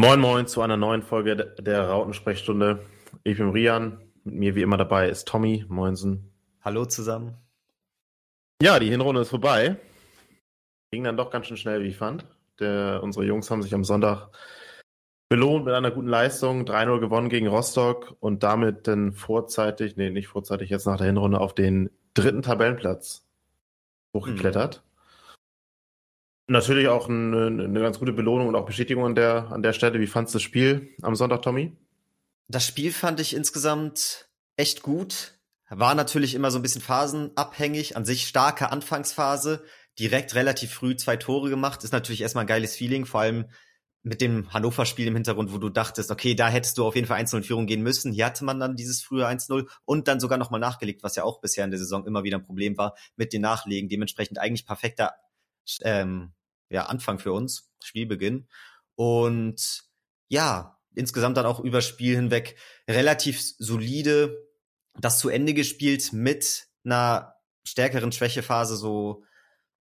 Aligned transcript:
Moin 0.00 0.18
Moin 0.18 0.46
zu 0.46 0.62
einer 0.62 0.78
neuen 0.78 1.02
Folge 1.02 1.36
der 1.36 1.86
Rautensprechstunde. 1.90 2.86
Ich 3.22 3.36
bin 3.36 3.50
Rian, 3.50 4.00
mit 4.24 4.34
mir 4.34 4.54
wie 4.54 4.62
immer 4.62 4.78
dabei 4.78 5.10
ist 5.10 5.28
Tommy. 5.28 5.66
Moinsen. 5.68 6.32
Hallo 6.62 6.86
zusammen. 6.86 7.36
Ja, 8.62 8.78
die 8.78 8.88
Hinrunde 8.88 9.20
ist 9.20 9.28
vorbei. 9.28 9.76
Ging 10.90 11.04
dann 11.04 11.18
doch 11.18 11.30
ganz 11.30 11.48
schön 11.48 11.58
schnell, 11.58 11.82
wie 11.82 11.88
ich 11.88 11.98
fand. 11.98 12.24
Der, 12.60 13.02
unsere 13.02 13.26
Jungs 13.26 13.50
haben 13.50 13.62
sich 13.62 13.74
am 13.74 13.84
Sonntag 13.84 14.30
belohnt 15.28 15.66
mit 15.66 15.74
einer 15.74 15.90
guten 15.90 16.08
Leistung. 16.08 16.64
3-0 16.64 16.98
gewonnen 16.98 17.28
gegen 17.28 17.48
Rostock 17.48 18.16
und 18.20 18.42
damit 18.42 18.88
dann 18.88 19.12
vorzeitig, 19.12 19.98
nee, 19.98 20.08
nicht 20.08 20.28
vorzeitig, 20.28 20.70
jetzt 20.70 20.86
nach 20.86 20.96
der 20.96 21.08
Hinrunde 21.08 21.38
auf 21.38 21.54
den 21.54 21.90
dritten 22.14 22.40
Tabellenplatz 22.40 23.26
hochgeklettert. 24.14 24.82
Mhm 24.82 24.89
natürlich 26.50 26.88
auch 26.88 27.08
eine, 27.08 27.46
eine, 27.46 27.80
ganz 27.80 27.98
gute 27.98 28.12
Belohnung 28.12 28.48
und 28.48 28.56
auch 28.56 28.66
Bestätigung 28.66 29.04
an 29.04 29.14
der, 29.14 29.50
an 29.50 29.62
der 29.62 29.72
Stelle. 29.72 30.00
Wie 30.00 30.06
fandest 30.06 30.34
du 30.34 30.38
das 30.38 30.42
Spiel 30.42 30.94
am 31.02 31.14
Sonntag, 31.14 31.42
Tommy? 31.42 31.76
Das 32.48 32.66
Spiel 32.66 32.92
fand 32.92 33.20
ich 33.20 33.34
insgesamt 33.34 34.28
echt 34.56 34.82
gut. 34.82 35.38
War 35.68 35.94
natürlich 35.94 36.34
immer 36.34 36.50
so 36.50 36.58
ein 36.58 36.62
bisschen 36.62 36.82
phasenabhängig. 36.82 37.96
An 37.96 38.04
sich 38.04 38.26
starke 38.26 38.72
Anfangsphase. 38.72 39.62
Direkt 39.98 40.34
relativ 40.34 40.72
früh 40.72 40.96
zwei 40.96 41.16
Tore 41.16 41.48
gemacht. 41.48 41.84
Ist 41.84 41.92
natürlich 41.92 42.22
erstmal 42.22 42.44
ein 42.44 42.48
geiles 42.48 42.74
Feeling. 42.74 43.06
Vor 43.06 43.20
allem 43.20 43.46
mit 44.02 44.20
dem 44.20 44.52
Hannover-Spiel 44.52 45.06
im 45.06 45.14
Hintergrund, 45.14 45.52
wo 45.52 45.58
du 45.58 45.68
dachtest, 45.68 46.10
okay, 46.10 46.34
da 46.34 46.48
hättest 46.48 46.78
du 46.78 46.86
auf 46.86 46.96
jeden 46.96 47.06
Fall 47.06 47.18
1 47.18 47.34
in 47.34 47.42
Führung 47.42 47.66
gehen 47.66 47.82
müssen. 47.82 48.12
Hier 48.12 48.26
hatte 48.26 48.44
man 48.44 48.58
dann 48.58 48.74
dieses 48.74 49.02
frühe 49.02 49.28
1-0 49.28 49.68
und 49.84 50.08
dann 50.08 50.20
sogar 50.20 50.38
nochmal 50.38 50.60
nachgelegt, 50.60 51.02
was 51.02 51.16
ja 51.16 51.24
auch 51.24 51.40
bisher 51.40 51.64
in 51.64 51.70
der 51.70 51.78
Saison 51.78 52.06
immer 52.06 52.24
wieder 52.24 52.38
ein 52.38 52.44
Problem 52.44 52.78
war 52.78 52.94
mit 53.16 53.34
den 53.34 53.42
Nachlegen. 53.42 53.90
Dementsprechend 53.90 54.38
eigentlich 54.38 54.66
perfekter 54.66 55.12
ähm, 55.82 56.32
ja, 56.70 56.86
Anfang 56.86 57.18
für 57.18 57.32
uns, 57.32 57.70
Spielbeginn. 57.82 58.48
Und 58.94 59.82
ja, 60.28 60.78
insgesamt 60.94 61.36
dann 61.36 61.46
auch 61.46 61.60
über 61.60 61.82
Spiel 61.82 62.16
hinweg 62.16 62.56
relativ 62.88 63.40
solide 63.58 64.36
das 64.98 65.18
zu 65.18 65.28
Ende 65.28 65.54
gespielt 65.54 66.12
mit 66.12 66.66
einer 66.84 67.34
stärkeren 67.64 68.12
Schwächephase 68.12 68.76
so 68.76 69.24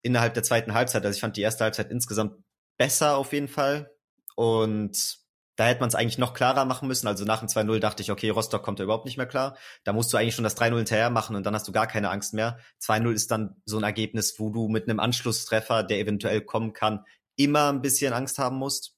innerhalb 0.02 0.34
der 0.34 0.42
zweiten 0.42 0.74
Halbzeit. 0.74 1.04
Also 1.04 1.16
ich 1.16 1.20
fand 1.20 1.36
die 1.36 1.42
erste 1.42 1.64
Halbzeit 1.64 1.90
insgesamt 1.90 2.36
besser 2.78 3.16
auf 3.16 3.32
jeden 3.32 3.48
Fall. 3.48 3.90
Und 4.36 5.18
da 5.56 5.66
hätte 5.66 5.80
man 5.80 5.88
es 5.88 5.94
eigentlich 5.94 6.18
noch 6.18 6.34
klarer 6.34 6.64
machen 6.64 6.88
müssen. 6.88 7.06
Also 7.06 7.24
nach 7.24 7.40
dem 7.40 7.48
2-0 7.48 7.78
dachte 7.78 8.02
ich, 8.02 8.10
okay, 8.10 8.30
Rostock 8.30 8.62
kommt 8.62 8.80
da 8.80 8.84
überhaupt 8.84 9.04
nicht 9.04 9.16
mehr 9.16 9.26
klar. 9.26 9.56
Da 9.84 9.92
musst 9.92 10.12
du 10.12 10.16
eigentlich 10.16 10.34
schon 10.34 10.44
das 10.44 10.56
3-0 10.56 10.76
hinterher 10.76 11.10
machen 11.10 11.36
und 11.36 11.44
dann 11.46 11.54
hast 11.54 11.68
du 11.68 11.72
gar 11.72 11.86
keine 11.86 12.10
Angst 12.10 12.34
mehr. 12.34 12.58
2-0 12.82 13.12
ist 13.12 13.30
dann 13.30 13.56
so 13.64 13.76
ein 13.76 13.84
Ergebnis, 13.84 14.34
wo 14.38 14.50
du 14.50 14.68
mit 14.68 14.88
einem 14.88 14.98
Anschlusstreffer, 14.98 15.84
der 15.84 16.00
eventuell 16.00 16.40
kommen 16.40 16.72
kann, 16.72 17.04
immer 17.36 17.72
ein 17.72 17.82
bisschen 17.82 18.12
Angst 18.12 18.38
haben 18.38 18.56
musst. 18.56 18.96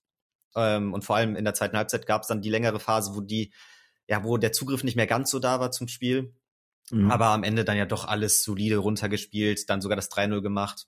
Ähm, 0.55 0.95
und 0.95 1.05
vor 1.05 1.17
allem 1.17 1.37
in 1.37 1.45
der 1.45 1.55
zweiten 1.55 1.77
Halbzeit 1.77 2.07
gab 2.07 2.23
es 2.23 2.29
dann 2.29 2.41
die 2.41 2.51
längere 2.51 2.81
Phase, 2.81 3.15
wo 3.15 3.21
die, 3.21 3.53
ja, 4.09 4.25
wo 4.25 4.39
der 4.39 4.53
Zugriff 4.53 4.83
nicht 4.83 4.97
mehr 4.97 5.07
ganz 5.07 5.31
so 5.31 5.39
da 5.39 5.61
war 5.61 5.71
zum 5.73 5.89
Spiel. 5.89 6.35
Mhm. 6.91 7.11
Aber 7.11 7.27
am 7.27 7.43
Ende 7.43 7.65
dann 7.65 7.77
ja 7.77 7.85
doch 7.85 8.07
alles 8.07 8.43
solide 8.43 8.79
runtergespielt, 8.79 9.69
dann 9.69 9.83
sogar 9.83 9.97
das 9.97 10.11
3-0 10.11 10.41
gemacht, 10.41 10.87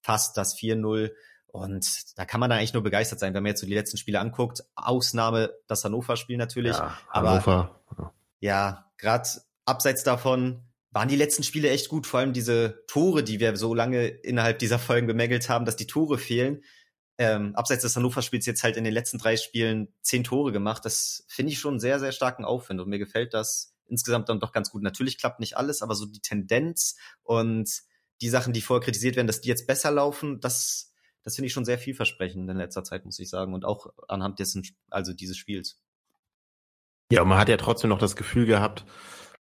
fast 0.00 0.36
das 0.36 0.56
4-0 0.56 1.10
und 1.50 2.18
da 2.18 2.24
kann 2.24 2.40
man 2.40 2.50
dann 2.50 2.58
eigentlich 2.58 2.74
nur 2.74 2.82
begeistert 2.82 3.20
sein, 3.20 3.34
wenn 3.34 3.42
man 3.42 3.50
jetzt 3.50 3.60
so 3.60 3.66
die 3.66 3.74
letzten 3.74 3.96
Spiele 3.96 4.20
anguckt. 4.20 4.64
Ausnahme 4.76 5.54
das 5.66 5.82
Hannover-Spiel 5.82 6.36
natürlich. 6.36 6.76
Ja, 6.76 6.98
Hannover. 7.08 7.80
Aber 7.88 8.14
ja, 8.40 8.90
gerade 8.98 9.28
abseits 9.64 10.04
davon 10.04 10.62
waren 10.90 11.08
die 11.08 11.16
letzten 11.16 11.42
Spiele 11.42 11.70
echt 11.70 11.88
gut. 11.88 12.06
Vor 12.06 12.20
allem 12.20 12.32
diese 12.32 12.84
Tore, 12.86 13.22
die 13.22 13.40
wir 13.40 13.56
so 13.56 13.74
lange 13.74 14.06
innerhalb 14.06 14.58
dieser 14.58 14.78
Folgen 14.78 15.06
bemängelt 15.06 15.48
haben, 15.48 15.64
dass 15.64 15.76
die 15.76 15.86
Tore 15.86 16.18
fehlen. 16.18 16.62
Ähm, 17.16 17.56
abseits 17.56 17.82
des 17.82 17.96
Hannover-Spiels 17.96 18.46
jetzt 18.46 18.62
halt 18.62 18.76
in 18.76 18.84
den 18.84 18.92
letzten 18.92 19.18
drei 19.18 19.36
Spielen 19.36 19.88
zehn 20.02 20.24
Tore 20.24 20.52
gemacht. 20.52 20.84
Das 20.84 21.24
finde 21.28 21.52
ich 21.52 21.58
schon 21.58 21.74
einen 21.74 21.80
sehr, 21.80 21.98
sehr 21.98 22.12
starken 22.12 22.44
Aufwand. 22.44 22.80
Und 22.80 22.88
mir 22.88 22.98
gefällt 22.98 23.34
das 23.34 23.74
insgesamt 23.86 24.28
dann 24.28 24.38
doch 24.38 24.52
ganz 24.52 24.70
gut. 24.70 24.82
Natürlich 24.82 25.18
klappt 25.18 25.40
nicht 25.40 25.56
alles, 25.56 25.80
aber 25.82 25.94
so 25.94 26.04
die 26.04 26.20
Tendenz 26.20 26.96
und 27.22 27.70
die 28.20 28.28
Sachen, 28.28 28.52
die 28.52 28.60
vorher 28.60 28.84
kritisiert 28.84 29.16
werden, 29.16 29.26
dass 29.26 29.40
die 29.40 29.48
jetzt 29.48 29.66
besser 29.66 29.90
laufen, 29.90 30.40
das 30.40 30.92
das 31.24 31.36
finde 31.36 31.46
ich 31.46 31.52
schon 31.52 31.64
sehr 31.64 31.78
vielversprechend 31.78 32.48
in 32.48 32.56
letzter 32.56 32.84
Zeit, 32.84 33.04
muss 33.04 33.18
ich 33.18 33.28
sagen. 33.28 33.54
Und 33.54 33.64
auch 33.64 33.92
anhand 34.08 34.38
dessen, 34.38 34.66
also 34.90 35.12
dieses 35.12 35.36
Spiels. 35.36 35.80
Ja, 37.10 37.24
man 37.24 37.38
hat 37.38 37.48
ja 37.48 37.56
trotzdem 37.56 37.90
noch 37.90 37.98
das 37.98 38.16
Gefühl 38.16 38.46
gehabt, 38.46 38.84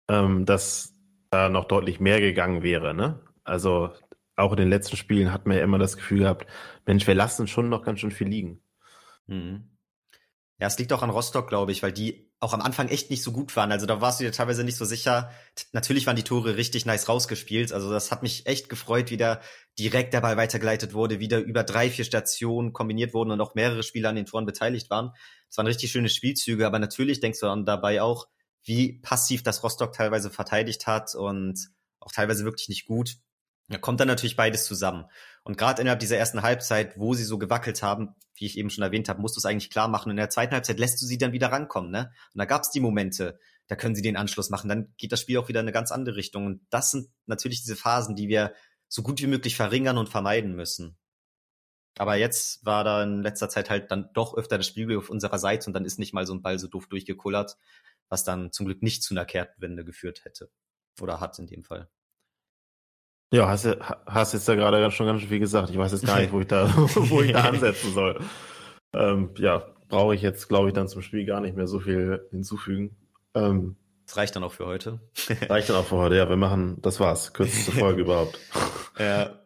ähm, 0.08 0.47
dass 0.47 0.94
da 1.31 1.48
noch 1.48 1.66
deutlich 1.66 2.00
mehr 2.00 2.20
gegangen 2.20 2.62
wäre, 2.62 2.94
ne? 2.94 3.20
Also 3.44 3.92
auch 4.36 4.53
in 4.53 4.58
den 4.58 4.70
letzten 4.70 4.97
Spielen 4.97 5.32
hat 5.32 5.47
man 5.47 5.56
ja 5.56 5.62
immer 5.62 5.78
das 5.78 5.97
Gefühl 5.97 6.20
gehabt, 6.20 6.47
Mensch, 6.86 7.06
wir 7.06 7.14
lassen 7.14 7.47
schon 7.47 7.69
noch 7.69 7.82
ganz 7.82 8.00
schön 8.00 8.10
viel 8.10 8.28
liegen. 8.28 8.62
Mhm. 9.26 9.76
Ja, 10.58 10.66
es 10.66 10.78
liegt 10.78 10.92
auch 10.92 11.02
an 11.02 11.10
Rostock, 11.10 11.48
glaube 11.48 11.72
ich, 11.72 11.82
weil 11.82 11.92
die 11.92 12.30
auch 12.41 12.55
am 12.55 12.62
Anfang 12.62 12.89
echt 12.89 13.11
nicht 13.11 13.23
so 13.23 13.33
gut 13.33 13.55
waren. 13.55 13.71
Also 13.71 13.84
da 13.84 14.01
warst 14.01 14.19
du 14.19 14.25
dir 14.25 14.33
teilweise 14.33 14.65
nicht 14.65 14.78
so 14.78 14.87
sicher. 14.87 15.31
Natürlich 15.73 16.06
waren 16.06 16.17
die 16.17 16.23
Tore 16.23 16.56
richtig 16.56 16.87
nice 16.87 17.06
rausgespielt. 17.06 17.71
Also 17.71 17.91
das 17.91 18.11
hat 18.11 18.23
mich 18.23 18.47
echt 18.47 18.71
gefreut, 18.71 19.11
wie 19.11 19.19
da 19.19 19.41
direkt 19.78 20.12
Ball 20.12 20.39
weitergeleitet 20.39 20.95
wurde, 20.95 21.21
wieder 21.21 21.39
über 21.39 21.65
drei, 21.65 21.91
vier 21.91 22.06
Stationen 22.06 22.73
kombiniert 22.73 23.12
wurden 23.12 23.31
und 23.31 23.43
auch 23.43 23.55
mehrere 23.55 23.83
Spieler 23.83 24.09
an 24.09 24.17
den 24.17 24.25
Toren 24.25 24.47
beteiligt 24.47 24.89
waren. 24.89 25.12
Das 25.49 25.59
waren 25.59 25.67
richtig 25.67 25.93
schöne 25.93 26.09
Spielzüge, 26.09 26.67
aber 26.67 26.79
natürlich 26.79 27.21
denkst 27.21 27.41
du 27.41 27.47
dann 27.47 27.67
dabei 27.67 28.00
auch, 28.00 28.27
wie 28.65 29.00
passiv 29.00 29.43
das 29.43 29.62
Rostock 29.62 29.93
teilweise 29.93 30.31
verteidigt 30.31 30.87
hat 30.87 31.15
und 31.15 31.69
auch 31.99 32.12
teilweise 32.12 32.45
wirklich 32.45 32.71
nicht 32.71 32.87
gut. 32.87 33.17
Da 33.69 33.79
kommt 33.79 34.00
dann 34.00 34.09
natürlich 34.09 34.37
beides 34.37 34.65
zusammen. 34.65 35.05
Und 35.50 35.56
gerade 35.56 35.83
innerhalb 35.83 35.99
dieser 35.99 36.16
ersten 36.16 36.43
Halbzeit, 36.43 36.97
wo 36.97 37.15
sie 37.15 37.25
so 37.25 37.37
gewackelt 37.37 37.83
haben, 37.83 38.15
wie 38.37 38.47
ich 38.47 38.56
eben 38.56 38.71
schon 38.71 38.84
erwähnt 38.84 39.09
habe, 39.09 39.21
musst 39.21 39.34
du 39.34 39.41
es 39.41 39.44
eigentlich 39.44 39.69
klar 39.69 39.88
machen. 39.88 40.05
Und 40.05 40.12
in 40.12 40.19
der 40.19 40.31
zweiten 40.31 40.55
Halbzeit 40.55 40.78
lässt 40.78 41.03
du 41.03 41.06
sie 41.06 41.19
dann 41.19 41.33
wieder 41.33 41.49
rankommen. 41.49 41.91
Ne? 41.91 42.12
Und 42.33 42.38
da 42.38 42.44
gab 42.44 42.62
es 42.62 42.71
die 42.71 42.78
Momente, 42.78 43.37
da 43.66 43.75
können 43.75 43.97
sie 43.97 44.00
den 44.00 44.16
Anschluss 44.16 44.49
machen. 44.49 44.69
Dann 44.69 44.94
geht 44.97 45.11
das 45.11 45.21
Spiel 45.21 45.38
auch 45.38 45.49
wieder 45.49 45.59
in 45.59 45.65
eine 45.65 45.72
ganz 45.72 45.91
andere 45.91 46.15
Richtung. 46.15 46.47
Und 46.47 46.65
das 46.71 46.93
sind 46.93 47.09
natürlich 47.27 47.62
diese 47.62 47.75
Phasen, 47.75 48.15
die 48.15 48.28
wir 48.28 48.55
so 48.87 49.03
gut 49.03 49.21
wie 49.21 49.27
möglich 49.27 49.56
verringern 49.56 49.99
und 49.99 50.09
vermeiden 50.09 50.55
müssen. 50.55 50.97
Aber 51.99 52.15
jetzt 52.15 52.65
war 52.65 52.84
da 52.84 53.03
in 53.03 53.21
letzter 53.21 53.49
Zeit 53.49 53.71
halt 53.71 53.91
dann 53.91 54.09
doch 54.15 54.37
öfter 54.37 54.56
das 54.56 54.69
Spiel 54.69 54.97
auf 54.97 55.11
unserer 55.11 55.41
Seite 55.41 55.67
und 55.69 55.72
dann 55.72 55.84
ist 55.84 55.99
nicht 55.99 56.15
mal 56.15 56.27
so 56.28 56.32
ein 56.32 56.43
Ball 56.43 56.61
so 56.61 56.69
doof 56.69 56.87
durchgekullert, 56.87 57.56
was 58.09 58.22
dann 58.22 58.53
zum 58.53 58.67
Glück 58.67 58.84
nicht 58.84 59.03
zu 59.03 59.15
einer 59.15 59.25
Kehrtwende 59.25 59.84
geführt 59.84 60.25
hätte. 60.25 60.49
Oder 61.00 61.19
hat 61.19 61.37
in 61.41 61.49
dem 61.49 61.65
Fall. 61.65 61.91
Ja, 63.33 63.49
hast, 63.49 63.65
du 63.65 63.79
hast 64.07 64.33
jetzt 64.33 64.49
da 64.49 64.55
gerade 64.57 64.91
schon 64.91 65.07
ganz 65.07 65.21
schön 65.21 65.29
viel 65.29 65.39
gesagt. 65.39 65.71
Ich 65.71 65.79
weiß 65.79 65.93
jetzt 65.93 66.07
gar 66.07 66.21
nicht, 66.21 66.33
wo 66.33 66.41
ich 66.41 66.49
da, 66.49 66.69
wo 66.77 67.23
ich 67.23 67.33
da 67.33 67.43
ansetzen 67.43 67.93
soll. 67.93 68.21
Ähm, 68.93 69.31
ja, 69.39 69.65
brauche 69.89 70.15
ich 70.15 70.23
jetzt, 70.23 70.49
glaube 70.49 70.69
ich, 70.69 70.75
dann 70.75 70.89
zum 70.89 71.03
Spiel 71.03 71.25
gar 71.25 71.41
nicht 71.41 71.57
mehr 71.57 71.69
so 71.69 71.79
viel 71.79 72.27
hinzufügen. 72.31 72.97
Ähm, 73.35 73.77
das 74.07 74.17
reicht 74.17 74.35
dann 74.35 74.43
auch 74.43 74.53
für 74.53 74.67
heute. 74.67 74.99
reicht 75.49 75.69
dann 75.69 75.77
auch 75.77 75.87
für 75.87 75.97
heute, 75.97 76.17
ja. 76.17 76.29
Wir 76.29 76.37
machen, 76.37 76.79
das 76.83 76.99
war's. 76.99 77.33
Kürzeste 77.33 77.71
Folge 77.79 78.03
überhaupt. 78.03 78.39
Ja. 78.99 79.37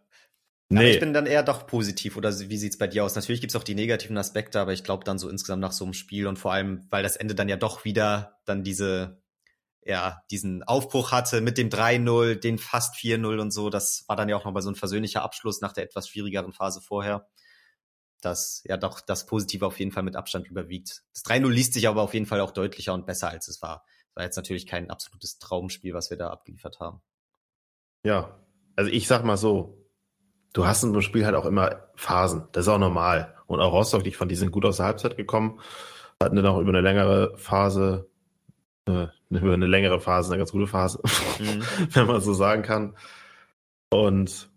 Nee. 0.70 0.78
Aber 0.78 0.88
ich 0.88 1.00
bin 1.00 1.12
dann 1.12 1.26
eher 1.26 1.42
doch 1.42 1.66
positiv, 1.66 2.16
oder 2.16 2.30
wie 2.30 2.56
sieht's 2.56 2.78
bei 2.78 2.86
dir 2.86 3.04
aus? 3.04 3.14
Natürlich 3.14 3.42
gibt's 3.42 3.54
auch 3.54 3.62
die 3.62 3.74
negativen 3.74 4.16
Aspekte, 4.16 4.58
aber 4.60 4.72
ich 4.72 4.82
glaube 4.82 5.04
dann 5.04 5.18
so 5.18 5.28
insgesamt 5.28 5.60
nach 5.60 5.72
so 5.72 5.84
einem 5.84 5.92
Spiel 5.92 6.26
und 6.26 6.38
vor 6.38 6.54
allem, 6.54 6.86
weil 6.88 7.02
das 7.02 7.16
Ende 7.16 7.34
dann 7.34 7.50
ja 7.50 7.56
doch 7.56 7.84
wieder 7.84 8.38
dann 8.46 8.64
diese 8.64 9.22
ja, 9.84 10.22
diesen 10.30 10.62
Aufbruch 10.62 11.12
hatte 11.12 11.40
mit 11.40 11.58
dem 11.58 11.68
3-0, 11.68 12.36
den 12.36 12.58
fast 12.58 12.94
4-0 12.96 13.38
und 13.38 13.50
so. 13.50 13.70
Das 13.70 14.04
war 14.08 14.16
dann 14.16 14.28
ja 14.28 14.36
auch 14.36 14.44
nochmal 14.44 14.62
so 14.62 14.70
ein 14.70 14.76
versöhnlicher 14.76 15.22
Abschluss 15.22 15.60
nach 15.60 15.72
der 15.72 15.84
etwas 15.84 16.08
schwierigeren 16.08 16.52
Phase 16.52 16.80
vorher. 16.80 17.28
Dass 18.22 18.62
ja 18.64 18.78
doch 18.78 19.00
das 19.00 19.26
Positive 19.26 19.66
auf 19.66 19.78
jeden 19.78 19.92
Fall 19.92 20.02
mit 20.02 20.16
Abstand 20.16 20.48
überwiegt. 20.48 21.02
Das 21.12 21.24
3-0 21.24 21.50
liest 21.50 21.74
sich 21.74 21.86
aber 21.86 22.02
auf 22.02 22.14
jeden 22.14 22.26
Fall 22.26 22.40
auch 22.40 22.52
deutlicher 22.52 22.94
und 22.94 23.04
besser, 23.04 23.28
als 23.28 23.48
es 23.48 23.60
war. 23.60 23.84
Das 24.08 24.16
war 24.16 24.24
jetzt 24.24 24.36
natürlich 24.36 24.66
kein 24.66 24.90
absolutes 24.90 25.38
Traumspiel, 25.38 25.92
was 25.92 26.08
wir 26.08 26.16
da 26.16 26.30
abgeliefert 26.30 26.80
haben. 26.80 27.02
Ja, 28.04 28.38
also 28.76 28.90
ich 28.90 29.06
sag 29.06 29.24
mal 29.24 29.36
so, 29.36 29.86
du 30.54 30.66
hast 30.66 30.82
in 30.82 30.90
so 30.90 30.94
einem 30.94 31.02
Spiel 31.02 31.26
halt 31.26 31.34
auch 31.34 31.44
immer 31.44 31.90
Phasen. 31.94 32.48
Das 32.52 32.66
ist 32.66 32.72
auch 32.72 32.78
normal. 32.78 33.34
Und 33.46 33.60
auch 33.60 33.72
Rostock, 33.72 34.06
ich 34.06 34.16
fand, 34.16 34.30
die 34.30 34.36
sind 34.36 34.50
gut 34.50 34.64
aus 34.64 34.78
der 34.78 34.86
Halbzeit 34.86 35.16
gekommen, 35.18 35.60
hatten 36.18 36.36
dann 36.36 36.46
auch 36.46 36.58
über 36.58 36.70
eine 36.70 36.80
längere 36.80 37.36
Phase 37.36 38.08
äh, 38.86 39.08
über 39.34 39.54
eine 39.54 39.66
längere 39.66 40.00
Phase, 40.00 40.30
eine 40.30 40.38
ganz 40.38 40.52
gute 40.52 40.66
Phase, 40.66 41.00
mhm. 41.38 41.62
wenn 41.92 42.06
man 42.06 42.20
so 42.20 42.32
sagen 42.32 42.62
kann. 42.62 42.94
Und 43.90 44.48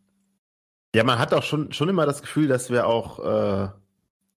ja, 0.96 1.04
man 1.04 1.20
hat 1.20 1.34
auch 1.34 1.44
schon, 1.44 1.72
schon 1.72 1.90
immer 1.90 2.06
das 2.06 2.22
Gefühl, 2.22 2.48
dass 2.48 2.70
wir 2.70 2.88
auch 2.88 3.20
äh, 3.20 3.70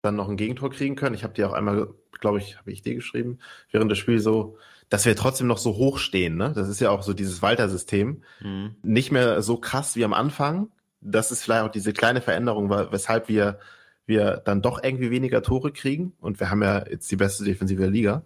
dann 0.02 0.16
noch 0.16 0.28
ein 0.28 0.36
Gegentor 0.36 0.70
kriegen 0.70 0.96
können. 0.96 1.14
Ich 1.14 1.24
habe 1.24 1.34
dir 1.34 1.48
auch 1.48 1.52
einmal, 1.52 1.88
glaube 2.20 2.38
ich, 2.38 2.58
habe 2.58 2.72
ich 2.72 2.82
dir 2.82 2.94
geschrieben, 2.94 3.38
während 3.70 3.90
des 3.90 3.98
Spiels 3.98 4.24
so, 4.24 4.58
dass 4.88 5.04
wir 5.04 5.16
trotzdem 5.16 5.46
noch 5.46 5.58
so 5.58 5.76
hoch 5.76 5.98
stehen. 5.98 6.36
Ne? 6.36 6.52
Das 6.54 6.68
ist 6.68 6.80
ja 6.80 6.90
auch 6.90 7.02
so 7.02 7.12
dieses 7.12 7.42
Walter-System. 7.42 8.22
Mhm. 8.40 8.76
Nicht 8.82 9.12
mehr 9.12 9.42
so 9.42 9.58
krass 9.58 9.96
wie 9.96 10.04
am 10.04 10.14
Anfang. 10.14 10.70
Das 11.00 11.30
ist 11.30 11.44
vielleicht 11.44 11.64
auch 11.64 11.70
diese 11.70 11.92
kleine 11.92 12.20
Veränderung, 12.20 12.70
weshalb 12.70 13.28
wir, 13.28 13.60
wir 14.06 14.38
dann 14.44 14.62
doch 14.62 14.82
irgendwie 14.82 15.10
weniger 15.10 15.42
Tore 15.42 15.72
kriegen. 15.72 16.14
Und 16.20 16.40
wir 16.40 16.50
haben 16.50 16.62
ja 16.62 16.84
jetzt 16.88 17.10
die 17.10 17.16
beste 17.16 17.44
Defensive 17.44 17.80
der 17.80 17.90
Liga. 17.90 18.22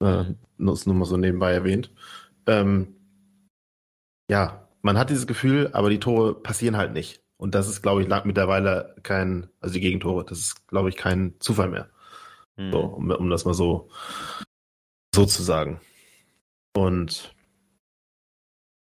Äh, 0.00 0.24
nur, 0.56 0.78
nur 0.84 0.94
mal 0.94 1.04
so 1.04 1.16
nebenbei 1.16 1.52
erwähnt. 1.52 1.90
Ähm, 2.46 2.96
ja, 4.30 4.68
man 4.82 4.98
hat 4.98 5.10
dieses 5.10 5.26
Gefühl, 5.26 5.70
aber 5.72 5.90
die 5.90 6.00
Tore 6.00 6.34
passieren 6.34 6.76
halt 6.76 6.92
nicht. 6.92 7.22
Und 7.36 7.54
das 7.54 7.68
ist, 7.68 7.82
glaube 7.82 8.02
ich, 8.02 8.08
mittlerweile 8.24 8.96
kein, 9.02 9.48
also 9.60 9.72
die 9.74 9.80
Gegentore, 9.80 10.24
das 10.24 10.38
ist, 10.38 10.68
glaube 10.68 10.90
ich, 10.90 10.96
kein 10.96 11.34
Zufall 11.40 11.70
mehr. 11.70 11.88
Mhm. 12.56 12.70
So, 12.70 12.80
um, 12.80 13.10
um 13.10 13.30
das 13.30 13.44
mal 13.44 13.54
so, 13.54 13.88
so 15.14 15.24
zu 15.24 15.42
sagen. 15.42 15.80
Und 16.76 17.34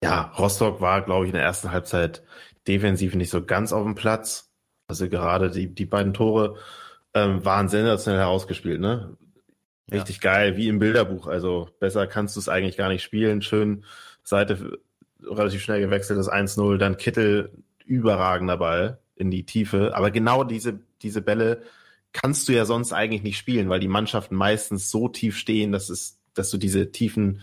ja, 0.02 0.32
Rostock 0.38 0.80
war, 0.80 1.02
glaube 1.02 1.24
ich, 1.24 1.30
in 1.30 1.34
der 1.34 1.42
ersten 1.42 1.72
Halbzeit 1.72 2.22
defensiv 2.66 3.14
nicht 3.14 3.30
so 3.30 3.44
ganz 3.44 3.72
auf 3.72 3.82
dem 3.82 3.94
Platz. 3.94 4.52
Also 4.88 5.08
gerade 5.08 5.50
die, 5.50 5.74
die 5.74 5.86
beiden 5.86 6.14
Tore 6.14 6.56
ähm, 7.14 7.44
waren 7.44 7.68
sensationell 7.68 8.20
herausgespielt, 8.20 8.80
ne? 8.80 9.16
Richtig 9.90 10.16
ja. 10.22 10.32
geil, 10.32 10.56
wie 10.56 10.68
im 10.68 10.78
Bilderbuch. 10.78 11.26
Also 11.26 11.68
besser 11.78 12.06
kannst 12.06 12.36
du 12.36 12.40
es 12.40 12.48
eigentlich 12.48 12.76
gar 12.76 12.88
nicht 12.88 13.02
spielen. 13.02 13.42
Schön 13.42 13.84
Seite 14.22 14.78
relativ 15.22 15.62
schnell 15.62 15.80
gewechselt, 15.80 16.18
das 16.18 16.30
1-0, 16.30 16.76
dann 16.78 16.96
Kittel 16.96 17.50
überragender 17.84 18.56
Ball 18.56 18.98
in 19.14 19.30
die 19.30 19.46
Tiefe. 19.46 19.94
Aber 19.94 20.10
genau 20.10 20.44
diese, 20.44 20.80
diese 21.02 21.22
Bälle 21.22 21.62
kannst 22.12 22.48
du 22.48 22.52
ja 22.52 22.64
sonst 22.64 22.92
eigentlich 22.92 23.22
nicht 23.22 23.38
spielen, 23.38 23.68
weil 23.68 23.80
die 23.80 23.88
Mannschaften 23.88 24.34
meistens 24.34 24.90
so 24.90 25.08
tief 25.08 25.36
stehen, 25.36 25.72
dass 25.72 25.88
es, 25.88 26.18
dass 26.34 26.50
du 26.50 26.58
diese 26.58 26.90
tiefen 26.90 27.40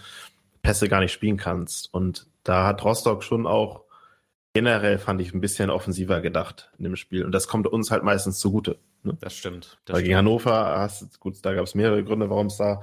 Pässe 0.62 0.90
gar 0.90 1.00
nicht 1.00 1.14
spielen 1.14 1.38
kannst. 1.38 1.94
Und 1.94 2.28
da 2.44 2.68
hat 2.68 2.84
Rostock 2.84 3.24
schon 3.24 3.48
auch 3.48 3.84
generell 4.54 5.00
fand 5.00 5.20
ich 5.22 5.34
ein 5.34 5.42
bisschen 5.42 5.70
offensiver 5.70 6.22
gedacht 6.22 6.72
in 6.78 6.84
dem 6.84 6.96
Spiel. 6.96 7.26
Und 7.26 7.32
das 7.32 7.48
kommt 7.48 7.68
uns 7.68 7.92
halt 7.92 8.04
meistens 8.04 8.40
zugute. 8.40 8.78
Ne? 9.04 9.18
Das 9.20 9.36
stimmt. 9.36 9.78
Das 9.86 9.94
Weil 9.94 10.02
stimmt. 10.02 10.04
gegen 10.06 10.18
Hannover 10.18 10.80
hast 10.80 11.20
gut, 11.20 11.38
da 11.44 11.54
gab 11.54 11.66
es 11.66 11.76
mehrere 11.76 12.04
Gründe, 12.04 12.30
warum 12.30 12.48
es 12.48 12.58
da 12.58 12.82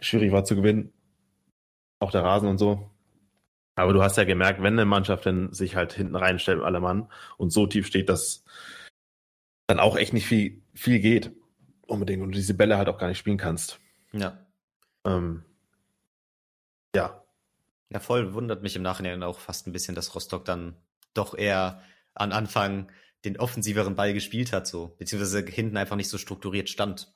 schwierig 0.00 0.32
war 0.32 0.44
zu 0.44 0.56
gewinnen. 0.56 0.92
Auch 1.98 2.10
der 2.10 2.22
Rasen 2.22 2.48
und 2.48 2.58
so. 2.58 2.90
Aber 3.74 3.92
du 3.92 4.02
hast 4.02 4.16
ja 4.16 4.24
gemerkt, 4.24 4.62
wenn 4.62 4.74
eine 4.74 4.84
Mannschaft 4.84 5.24
dann 5.24 5.52
sich 5.52 5.76
halt 5.76 5.92
hinten 5.94 6.16
reinstellt 6.16 6.58
mit 6.58 6.66
allem 6.66 6.82
Mann 6.82 7.08
und 7.38 7.50
so 7.50 7.66
tief 7.66 7.86
steht, 7.86 8.08
dass 8.08 8.44
dann 9.66 9.80
auch 9.80 9.96
echt 9.96 10.12
nicht 10.12 10.26
viel, 10.26 10.62
viel 10.74 11.00
geht. 11.00 11.32
Unbedingt. 11.86 12.22
Und 12.22 12.32
du 12.32 12.36
diese 12.36 12.54
Bälle 12.54 12.76
halt 12.76 12.88
auch 12.88 12.98
gar 12.98 13.08
nicht 13.08 13.18
spielen 13.18 13.38
kannst. 13.38 13.80
Ja. 14.12 14.38
Ähm, 15.06 15.44
ja. 16.94 17.22
Ja, 17.90 18.00
voll 18.00 18.34
wundert 18.34 18.62
mich 18.62 18.76
im 18.76 18.82
Nachhinein 18.82 19.22
auch 19.22 19.38
fast 19.38 19.66
ein 19.66 19.72
bisschen, 19.72 19.94
dass 19.94 20.14
Rostock 20.14 20.44
dann 20.44 20.76
doch 21.14 21.34
eher 21.34 21.82
an 22.14 22.32
Anfang 22.32 22.90
den 23.24 23.38
offensiveren 23.38 23.94
Ball 23.94 24.12
gespielt 24.14 24.52
hat, 24.52 24.66
so, 24.66 24.96
beziehungsweise 24.98 25.44
hinten 25.44 25.76
einfach 25.76 25.96
nicht 25.96 26.08
so 26.08 26.18
strukturiert 26.18 26.68
stand. 26.68 27.12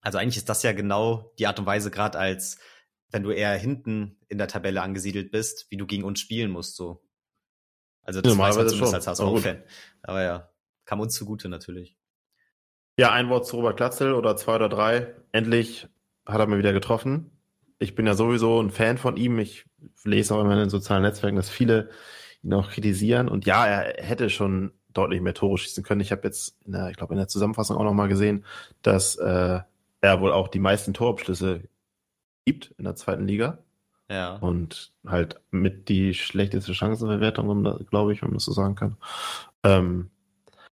Also 0.00 0.18
eigentlich 0.18 0.38
ist 0.38 0.48
das 0.48 0.62
ja 0.62 0.72
genau 0.72 1.32
die 1.38 1.46
Art 1.46 1.58
und 1.58 1.66
Weise, 1.66 1.90
gerade 1.90 2.18
als 2.18 2.58
wenn 3.10 3.22
du 3.22 3.30
eher 3.30 3.54
hinten 3.54 4.18
in 4.28 4.38
der 4.38 4.48
Tabelle 4.48 4.82
angesiedelt 4.82 5.30
bist, 5.30 5.66
wie 5.70 5.76
du 5.76 5.86
gegen 5.86 6.04
uns 6.04 6.20
spielen 6.20 6.50
musst, 6.50 6.76
so. 6.76 7.04
Also 8.02 8.20
das 8.20 8.36
weiß 8.36 8.56
man 8.56 8.68
zumindest 8.68 8.94
als 8.94 9.06
HSV-Fan. 9.06 9.62
Aber 10.02 10.22
ja, 10.22 10.50
kam 10.84 11.00
uns 11.00 11.14
zugute 11.14 11.48
natürlich. 11.48 11.96
Ja, 12.98 13.12
ein 13.12 13.28
Wort 13.28 13.46
zu 13.46 13.56
Robert 13.56 13.76
Klatzel 13.76 14.12
oder 14.14 14.36
zwei 14.36 14.56
oder 14.56 14.68
drei. 14.68 15.14
Endlich 15.30 15.88
hat 16.26 16.40
er 16.40 16.46
mal 16.46 16.58
wieder 16.58 16.72
getroffen. 16.72 17.30
Ich 17.78 17.94
bin 17.94 18.06
ja 18.06 18.14
sowieso 18.14 18.60
ein 18.60 18.70
Fan 18.70 18.98
von 18.98 19.16
ihm. 19.16 19.38
Ich 19.38 19.66
lese 20.04 20.34
auch 20.34 20.40
immer 20.40 20.52
in 20.52 20.60
den 20.60 20.70
sozialen 20.70 21.02
Netzwerken, 21.02 21.36
dass 21.36 21.48
viele 21.48 21.90
ihn 22.42 22.52
auch 22.54 22.70
kritisieren. 22.70 23.28
Und 23.28 23.46
ja, 23.46 23.66
er 23.66 24.04
hätte 24.04 24.30
schon 24.30 24.72
deutlich 24.92 25.20
mehr 25.20 25.34
Tore 25.34 25.58
schießen 25.58 25.82
können. 25.82 26.00
Ich 26.00 26.12
habe 26.12 26.22
jetzt, 26.24 26.56
in 26.64 26.72
der, 26.72 26.90
ich 26.90 26.96
glaube, 26.96 27.14
in 27.14 27.18
der 27.18 27.28
Zusammenfassung 27.28 27.76
auch 27.76 27.84
nochmal 27.84 28.08
gesehen, 28.08 28.44
dass 28.82 29.16
äh, 29.16 29.60
er 30.00 30.20
wohl 30.20 30.32
auch 30.32 30.48
die 30.48 30.58
meisten 30.58 30.94
Torabschlüsse 30.94 31.62
gibt 32.44 32.74
in 32.78 32.84
der 32.84 32.96
zweiten 32.96 33.26
Liga. 33.26 33.58
Ja. 34.10 34.36
Und 34.36 34.92
halt 35.06 35.40
mit 35.50 35.88
die 35.88 36.12
schlechteste 36.12 36.74
Chancenverwertung, 36.74 37.86
glaube 37.88 38.12
ich, 38.12 38.20
wenn 38.20 38.28
man 38.28 38.36
das 38.36 38.44
so 38.44 38.52
sagen 38.52 38.74
kann. 38.74 38.96
Ähm, 39.62 40.10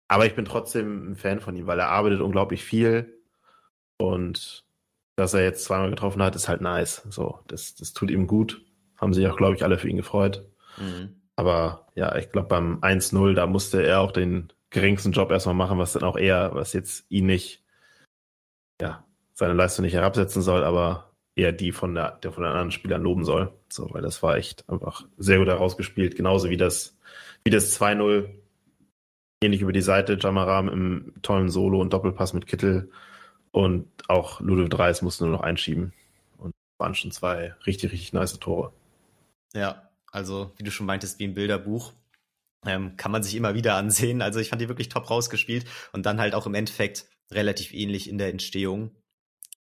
aber 0.09 0.27
ich 0.27 0.35
bin 0.35 0.45
trotzdem 0.45 1.13
ein 1.13 1.17
Fan 1.17 1.41
von 1.41 1.57
ihm, 1.57 1.67
weil 1.67 1.79
er 1.79 1.89
arbeitet 1.89 2.21
unglaublich 2.21 2.65
viel. 2.65 3.21
Und 3.99 4.65
dass 5.17 5.35
er 5.35 5.43
jetzt 5.43 5.65
zweimal 5.65 5.91
getroffen 5.91 6.23
hat, 6.23 6.37
ist 6.37 6.49
halt 6.49 6.61
nice. 6.61 7.03
So, 7.11 7.41
das, 7.49 7.75
das 7.75 7.93
tut 7.93 8.11
ihm 8.11 8.27
gut. 8.27 8.63
Haben 8.97 9.13
sich 9.13 9.27
auch, 9.27 9.37
glaube 9.37 9.57
ich, 9.57 9.65
alle 9.65 9.79
für 9.79 9.89
ihn 9.89 9.97
gefreut. 9.97 10.47
Mhm. 10.79 11.17
Aber 11.37 11.87
ja, 11.95 12.17
ich 12.17 12.31
glaube, 12.31 12.49
beim 12.49 12.81
1-0, 12.81 13.35
da 13.35 13.47
musste 13.47 13.83
er 13.83 14.01
auch 14.01 14.13
den 14.13 14.53
geringsten 14.71 15.13
Job 15.13 15.31
erstmal 15.31 15.55
machen, 15.55 15.79
was 15.79 15.93
dann 15.93 16.03
auch 16.03 16.17
eher, 16.17 16.55
was 16.55 16.73
jetzt 16.73 17.05
ihn 17.11 17.27
nicht, 17.27 17.63
ja, 18.81 19.05
seine 19.35 19.55
Leistung 19.55 19.85
nicht 19.85 19.95
herabsetzen 19.95 20.43
soll, 20.43 20.65
aber 20.65 21.13
eher 21.35 21.53
die 21.53 21.73
von 21.73 21.95
der, 21.95 22.13
der 22.23 22.33
von 22.33 22.43
den 22.43 22.53
anderen 22.53 22.73
Spielern 22.73 23.03
loben 23.03 23.25
soll. 23.25 23.53
So, 23.69 23.93
weil 23.93 24.03
das 24.03 24.23
war 24.23 24.37
echt 24.37 24.69
einfach 24.69 25.07
sehr 25.19 25.39
gut 25.39 25.49
herausgespielt. 25.49 26.17
Genauso 26.17 26.49
wie 26.49 26.57
das, 26.57 26.97
wie 27.45 27.51
das 27.51 27.79
2-0 27.79 28.29
ähnlich 29.43 29.61
über 29.61 29.73
die 29.73 29.83
Seite, 29.83 30.19
Jamaram 30.19 30.69
im 30.69 31.13
tollen 31.23 31.51
Solo 31.51 31.81
und 31.81 31.93
Doppelpass 31.93 32.33
mit 32.33 32.47
Kittel 32.47 32.91
und 33.53 33.87
auch 34.09 34.41
Ludo 34.41 34.67
Dreis 34.69 35.03
musste 35.03 35.25
nur 35.25 35.35
noch 35.35 35.43
einschieben. 35.43 35.93
Und 36.39 36.53
waren 36.79 36.95
schon 36.95 37.11
zwei 37.11 37.55
richtig, 37.67 37.93
richtig 37.93 38.13
nice 38.13 38.39
Tore. 38.39 38.73
Ja, 39.55 39.86
also, 40.13 40.53
wie 40.57 40.65
du 40.65 40.71
schon 40.71 40.87
meintest, 40.87 41.19
wie 41.19 41.25
ein 41.25 41.35
Bilderbuch. 41.35 41.93
Ähm, 42.65 42.97
kann 42.97 43.13
man 43.13 43.23
sich 43.23 43.35
immer 43.35 43.55
wieder 43.55 43.75
ansehen. 43.77 44.23
Also 44.23 44.41
ich 44.41 44.49
fand 44.49 44.61
die 44.61 44.69
wirklich 44.69 44.89
top 44.89 45.11
rausgespielt 45.11 45.67
und 45.93 46.05
dann 46.07 46.21
halt 46.21 46.35
auch 46.35 46.47
im 46.47 46.55
Endeffekt 46.55 47.07
relativ 47.31 47.73
ähnlich 47.73 48.09
in 48.09 48.19
der 48.19 48.31
Entstehung. 48.31 48.95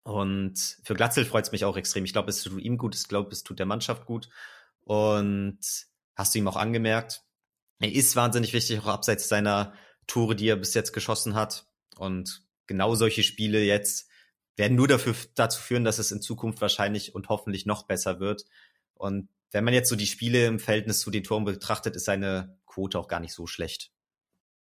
Und 0.05 0.79
für 0.83 0.95
Glatzel 0.95 1.25
freut 1.25 1.47
es 1.47 1.53
mich 1.53 1.65
auch 1.65 1.77
extrem. 1.77 2.05
Ich 2.05 2.13
glaube, 2.13 2.31
es 2.31 2.43
tut 2.43 2.61
ihm 2.61 2.77
gut, 2.77 2.95
ich 2.95 3.09
glaube, 3.09 3.31
es 3.31 3.45
tut 3.45 3.59
der 3.59 3.67
Mannschaft 3.67 4.07
gut. 4.07 4.29
Und 4.85 5.59
hast 6.17 6.35
du 6.35 6.39
ihm 6.39 6.49
auch 6.49 6.57
angemerkt, 6.57 7.23
er 7.79 7.93
ist 7.93 8.17
wahnsinnig 8.17 8.53
wichtig, 8.53 8.81
auch 8.81 8.87
abseits 8.87 9.29
seiner 9.29 9.75
Tore, 10.07 10.37
die 10.37 10.49
er 10.49 10.57
bis 10.57 10.75
jetzt 10.75 10.93
geschossen 10.93 11.35
hat. 11.35 11.67
Und 11.97 12.45
genau 12.67 12.95
solche 12.95 13.23
Spiele 13.23 13.63
jetzt 13.63 14.09
werden 14.57 14.77
nur 14.77 14.89
dafür, 14.89 15.15
dazu 15.35 15.61
führen, 15.61 15.85
dass 15.85 15.99
es 15.99 16.13
in 16.13 16.21
Zukunft 16.21 16.61
wahrscheinlich 16.61 17.15
und 17.15 17.29
hoffentlich 17.29 17.67
noch 17.67 17.85
besser 17.85 18.21
wird. 18.21 18.45
Und 18.95 19.29
wenn 19.53 19.65
man 19.65 19.75
jetzt 19.75 19.89
so 19.89 19.97
die 19.97 20.07
Spiele 20.07 20.47
im 20.47 20.59
Verhältnis 20.59 21.01
zu 21.01 21.11
den 21.11 21.25
Toren 21.25 21.45
betrachtet, 21.45 21.95
ist 21.95 22.07
seine 22.07 22.59
Quote 22.67 22.99
auch 22.99 23.09
gar 23.09 23.21
nicht 23.21 23.35
so 23.35 23.47
schlecht. 23.47 23.93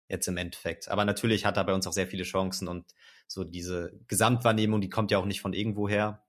Jetzt 0.09 0.29
im 0.29 0.37
Endeffekt. 0.37 0.89
Aber 0.89 1.05
natürlich 1.05 1.45
hat 1.45 1.57
er 1.57 1.65
bei 1.65 1.75
uns 1.75 1.87
auch 1.87 1.93
sehr 1.93 2.07
viele 2.07 2.23
Chancen 2.23 2.69
und 2.69 2.95
so 3.27 3.45
diese 3.45 3.93
Gesamtwahrnehmung, 4.07 4.81
die 4.81 4.89
kommt 4.89 5.11
ja 5.11 5.19
auch 5.19 5.27
nicht 5.27 5.43
von 5.43 5.53
irgendwo 5.53 5.89
her. 5.89 6.25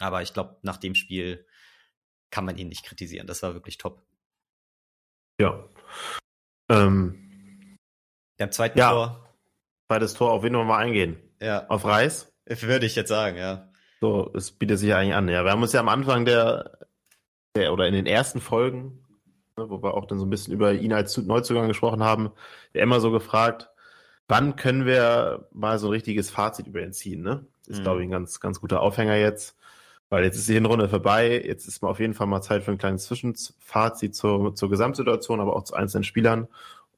Aber 0.00 0.22
ich 0.22 0.32
glaube, 0.32 0.58
nach 0.62 0.78
dem 0.78 0.94
Spiel 0.94 1.46
kann 2.30 2.44
man 2.44 2.56
ihn 2.56 2.68
nicht 2.68 2.84
kritisieren. 2.84 3.26
Das 3.26 3.42
war 3.42 3.54
wirklich 3.54 3.78
top. 3.78 4.04
Ja. 5.40 5.68
Ähm, 6.68 7.76
Im 8.38 8.52
zweiten 8.52 8.78
ja. 8.78 8.90
Tor. 8.90 9.34
Zweites 9.88 10.14
Tor, 10.14 10.32
auf 10.32 10.42
wen 10.42 10.54
wollen 10.54 10.66
wir 10.66 10.74
mal 10.74 10.84
eingehen? 10.84 11.16
Ja. 11.40 11.66
Auf 11.68 11.84
Reis? 11.84 12.32
Würde 12.46 12.86
ich 12.86 12.96
jetzt 12.96 13.08
sagen, 13.08 13.36
ja. 13.36 13.70
So, 14.00 14.32
es 14.34 14.52
bietet 14.52 14.78
sich 14.78 14.88
ja 14.90 14.98
eigentlich 14.98 15.14
an. 15.14 15.28
Ja, 15.28 15.44
wir 15.44 15.50
haben 15.50 15.62
uns 15.62 15.72
ja 15.72 15.80
am 15.80 15.88
Anfang 15.88 16.24
der 16.24 16.77
der, 17.58 17.72
oder 17.72 17.86
in 17.86 17.94
den 17.94 18.06
ersten 18.06 18.40
Folgen, 18.40 19.04
ne, 19.56 19.68
wo 19.68 19.82
wir 19.82 19.94
auch 19.94 20.06
dann 20.06 20.18
so 20.18 20.26
ein 20.26 20.30
bisschen 20.30 20.54
über 20.54 20.72
ihn 20.72 20.92
als 20.92 21.16
Neuzugang 21.16 21.68
gesprochen 21.68 22.02
haben, 22.02 22.30
ja 22.74 22.82
immer 22.82 23.00
so 23.00 23.10
gefragt, 23.10 23.68
wann 24.28 24.56
können 24.56 24.86
wir 24.86 25.48
mal 25.52 25.78
so 25.78 25.88
ein 25.88 25.92
richtiges 25.92 26.30
Fazit 26.30 26.66
über 26.66 26.82
ihn 26.82 26.92
ziehen, 26.92 27.22
ne? 27.22 27.46
Ist, 27.66 27.80
mhm. 27.80 27.82
glaube 27.82 28.00
ich, 28.00 28.08
ein 28.08 28.12
ganz, 28.12 28.40
ganz 28.40 28.60
guter 28.60 28.80
Aufhänger 28.80 29.16
jetzt. 29.16 29.56
Weil 30.10 30.24
jetzt 30.24 30.36
ist 30.36 30.48
die 30.48 30.54
Hinrunde 30.54 30.88
vorbei, 30.88 31.42
jetzt 31.44 31.68
ist 31.68 31.82
mal 31.82 31.90
auf 31.90 32.00
jeden 32.00 32.14
Fall 32.14 32.26
mal 32.26 32.40
Zeit 32.40 32.62
für 32.62 32.70
ein 32.70 32.78
kleines 32.78 33.04
Zwischenfazit 33.04 34.14
zur, 34.14 34.54
zur 34.54 34.70
Gesamtsituation, 34.70 35.40
aber 35.40 35.54
auch 35.54 35.64
zu 35.64 35.74
einzelnen 35.74 36.04
Spielern. 36.04 36.48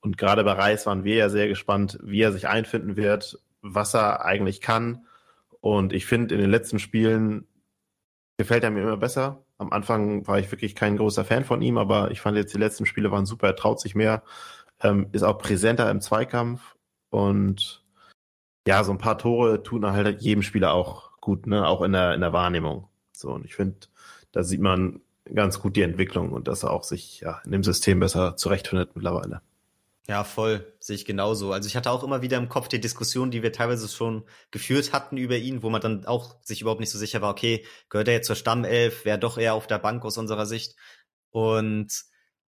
Und 0.00 0.16
gerade 0.16 0.44
bei 0.44 0.52
Reis 0.52 0.86
waren 0.86 1.02
wir 1.02 1.16
ja 1.16 1.28
sehr 1.28 1.48
gespannt, 1.48 1.98
wie 2.02 2.20
er 2.20 2.32
sich 2.32 2.46
einfinden 2.46 2.96
wird, 2.96 3.40
was 3.62 3.94
er 3.94 4.24
eigentlich 4.24 4.60
kann. 4.60 5.06
Und 5.60 5.92
ich 5.92 6.06
finde, 6.06 6.34
in 6.36 6.40
den 6.40 6.50
letzten 6.50 6.78
Spielen 6.78 7.48
gefällt 8.38 8.62
er 8.62 8.70
mir 8.70 8.82
immer 8.82 8.96
besser. 8.96 9.44
Am 9.60 9.72
Anfang 9.72 10.26
war 10.26 10.38
ich 10.38 10.50
wirklich 10.50 10.74
kein 10.74 10.96
großer 10.96 11.22
Fan 11.22 11.44
von 11.44 11.60
ihm, 11.60 11.76
aber 11.76 12.10
ich 12.10 12.22
fand 12.22 12.34
jetzt 12.38 12.54
die 12.54 12.58
letzten 12.58 12.86
Spiele 12.86 13.10
waren 13.10 13.26
super. 13.26 13.48
Er 13.48 13.56
traut 13.56 13.78
sich 13.78 13.94
mehr, 13.94 14.22
ähm, 14.82 15.08
ist 15.12 15.22
auch 15.22 15.36
präsenter 15.36 15.90
im 15.90 16.00
Zweikampf 16.00 16.76
und 17.10 17.84
ja, 18.66 18.84
so 18.84 18.92
ein 18.92 18.98
paar 18.98 19.18
Tore 19.18 19.62
tun 19.62 19.86
halt 19.86 20.22
jedem 20.22 20.42
Spieler 20.42 20.72
auch 20.72 21.10
gut, 21.20 21.46
ne? 21.46 21.66
Auch 21.66 21.82
in 21.82 21.92
der 21.92 22.14
in 22.14 22.22
der 22.22 22.32
Wahrnehmung. 22.32 22.88
So 23.12 23.32
und 23.32 23.44
ich 23.44 23.54
finde, 23.54 23.76
da 24.32 24.44
sieht 24.44 24.60
man 24.62 25.00
ganz 25.34 25.60
gut 25.60 25.76
die 25.76 25.82
Entwicklung 25.82 26.32
und 26.32 26.48
dass 26.48 26.62
er 26.62 26.70
auch 26.72 26.84
sich 26.84 27.20
ja 27.20 27.40
in 27.44 27.52
dem 27.52 27.62
System 27.64 28.00
besser 28.00 28.36
zurechtfindet 28.36 28.96
mittlerweile. 28.96 29.42
Ja, 30.10 30.24
voll, 30.24 30.76
sehe 30.80 30.96
ich 30.96 31.04
genauso. 31.04 31.52
Also 31.52 31.68
ich 31.68 31.76
hatte 31.76 31.88
auch 31.88 32.02
immer 32.02 32.20
wieder 32.20 32.36
im 32.36 32.48
Kopf 32.48 32.66
die 32.66 32.80
Diskussion, 32.80 33.30
die 33.30 33.44
wir 33.44 33.52
teilweise 33.52 33.86
schon 33.86 34.24
geführt 34.50 34.92
hatten 34.92 35.16
über 35.16 35.36
ihn, 35.36 35.62
wo 35.62 35.70
man 35.70 35.80
dann 35.80 36.04
auch 36.04 36.34
sich 36.42 36.60
überhaupt 36.60 36.80
nicht 36.80 36.90
so 36.90 36.98
sicher 36.98 37.22
war, 37.22 37.30
okay, 37.30 37.64
gehört 37.90 38.08
er 38.08 38.14
jetzt 38.14 38.26
zur 38.26 38.34
Stammelf, 38.34 39.04
wäre 39.04 39.20
doch 39.20 39.38
eher 39.38 39.54
auf 39.54 39.68
der 39.68 39.78
Bank 39.78 40.04
aus 40.04 40.18
unserer 40.18 40.46
Sicht. 40.46 40.74
Und 41.30 41.92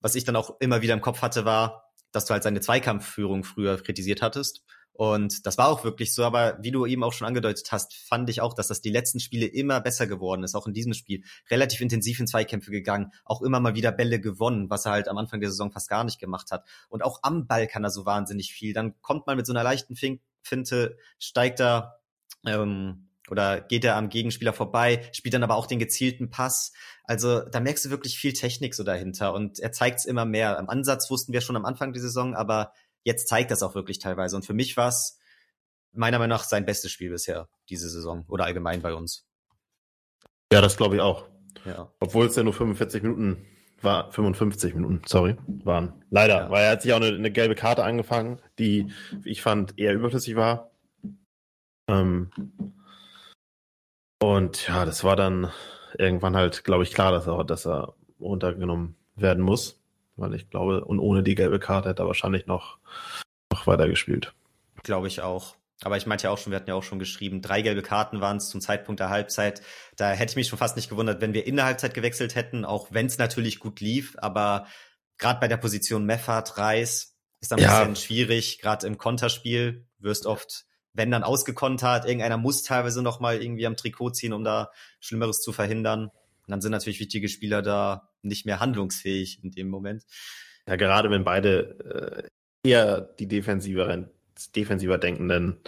was 0.01 0.15
ich 0.15 0.25
dann 0.25 0.37
auch 0.37 0.59
immer 0.61 0.81
wieder 0.81 0.95
im 0.95 1.03
Kopf 1.03 1.21
hatte, 1.21 1.45
war, 1.45 1.93
dass 2.13 2.25
du 2.25 2.33
halt 2.33 2.45
seine 2.45 2.63
Zweikampfführung 2.63 3.45
früher 3.45 3.77
kritisiert 3.77 4.23
hattest. 4.23 4.65
Und 4.93 5.47
das 5.47 5.57
war 5.57 5.69
auch 5.69 5.83
wirklich 5.83 6.15
so, 6.15 6.25
aber 6.25 6.59
wie 6.61 6.71
du 6.71 6.85
eben 6.85 7.03
auch 7.03 7.13
schon 7.13 7.27
angedeutet 7.27 7.73
hast, 7.73 7.95
fand 7.95 8.29
ich 8.29 8.43
auch, 8.43 8.53
dass 8.53 8.69
das 8.69 8.83
die 8.83 8.91
letzten 8.91 9.19
Spiele 9.19 9.47
immer 9.47 9.81
besser 9.81 10.07
geworden 10.07 10.43
ist, 10.43 10.55
auch 10.55 10.67
in 10.67 10.75
diesem 10.75 10.93
Spiel. 10.93 11.25
Relativ 11.51 11.81
intensiv 11.81 12.21
in 12.21 12.27
Zweikämpfe 12.27 12.71
gegangen, 12.71 13.11
auch 13.25 13.41
immer 13.41 13.61
mal 13.61 13.75
wieder 13.75 13.93
Bälle 13.93 14.21
gewonnen, 14.21 14.69
was 14.69 14.85
er 14.85 14.93
halt 14.93 15.09
am 15.09 15.17
Anfang 15.17 15.41
der 15.41 15.51
Saison 15.51 15.73
fast 15.73 15.89
gar 15.89 16.05
nicht 16.05 16.19
gemacht 16.19 16.51
hat. 16.51 16.67
Und 16.91 17.03
auch 17.03 17.21
am 17.23 17.47
Ball 17.47 17.67
kann 17.67 17.83
er 17.83 17.91
so 17.91 18.05
wahnsinnig 18.05 18.53
viel. 18.53 18.75
Dann 18.75 19.01
kommt 19.01 19.27
man 19.27 19.37
mit 19.37 19.47
so 19.47 19.53
einer 19.55 19.63
leichten 19.63 19.97
Finte, 20.43 20.99
steigt 21.19 21.61
er 21.61 22.01
ähm, 22.45 23.09
oder 23.31 23.61
geht 23.61 23.85
er 23.85 23.97
am 23.97 24.09
Gegenspieler 24.09 24.53
vorbei, 24.53 25.09
spielt 25.13 25.35
dann 25.35 25.45
aber 25.45 25.55
auch 25.55 25.67
den 25.67 25.79
gezielten 25.79 26.31
Pass. 26.31 26.73
Also 27.05 27.41
da 27.41 27.61
merkst 27.61 27.85
du 27.85 27.91
wirklich 27.91 28.19
viel 28.19 28.33
Technik 28.33 28.75
so 28.75 28.83
dahinter 28.83 29.33
und 29.33 29.61
er 29.61 29.73
zeigt 29.73 30.01
es 30.01 30.05
immer 30.05 30.25
mehr. 30.25 30.59
Am 30.59 30.69
Ansatz 30.69 31.11
wussten 31.11 31.33
wir 31.33 31.41
schon 31.41 31.57
am 31.57 31.65
Anfang 31.65 31.93
der 31.93 32.03
Saison, 32.03 32.35
aber 32.35 32.73
jetzt 33.05 33.29
zeigt 33.29 33.51
das 33.51 33.63
auch 33.63 33.75
wirklich 33.75 33.99
teilweise. 33.99 34.37
Und 34.37 34.45
für 34.45 34.55
mich 34.55 34.77
war 34.77 34.89
es 34.89 35.19
meiner 35.93 36.19
Meinung 36.19 36.37
nach 36.37 36.45
sein 36.45 36.65
bestes 36.65 36.93
Spiel 36.93 37.11
bisher 37.11 37.49
diese 37.69 37.89
Saison 37.89 38.25
oder 38.29 38.45
allgemein 38.45 38.83
bei 38.83 38.95
uns. 38.95 39.27
Ja, 40.53 40.61
das 40.61 40.77
glaube 40.77 40.97
ich 40.97 41.01
auch. 41.01 41.27
Ja. 41.65 41.93
Obwohl 42.01 42.27
es 42.27 42.37
ja 42.37 42.43
nur 42.43 42.53
45 42.53 43.03
Minuten 43.03 43.47
war, 43.83 44.11
55 44.13 44.75
Minuten, 44.75 45.03
sorry, 45.07 45.37
waren. 45.65 46.05
Leider, 46.11 46.43
ja. 46.43 46.51
weil 46.51 46.65
er 46.65 46.71
hat 46.73 46.83
sich 46.83 46.93
auch 46.93 47.01
eine, 47.01 47.09
eine, 47.09 47.31
gelbe 47.31 47.55
Karte 47.55 47.83
angefangen, 47.83 48.41
die, 48.59 48.93
ich 49.25 49.43
fand, 49.43 49.79
eher 49.79 49.95
überflüssig 49.95 50.37
war. 50.37 50.71
Ähm, 51.89 52.31
und 54.23 54.69
ja, 54.69 54.85
das 54.85 55.03
war 55.03 55.17
dann 55.17 55.51
irgendwann 55.99 56.37
halt, 56.37 56.65
glaube 56.65 56.83
ich, 56.83 56.93
klar, 56.93 57.11
dass 57.13 57.27
er, 57.27 57.45
dass 57.45 57.67
er 57.67 57.95
runtergenommen 58.21 58.97
werden 59.17 59.43
muss. 59.43 59.80
Weil 60.21 60.35
ich 60.35 60.51
glaube, 60.51 60.85
und 60.85 61.01
ohne 61.01 61.23
die 61.23 61.35
gelbe 61.35 61.59
Karte 61.59 61.89
hätte 61.89 62.03
er 62.03 62.07
wahrscheinlich 62.07 62.47
noch, 62.47 62.79
noch 63.51 63.67
weiter 63.67 63.89
gespielt. 63.89 64.35
Glaube 64.83 65.09
ich 65.09 65.23
auch. 65.23 65.57
Aber 65.83 65.97
ich 65.97 66.07
meinte 66.07 66.25
ja 66.25 66.31
auch 66.31 66.39
schon, 66.39 66.53
wir 66.53 66.57
hatten 66.59 66.69
ja 66.69 66.75
auch 66.75 66.83
schon 66.83 66.99
geschrieben, 66.99 67.41
drei 67.41 67.63
gelbe 67.63 67.83
Karten 67.83 68.21
waren 68.21 68.37
es 68.37 68.51
zum 68.51 68.61
Zeitpunkt 68.61 69.01
der 69.01 69.09
Halbzeit. 69.09 69.63
Da 69.97 70.11
hätte 70.11 70.33
ich 70.33 70.37
mich 70.37 70.49
schon 70.49 70.59
fast 70.59 70.77
nicht 70.77 70.91
gewundert, 70.91 71.23
wenn 71.23 71.33
wir 71.33 71.47
in 71.47 71.57
der 71.57 71.65
Halbzeit 71.65 71.95
gewechselt 71.95 72.35
hätten, 72.35 72.65
auch 72.65 72.89
wenn 72.91 73.07
es 73.07 73.17
natürlich 73.17 73.61
gut 73.61 73.81
lief. 73.81 74.15
Aber 74.19 74.67
gerade 75.17 75.41
bei 75.41 75.49
der 75.49 75.57
Position 75.57 76.05
Meffert, 76.05 76.59
Reis 76.59 77.17
ist 77.41 77.51
dann 77.51 77.59
ein 77.59 77.65
ja. 77.65 77.85
bisschen 77.85 77.97
schwierig. 77.97 78.59
Gerade 78.61 78.87
im 78.87 78.99
Konterspiel 78.99 79.87
wirst 79.99 80.27
oft, 80.27 80.67
wenn 80.93 81.11
dann 81.11 81.25
ausgekontert, 81.25 82.05
irgendeiner 82.05 82.37
muss 82.37 82.63
teilweise 82.63 83.03
noch 83.03 83.21
mal 83.21 83.41
irgendwie 83.43 83.67
am 83.67 83.77
Trikot 83.77 84.11
ziehen, 84.11 84.35
um 84.35 84.45
da 84.45 84.71
Schlimmeres 84.99 85.41
zu 85.41 85.53
verhindern. 85.53 86.11
Und 86.51 86.55
dann 86.55 86.63
sind 86.63 86.73
natürlich 86.73 86.99
wichtige 86.99 87.29
Spieler 87.29 87.63
da 87.63 88.11
nicht 88.23 88.45
mehr 88.45 88.59
handlungsfähig 88.59 89.45
in 89.45 89.53
dem 89.53 89.69
Moment. 89.69 90.05
Ja, 90.67 90.75
gerade 90.75 91.09
wenn 91.09 91.23
beide 91.23 92.27
äh, 92.65 92.69
eher 92.69 93.03
die 93.03 93.29
defensiveren 93.29 94.11
defensiver 94.57 94.99
denkenden 94.99 95.61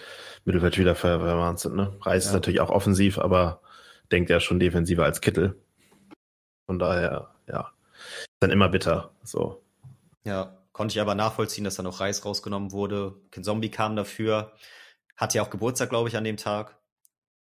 Mittelfeldspieler 0.44 0.96
verwandt 0.96 1.60
sind. 1.60 1.76
Ne? 1.76 1.96
Reis 2.00 2.24
ja. 2.24 2.30
ist 2.30 2.34
natürlich 2.34 2.60
auch 2.60 2.70
offensiv, 2.70 3.20
aber 3.20 3.62
denkt 4.10 4.28
ja 4.28 4.40
schon 4.40 4.58
defensiver 4.58 5.04
als 5.04 5.20
Kittel. 5.20 5.54
Von 6.66 6.80
daher, 6.80 7.32
ja, 7.46 7.70
ist 8.18 8.28
dann 8.40 8.50
immer 8.50 8.68
bitter. 8.68 9.14
So. 9.22 9.62
Ja, 10.24 10.58
konnte 10.72 10.94
ich 10.94 11.00
aber 11.00 11.14
nachvollziehen, 11.14 11.62
dass 11.62 11.76
dann 11.76 11.86
auch 11.86 12.00
Reis 12.00 12.24
rausgenommen 12.24 12.72
wurde. 12.72 13.14
Ken 13.30 13.44
Zombie 13.44 13.70
kam 13.70 13.94
dafür. 13.94 14.52
Hat 15.16 15.32
ja 15.34 15.42
auch 15.42 15.50
Geburtstag, 15.50 15.90
glaube 15.90 16.08
ich, 16.08 16.16
an 16.16 16.24
dem 16.24 16.38
Tag. 16.38 16.76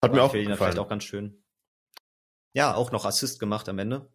Hat 0.03 0.13
mir 0.13 0.25
auch 0.25 0.33
gefallen. 0.33 0.57
vielleicht 0.57 0.81
auch 0.81 0.89
ganz 0.89 1.05
schön. 1.05 1.42
Ja, 2.55 2.75
auch 2.75 2.93
noch 2.93 3.05
Assist 3.05 3.41
gemacht 3.41 3.69
am 3.69 3.79
Ende. 3.79 4.09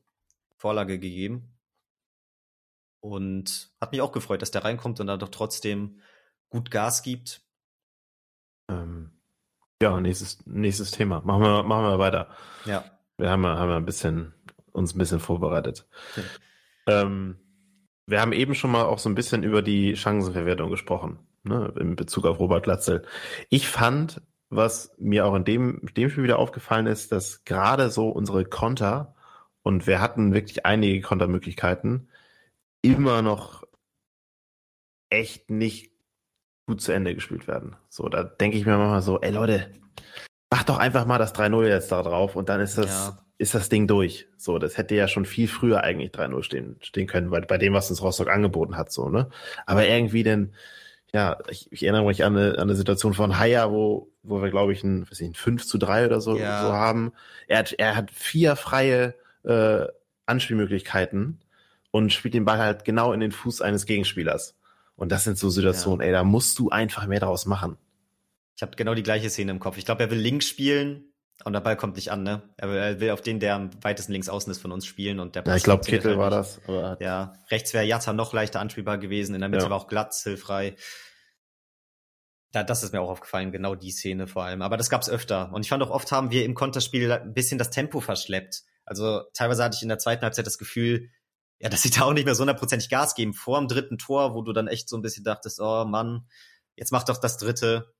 Vorlage 0.57 0.99
gegeben. 0.99 1.53
Und 2.99 3.71
hat 3.79 3.91
mich 3.91 4.01
auch 4.01 4.11
gefreut, 4.11 4.41
dass 4.41 4.51
der 4.51 4.63
reinkommt 4.63 4.99
und 4.99 5.07
dann 5.07 5.19
doch 5.19 5.29
trotzdem 5.29 6.01
gut 6.49 6.71
Gas 6.71 7.03
gibt. 7.03 7.41
Ähm, 8.69 9.11
ja, 9.81 9.99
nächstes, 9.99 10.45
nächstes 10.45 10.91
Thema. 10.91 11.21
Machen 11.21 11.43
wir, 11.43 11.63
machen 11.63 11.85
wir 11.85 11.99
weiter. 11.99 12.29
Ja. 12.65 12.83
Wir 13.17 13.29
haben, 13.29 13.45
haben 13.45 13.71
ein 13.71 13.85
bisschen, 13.85 14.33
uns 14.71 14.93
ein 14.93 14.97
bisschen 14.97 15.19
vorbereitet. 15.19 15.87
ähm, 16.87 17.39
wir 18.07 18.21
haben 18.21 18.33
eben 18.33 18.55
schon 18.55 18.71
mal 18.71 18.85
auch 18.85 18.99
so 18.99 19.09
ein 19.09 19.15
bisschen 19.15 19.43
über 19.43 19.61
die 19.61 19.95
Chancenverwertung 19.95 20.69
gesprochen, 20.69 21.19
ne, 21.43 21.73
in 21.79 21.95
Bezug 21.95 22.25
auf 22.25 22.39
Robert 22.39 22.63
Glatzel. 22.63 23.05
Ich 23.49 23.67
fand, 23.67 24.21
was 24.49 24.95
mir 24.97 25.25
auch 25.25 25.35
in 25.35 25.45
dem, 25.45 25.81
dem 25.95 26.09
Spiel 26.09 26.23
wieder 26.23 26.39
aufgefallen 26.39 26.87
ist, 26.87 27.11
dass 27.11 27.43
gerade 27.43 27.89
so 27.89 28.09
unsere 28.09 28.45
Konter, 28.45 29.15
und 29.61 29.87
wir 29.87 29.99
hatten 29.99 30.33
wirklich 30.33 30.65
einige 30.65 31.01
Kontermöglichkeiten, 31.01 32.09
immer 32.81 33.21
noch 33.21 33.63
echt 35.09 35.49
nicht 35.49 35.91
gut 36.67 36.81
zu 36.81 36.91
Ende 36.91 37.15
gespielt 37.15 37.47
werden. 37.47 37.75
So, 37.89 38.07
da 38.09 38.23
denke 38.23 38.57
ich 38.57 38.65
mir 38.65 38.77
manchmal 38.77 39.01
so, 39.01 39.19
ey 39.21 39.31
Leute, 39.31 39.71
mach 40.49 40.63
doch 40.63 40.77
einfach 40.77 41.05
mal 41.05 41.17
das 41.17 41.33
3-0 41.33 41.67
jetzt 41.67 41.91
da 41.91 42.03
drauf 42.03 42.35
und 42.35 42.49
dann 42.49 42.61
ist 42.61 42.77
das, 42.77 42.87
ja. 42.87 43.19
ist 43.37 43.55
das 43.55 43.69
Ding 43.69 43.87
durch. 43.87 44.27
So, 44.37 44.59
das 44.59 44.77
hätte 44.77 44.95
ja 44.95 45.07
schon 45.07 45.25
viel 45.25 45.47
früher 45.47 45.83
eigentlich 45.83 46.11
3-0 46.11 46.43
stehen, 46.43 46.77
stehen 46.81 47.07
können, 47.07 47.31
weil 47.31 47.41
bei 47.41 47.57
dem, 47.57 47.73
was 47.73 47.89
uns 47.89 48.01
Rostock 48.01 48.29
angeboten 48.29 48.77
hat, 48.77 48.91
so, 48.91 49.09
ne? 49.09 49.29
Aber 49.65 49.87
irgendwie 49.87 50.23
denn, 50.23 50.53
ja, 51.13 51.37
ich, 51.49 51.71
ich 51.71 51.83
erinnere 51.83 52.05
mich 52.05 52.23
an 52.23 52.35
eine, 52.35 52.53
an 52.53 52.61
eine 52.61 52.75
Situation 52.75 53.13
von 53.13 53.39
Haya, 53.39 53.71
wo, 53.71 54.11
wo 54.27 54.41
wir, 54.41 54.49
glaube 54.49 54.73
ich, 54.73 54.83
ein, 54.83 55.09
weiß 55.09 55.21
ich, 55.21 55.29
ein 55.29 55.33
5 55.33 55.65
zu 55.65 55.77
3 55.77 56.05
oder 56.05 56.21
so, 56.21 56.37
ja. 56.37 56.61
so 56.61 56.73
haben. 56.73 57.13
Er 57.47 57.59
hat, 57.59 57.73
er 57.73 57.95
hat 57.95 58.11
vier 58.11 58.55
freie 58.55 59.15
äh, 59.43 59.85
Anspielmöglichkeiten 60.25 61.39
und 61.91 62.13
spielt 62.13 62.33
den 62.33 62.45
Ball 62.45 62.59
halt 62.59 62.85
genau 62.85 63.13
in 63.13 63.19
den 63.19 63.31
Fuß 63.31 63.61
eines 63.61 63.85
Gegenspielers. 63.85 64.55
Und 64.95 65.11
das 65.11 65.23
sind 65.23 65.37
so 65.37 65.49
Situationen, 65.49 66.01
ja. 66.01 66.07
ey, 66.07 66.11
da 66.11 66.23
musst 66.23 66.57
du 66.59 66.69
einfach 66.69 67.05
mehr 67.07 67.19
daraus 67.19 67.45
machen. 67.45 67.77
Ich 68.55 68.63
habe 68.63 68.75
genau 68.75 68.95
die 68.95 69.03
gleiche 69.03 69.29
Szene 69.29 69.51
im 69.51 69.59
Kopf. 69.59 69.77
Ich 69.77 69.85
glaube, 69.85 70.03
er 70.03 70.09
will 70.09 70.17
links 70.17 70.47
spielen 70.47 71.13
und 71.43 71.53
der 71.53 71.59
Ball 71.59 71.77
kommt 71.77 71.95
nicht 71.95 72.11
an, 72.11 72.23
ne? 72.23 72.41
Er 72.57 72.69
will, 72.69 72.77
er 72.77 72.99
will 72.99 73.11
auf 73.11 73.21
den, 73.21 73.39
der 73.39 73.55
am 73.55 73.69
weitesten 73.83 74.11
links 74.11 74.27
außen 74.27 74.49
ist 74.51 74.59
von 74.59 74.71
uns 74.71 74.87
spielen 74.87 75.19
und 75.19 75.35
der 75.35 75.43
Ja, 75.45 75.55
ich 75.55 75.63
glaube, 75.63 75.85
Kittel 75.85 76.17
war 76.17 76.31
das. 76.31 76.59
Ja, 76.99 77.33
rechts 77.51 77.75
wäre 77.75 77.85
Jatta 77.85 78.13
noch 78.13 78.33
leichter 78.33 78.59
anspielbar 78.59 78.97
gewesen, 78.97 79.35
in 79.35 79.41
der 79.41 79.49
Mitte 79.49 79.65
ja. 79.65 79.69
war 79.69 79.77
auch 79.77 79.87
Glatz 79.87 80.23
hilfrei. 80.23 80.75
Da, 82.57 82.63
das 82.63 82.81
ist 82.81 82.91
mir 82.91 83.01
auch 83.01 83.09
aufgefallen, 83.09 83.51
genau 83.51 83.75
die 83.75 83.91
Szene 83.91 84.25
vor 84.25 84.43
allem. 84.43 84.63
Aber 84.63 84.77
das 84.77 84.89
gab's 84.89 85.09
öfter. 85.09 85.53
Und 85.53 85.61
ich 85.61 85.69
fand 85.69 85.83
auch 85.83 85.91
oft 85.91 86.11
haben 86.11 86.31
wir 86.31 86.43
im 86.43 86.55
Konterspiel 86.55 87.11
ein 87.11 87.35
bisschen 87.35 87.59
das 87.59 87.69
Tempo 87.69 87.99
verschleppt. 87.99 88.63
Also 88.83 89.21
teilweise 89.35 89.63
hatte 89.63 89.75
ich 89.75 89.83
in 89.83 89.89
der 89.89 89.99
zweiten 89.99 90.23
Halbzeit 90.23 90.47
das 90.47 90.57
Gefühl, 90.57 91.11
ja, 91.59 91.69
dass 91.69 91.83
sie 91.83 91.89
da 91.91 92.01
auch 92.01 92.13
nicht 92.13 92.25
mehr 92.25 92.33
so 92.33 92.41
hundertprozentig 92.41 92.89
Gas 92.89 93.13
geben 93.13 93.35
vor 93.35 93.59
dem 93.59 93.67
dritten 93.67 93.99
Tor, 93.99 94.33
wo 94.33 94.41
du 94.41 94.53
dann 94.53 94.67
echt 94.67 94.89
so 94.89 94.97
ein 94.97 95.03
bisschen 95.03 95.23
dachtest, 95.23 95.59
oh 95.59 95.85
Mann, 95.85 96.27
jetzt 96.75 96.91
mach 96.91 97.03
doch 97.03 97.17
das 97.17 97.37
dritte. 97.37 97.93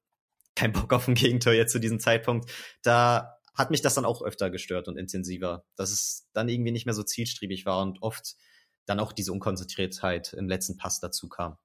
Kein 0.56 0.72
Bock 0.72 0.92
auf 0.92 1.08
ein 1.08 1.14
Gegentor 1.14 1.54
jetzt 1.54 1.72
zu 1.72 1.80
diesem 1.80 2.00
Zeitpunkt. 2.00 2.50
Da 2.82 3.38
hat 3.54 3.70
mich 3.70 3.84
das 3.84 3.94
dann 3.94 4.06
auch 4.06 4.24
öfter 4.24 4.50
gestört 4.50 4.88
und 4.88 4.98
intensiver, 4.98 5.66
dass 5.76 5.92
es 5.92 6.28
dann 6.34 6.50
irgendwie 6.50 6.72
nicht 6.72 6.88
mehr 6.88 6.96
so 6.96 7.04
zielstrebig 7.04 7.68
war 7.68 7.84
und 7.84 8.02
oft 8.02 8.36
dann 8.88 9.00
auch 9.00 9.12
diese 9.12 9.32
Unkonzentriertheit 9.34 10.34
im 10.34 10.50
letzten 10.50 10.78
Pass 10.78 11.00
dazu 11.00 11.30
kam. 11.30 11.58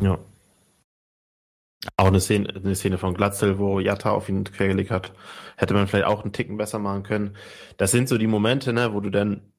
Ja. 0.00 0.18
Auch 1.96 2.06
eine 2.06 2.20
Szene, 2.20 2.48
eine 2.54 2.74
Szene 2.76 2.98
von 2.98 3.14
Glatzel, 3.14 3.58
wo 3.58 3.80
Jatta 3.80 4.10
auf 4.12 4.28
ihn 4.28 4.44
quergelegt 4.44 4.90
hat, 4.90 5.12
hätte 5.56 5.74
man 5.74 5.88
vielleicht 5.88 6.06
auch 6.06 6.22
einen 6.22 6.32
Ticken 6.32 6.56
besser 6.56 6.78
machen 6.78 7.02
können. 7.02 7.36
Das 7.76 7.90
sind 7.90 8.08
so 8.08 8.18
die 8.18 8.28
Momente, 8.28 8.72
ne, 8.72 8.94
wo 8.94 9.00
du 9.00 9.10
dann 9.10 9.52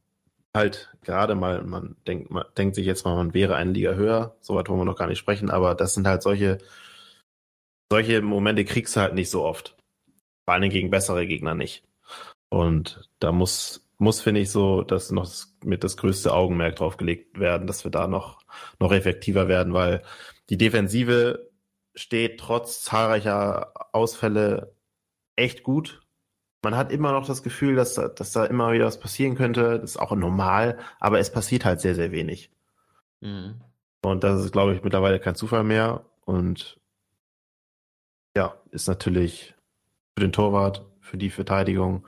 halt 0.55 0.91
gerade 1.01 1.35
mal, 1.35 1.63
man 1.63 1.95
denkt, 2.07 2.29
man 2.31 2.45
denkt 2.57 2.75
sich 2.75 2.85
jetzt 2.85 3.05
mal, 3.05 3.15
man 3.15 3.33
wäre 3.33 3.55
eine 3.55 3.71
Liga 3.71 3.93
höher, 3.93 4.37
so 4.41 4.55
weit 4.55 4.69
wollen 4.69 4.79
wir 4.79 4.85
noch 4.85 4.97
gar 4.97 5.07
nicht 5.07 5.19
sprechen, 5.19 5.49
aber 5.49 5.75
das 5.75 5.93
sind 5.95 6.07
halt 6.07 6.21
solche, 6.21 6.59
solche 7.91 8.21
Momente 8.21 8.65
kriegst 8.65 8.95
du 8.95 9.01
halt 9.01 9.15
nicht 9.15 9.29
so 9.29 9.43
oft. 9.43 9.75
Vor 10.45 10.53
allem 10.53 10.69
gegen 10.69 10.89
bessere 10.91 11.25
Gegner 11.27 11.55
nicht. 11.55 11.83
Und 12.49 13.09
da 13.19 13.31
muss, 13.31 13.87
muss, 13.97 14.21
finde 14.21 14.41
ich, 14.41 14.51
so, 14.51 14.83
dass 14.83 15.11
noch 15.11 15.29
mit 15.63 15.83
das 15.83 15.97
größte 15.97 16.33
Augenmerk 16.33 16.75
drauf 16.75 16.97
gelegt 16.97 17.39
werden, 17.39 17.67
dass 17.67 17.83
wir 17.83 17.91
da 17.91 18.07
noch, 18.07 18.41
noch 18.79 18.91
effektiver 18.91 19.47
werden, 19.47 19.73
weil 19.73 20.03
die 20.49 20.57
Defensive 20.57 21.49
steht 21.95 22.39
trotz 22.39 22.81
zahlreicher 22.83 23.73
Ausfälle 23.93 24.75
echt 25.35 25.63
gut 25.63 26.03
man 26.63 26.77
hat 26.77 26.91
immer 26.91 27.11
noch 27.11 27.27
das 27.27 27.43
Gefühl, 27.43 27.75
dass, 27.75 27.95
dass 27.95 28.31
da 28.31 28.45
immer 28.45 28.71
wieder 28.71 28.85
was 28.85 28.99
passieren 28.99 29.35
könnte. 29.35 29.79
Das 29.79 29.91
ist 29.91 29.97
auch 29.97 30.15
normal, 30.15 30.79
aber 30.99 31.19
es 31.19 31.31
passiert 31.31 31.65
halt 31.65 31.81
sehr, 31.81 31.93
sehr 31.93 32.11
wenig. 32.11 32.51
Mhm. 33.19 33.61
Und 34.01 34.23
das 34.23 34.43
ist, 34.43 34.53
glaube 34.53 34.73
ich, 34.73 34.83
mittlerweile 34.83 35.19
kein 35.19 35.35
Zufall 35.35 35.63
mehr. 35.63 36.05
Und 36.25 36.79
ja, 38.35 38.55
ist 38.71 38.87
natürlich 38.87 39.55
für 40.15 40.21
den 40.21 40.31
Torwart, 40.31 40.85
für 41.01 41.17
die 41.17 41.29
Verteidigung 41.29 42.07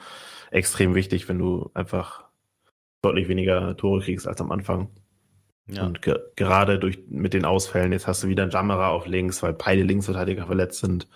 extrem 0.52 0.96
wichtig, 0.96 1.28
wenn 1.28 1.38
du 1.38 1.70
einfach 1.74 2.24
deutlich 3.02 3.28
weniger 3.28 3.76
Tore 3.76 4.02
kriegst 4.02 4.28
als 4.28 4.40
am 4.40 4.52
Anfang. 4.52 4.90
Ja. 5.68 5.86
Und 5.86 6.02
ge 6.02 6.20
gerade 6.36 6.78
durch 6.78 7.00
mit 7.10 7.34
den 7.34 7.46
Ausfällen, 7.46 7.92
jetzt 7.92 8.06
hast 8.06 8.24
du 8.24 8.28
wieder 8.28 8.44
einen 8.44 8.52
Jammerer 8.52 8.90
auf 8.90 9.08
links, 9.08 9.42
weil 9.42 9.54
beide 9.54 9.82
Linksverteidiger 9.82 10.46
verletzt 10.46 10.80
sind. 10.80 11.08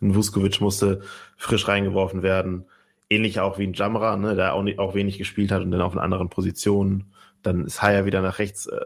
Ein 0.00 0.14
Vuskovic 0.14 0.60
musste 0.60 1.02
frisch 1.36 1.66
reingeworfen 1.66 2.22
werden 2.22 2.66
ähnlich 3.10 3.40
auch 3.40 3.58
wie 3.58 3.66
ein 3.66 3.72
Jamra, 3.72 4.16
ne, 4.16 4.34
der 4.34 4.54
auch, 4.54 4.62
nicht, 4.62 4.78
auch 4.78 4.94
wenig 4.94 5.18
gespielt 5.18 5.52
hat 5.52 5.62
und 5.62 5.70
dann 5.70 5.82
auf 5.82 5.92
einer 5.92 6.02
anderen 6.02 6.28
Position. 6.28 7.12
Dann 7.42 7.66
ist 7.66 7.82
Haya 7.82 8.04
wieder 8.04 8.22
nach 8.22 8.38
rechts 8.38 8.66
äh, 8.66 8.80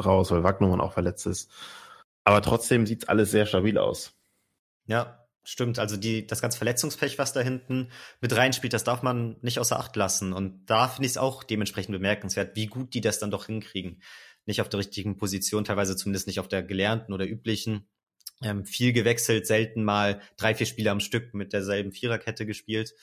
raus, 0.00 0.30
weil 0.30 0.44
Wagnermann 0.44 0.80
auch 0.80 0.92
verletzt 0.92 1.26
ist. 1.26 1.50
Aber 2.24 2.40
trotzdem 2.42 2.86
sieht 2.86 3.08
alles 3.08 3.30
sehr 3.30 3.46
stabil 3.46 3.76
aus. 3.78 4.12
Ja, 4.86 5.26
stimmt. 5.42 5.78
Also 5.78 5.96
die, 5.96 6.26
das 6.26 6.40
ganze 6.40 6.58
Verletzungspech, 6.58 7.18
was 7.18 7.32
da 7.32 7.40
hinten 7.40 7.90
mit 8.20 8.34
reinspielt, 8.34 8.72
das 8.72 8.84
darf 8.84 9.02
man 9.02 9.36
nicht 9.42 9.58
außer 9.58 9.78
Acht 9.78 9.96
lassen. 9.96 10.32
Und 10.32 10.66
da 10.66 10.88
finde 10.88 11.06
ich 11.06 11.12
es 11.12 11.18
auch 11.18 11.42
dementsprechend 11.42 11.92
bemerkenswert, 11.92 12.56
wie 12.56 12.66
gut 12.66 12.94
die 12.94 13.00
das 13.00 13.18
dann 13.18 13.30
doch 13.30 13.46
hinkriegen. 13.46 14.00
Nicht 14.46 14.60
auf 14.60 14.68
der 14.68 14.80
richtigen 14.80 15.16
Position, 15.16 15.64
teilweise 15.64 15.96
zumindest 15.96 16.26
nicht 16.26 16.40
auf 16.40 16.48
der 16.48 16.62
gelernten 16.62 17.12
oder 17.12 17.26
üblichen. 17.26 17.88
Ähm, 18.42 18.64
viel 18.64 18.92
gewechselt, 18.92 19.46
selten 19.46 19.84
mal 19.84 20.20
drei, 20.36 20.54
vier 20.54 20.66
Spiele 20.66 20.90
am 20.90 21.00
Stück 21.00 21.34
mit 21.34 21.52
derselben 21.52 21.92
Viererkette 21.92 22.46
gespielt. 22.46 22.94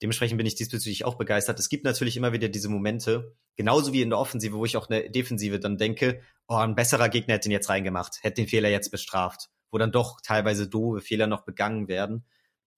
Dementsprechend 0.00 0.38
bin 0.38 0.46
ich 0.46 0.54
diesbezüglich 0.54 1.04
auch 1.04 1.16
begeistert. 1.16 1.58
Es 1.58 1.68
gibt 1.68 1.84
natürlich 1.84 2.16
immer 2.16 2.32
wieder 2.32 2.48
diese 2.48 2.68
Momente, 2.68 3.34
genauso 3.56 3.92
wie 3.92 4.02
in 4.02 4.10
der 4.10 4.18
Offensive, 4.18 4.56
wo 4.56 4.64
ich 4.64 4.76
auch 4.76 4.88
eine 4.88 5.10
Defensive 5.10 5.58
dann 5.58 5.76
denke, 5.76 6.22
oh, 6.46 6.54
ein 6.54 6.76
besserer 6.76 7.08
Gegner 7.08 7.34
hätte 7.34 7.48
ihn 7.48 7.52
jetzt 7.52 7.68
reingemacht, 7.68 8.22
hätte 8.22 8.42
den 8.42 8.48
Fehler 8.48 8.68
jetzt 8.68 8.90
bestraft, 8.90 9.50
wo 9.70 9.78
dann 9.78 9.90
doch 9.90 10.20
teilweise 10.20 10.68
doofe 10.68 11.00
Fehler 11.00 11.26
noch 11.26 11.44
begangen 11.44 11.88
werden. 11.88 12.24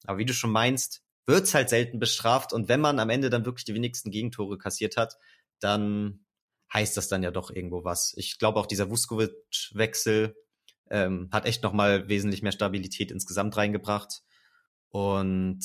Aber 0.07 0.19
wie 0.19 0.25
du 0.25 0.33
schon 0.33 0.51
meinst, 0.51 1.03
wird's 1.27 1.53
halt 1.53 1.69
selten 1.69 1.99
bestraft 1.99 2.55
und 2.55 2.69
wenn 2.69 2.81
man 2.81 2.99
am 2.99 3.11
Ende 3.11 3.29
dann 3.29 3.45
wirklich 3.45 3.67
die 3.67 3.75
wenigsten 3.75 4.11
Gegentore 4.11 4.57
kassiert 4.57 4.97
hat, 4.97 5.19
dann 5.61 6.25
heißt 6.73 6.97
das 6.97 7.09
dann 7.09 7.23
ja 7.23 7.31
doch 7.31 7.51
irgendwo 7.51 7.85
was. 7.85 8.15
Ich 8.17 8.39
glaube 8.39 8.59
auch 8.61 8.67
dieser 8.67 8.91
Vuskovic-Wechsel 8.91 10.37
ähm, 10.91 11.29
hat 11.33 11.47
echt 11.47 11.63
nochmal 11.63 12.09
wesentlich 12.09 12.43
mehr 12.43 12.53
Stabilität 12.53 13.11
insgesamt 13.11 13.57
reingebracht. 13.57 14.23
Und 14.89 15.61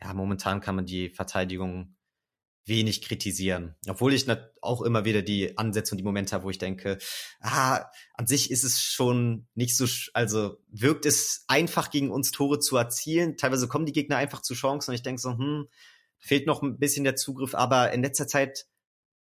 ja, 0.00 0.14
momentan 0.14 0.60
kann 0.60 0.76
man 0.76 0.86
die 0.86 1.10
Verteidigung 1.10 1.96
wenig 2.68 3.02
kritisieren. 3.02 3.76
Obwohl 3.88 4.12
ich 4.12 4.26
auch 4.60 4.82
immer 4.82 5.04
wieder 5.04 5.22
die 5.22 5.56
Ansätze 5.56 5.92
und 5.92 5.98
die 5.98 6.04
Momente 6.04 6.34
habe, 6.34 6.44
wo 6.44 6.50
ich 6.50 6.58
denke, 6.58 6.98
ah, 7.40 7.86
an 8.14 8.26
sich 8.26 8.50
ist 8.50 8.62
es 8.62 8.82
schon 8.82 9.48
nicht 9.54 9.76
so, 9.76 9.86
also 10.12 10.58
wirkt 10.68 11.06
es 11.06 11.44
einfach 11.48 11.90
gegen 11.90 12.10
uns 12.10 12.30
Tore 12.30 12.60
zu 12.60 12.76
erzielen. 12.76 13.36
Teilweise 13.36 13.68
kommen 13.68 13.86
die 13.86 13.92
Gegner 13.92 14.18
einfach 14.18 14.42
zu 14.42 14.54
Chancen 14.54 14.90
und 14.90 14.96
ich 14.96 15.02
denke 15.02 15.20
so, 15.20 15.36
hm, 15.36 15.68
fehlt 16.18 16.46
noch 16.46 16.62
ein 16.62 16.78
bisschen 16.78 17.04
der 17.04 17.16
Zugriff, 17.16 17.54
aber 17.54 17.92
in 17.92 18.02
letzter 18.02 18.26
Zeit 18.26 18.66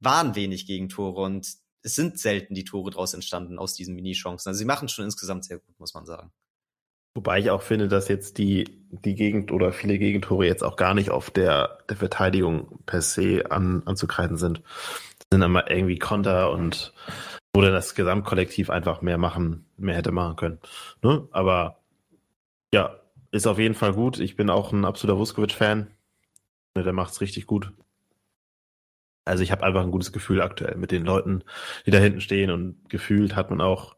waren 0.03 0.35
wenig 0.35 0.65
Gegentore 0.65 1.21
und 1.21 1.47
es 1.83 1.95
sind 1.95 2.19
selten 2.19 2.55
die 2.55 2.63
Tore 2.63 2.91
daraus 2.91 3.13
entstanden 3.13 3.59
aus 3.59 3.73
diesen 3.73 3.95
Mini-Chancen. 3.95 4.49
Also 4.49 4.57
sie 4.57 4.65
machen 4.65 4.87
schon 4.87 5.05
insgesamt 5.05 5.45
sehr 5.45 5.57
gut, 5.57 5.79
muss 5.79 5.93
man 5.93 6.05
sagen. 6.05 6.31
Wobei 7.15 7.39
ich 7.39 7.51
auch 7.51 7.61
finde, 7.61 7.87
dass 7.87 8.07
jetzt 8.07 8.37
die, 8.39 8.65
die 8.89 9.13
Gegend 9.13 9.51
oder 9.51 9.71
viele 9.71 9.99
Gegentore 9.99 10.47
jetzt 10.47 10.63
auch 10.63 10.77
gar 10.77 10.95
nicht 10.95 11.11
auf 11.11 11.29
der, 11.29 11.79
der 11.87 11.97
Verteidigung 11.97 12.79
per 12.85 13.01
se 13.01 13.43
an, 13.51 13.83
anzukreiden 13.85 14.37
sind. 14.37 14.63
Das 14.63 15.27
sind 15.31 15.41
immer 15.43 15.69
irgendwie 15.69 15.99
Konter 15.99 16.51
und 16.51 16.93
oder 17.55 17.71
das 17.71 17.93
Gesamtkollektiv 17.93 18.71
einfach 18.71 19.01
mehr 19.01 19.19
machen, 19.19 19.65
mehr 19.77 19.95
hätte 19.95 20.11
machen 20.11 20.37
können. 20.37 20.59
Ne? 21.03 21.27
Aber 21.31 21.83
ja, 22.73 22.99
ist 23.31 23.45
auf 23.45 23.59
jeden 23.59 23.75
Fall 23.75 23.93
gut. 23.93 24.19
Ich 24.19 24.35
bin 24.35 24.49
auch 24.49 24.71
ein 24.71 24.85
absoluter 24.85 25.19
Vuskovic-Fan. 25.19 25.91
Der 26.75 26.93
macht's 26.93 27.21
richtig 27.21 27.45
gut. 27.45 27.71
Also 29.25 29.43
ich 29.43 29.51
habe 29.51 29.63
einfach 29.63 29.81
ein 29.81 29.91
gutes 29.91 30.11
Gefühl 30.11 30.41
aktuell 30.41 30.75
mit 30.75 30.91
den 30.91 31.05
Leuten, 31.05 31.43
die 31.85 31.91
da 31.91 31.97
hinten 31.99 32.21
stehen 32.21 32.51
und 32.51 32.89
gefühlt 32.89 33.35
hat 33.35 33.49
man 33.49 33.61
auch 33.61 33.95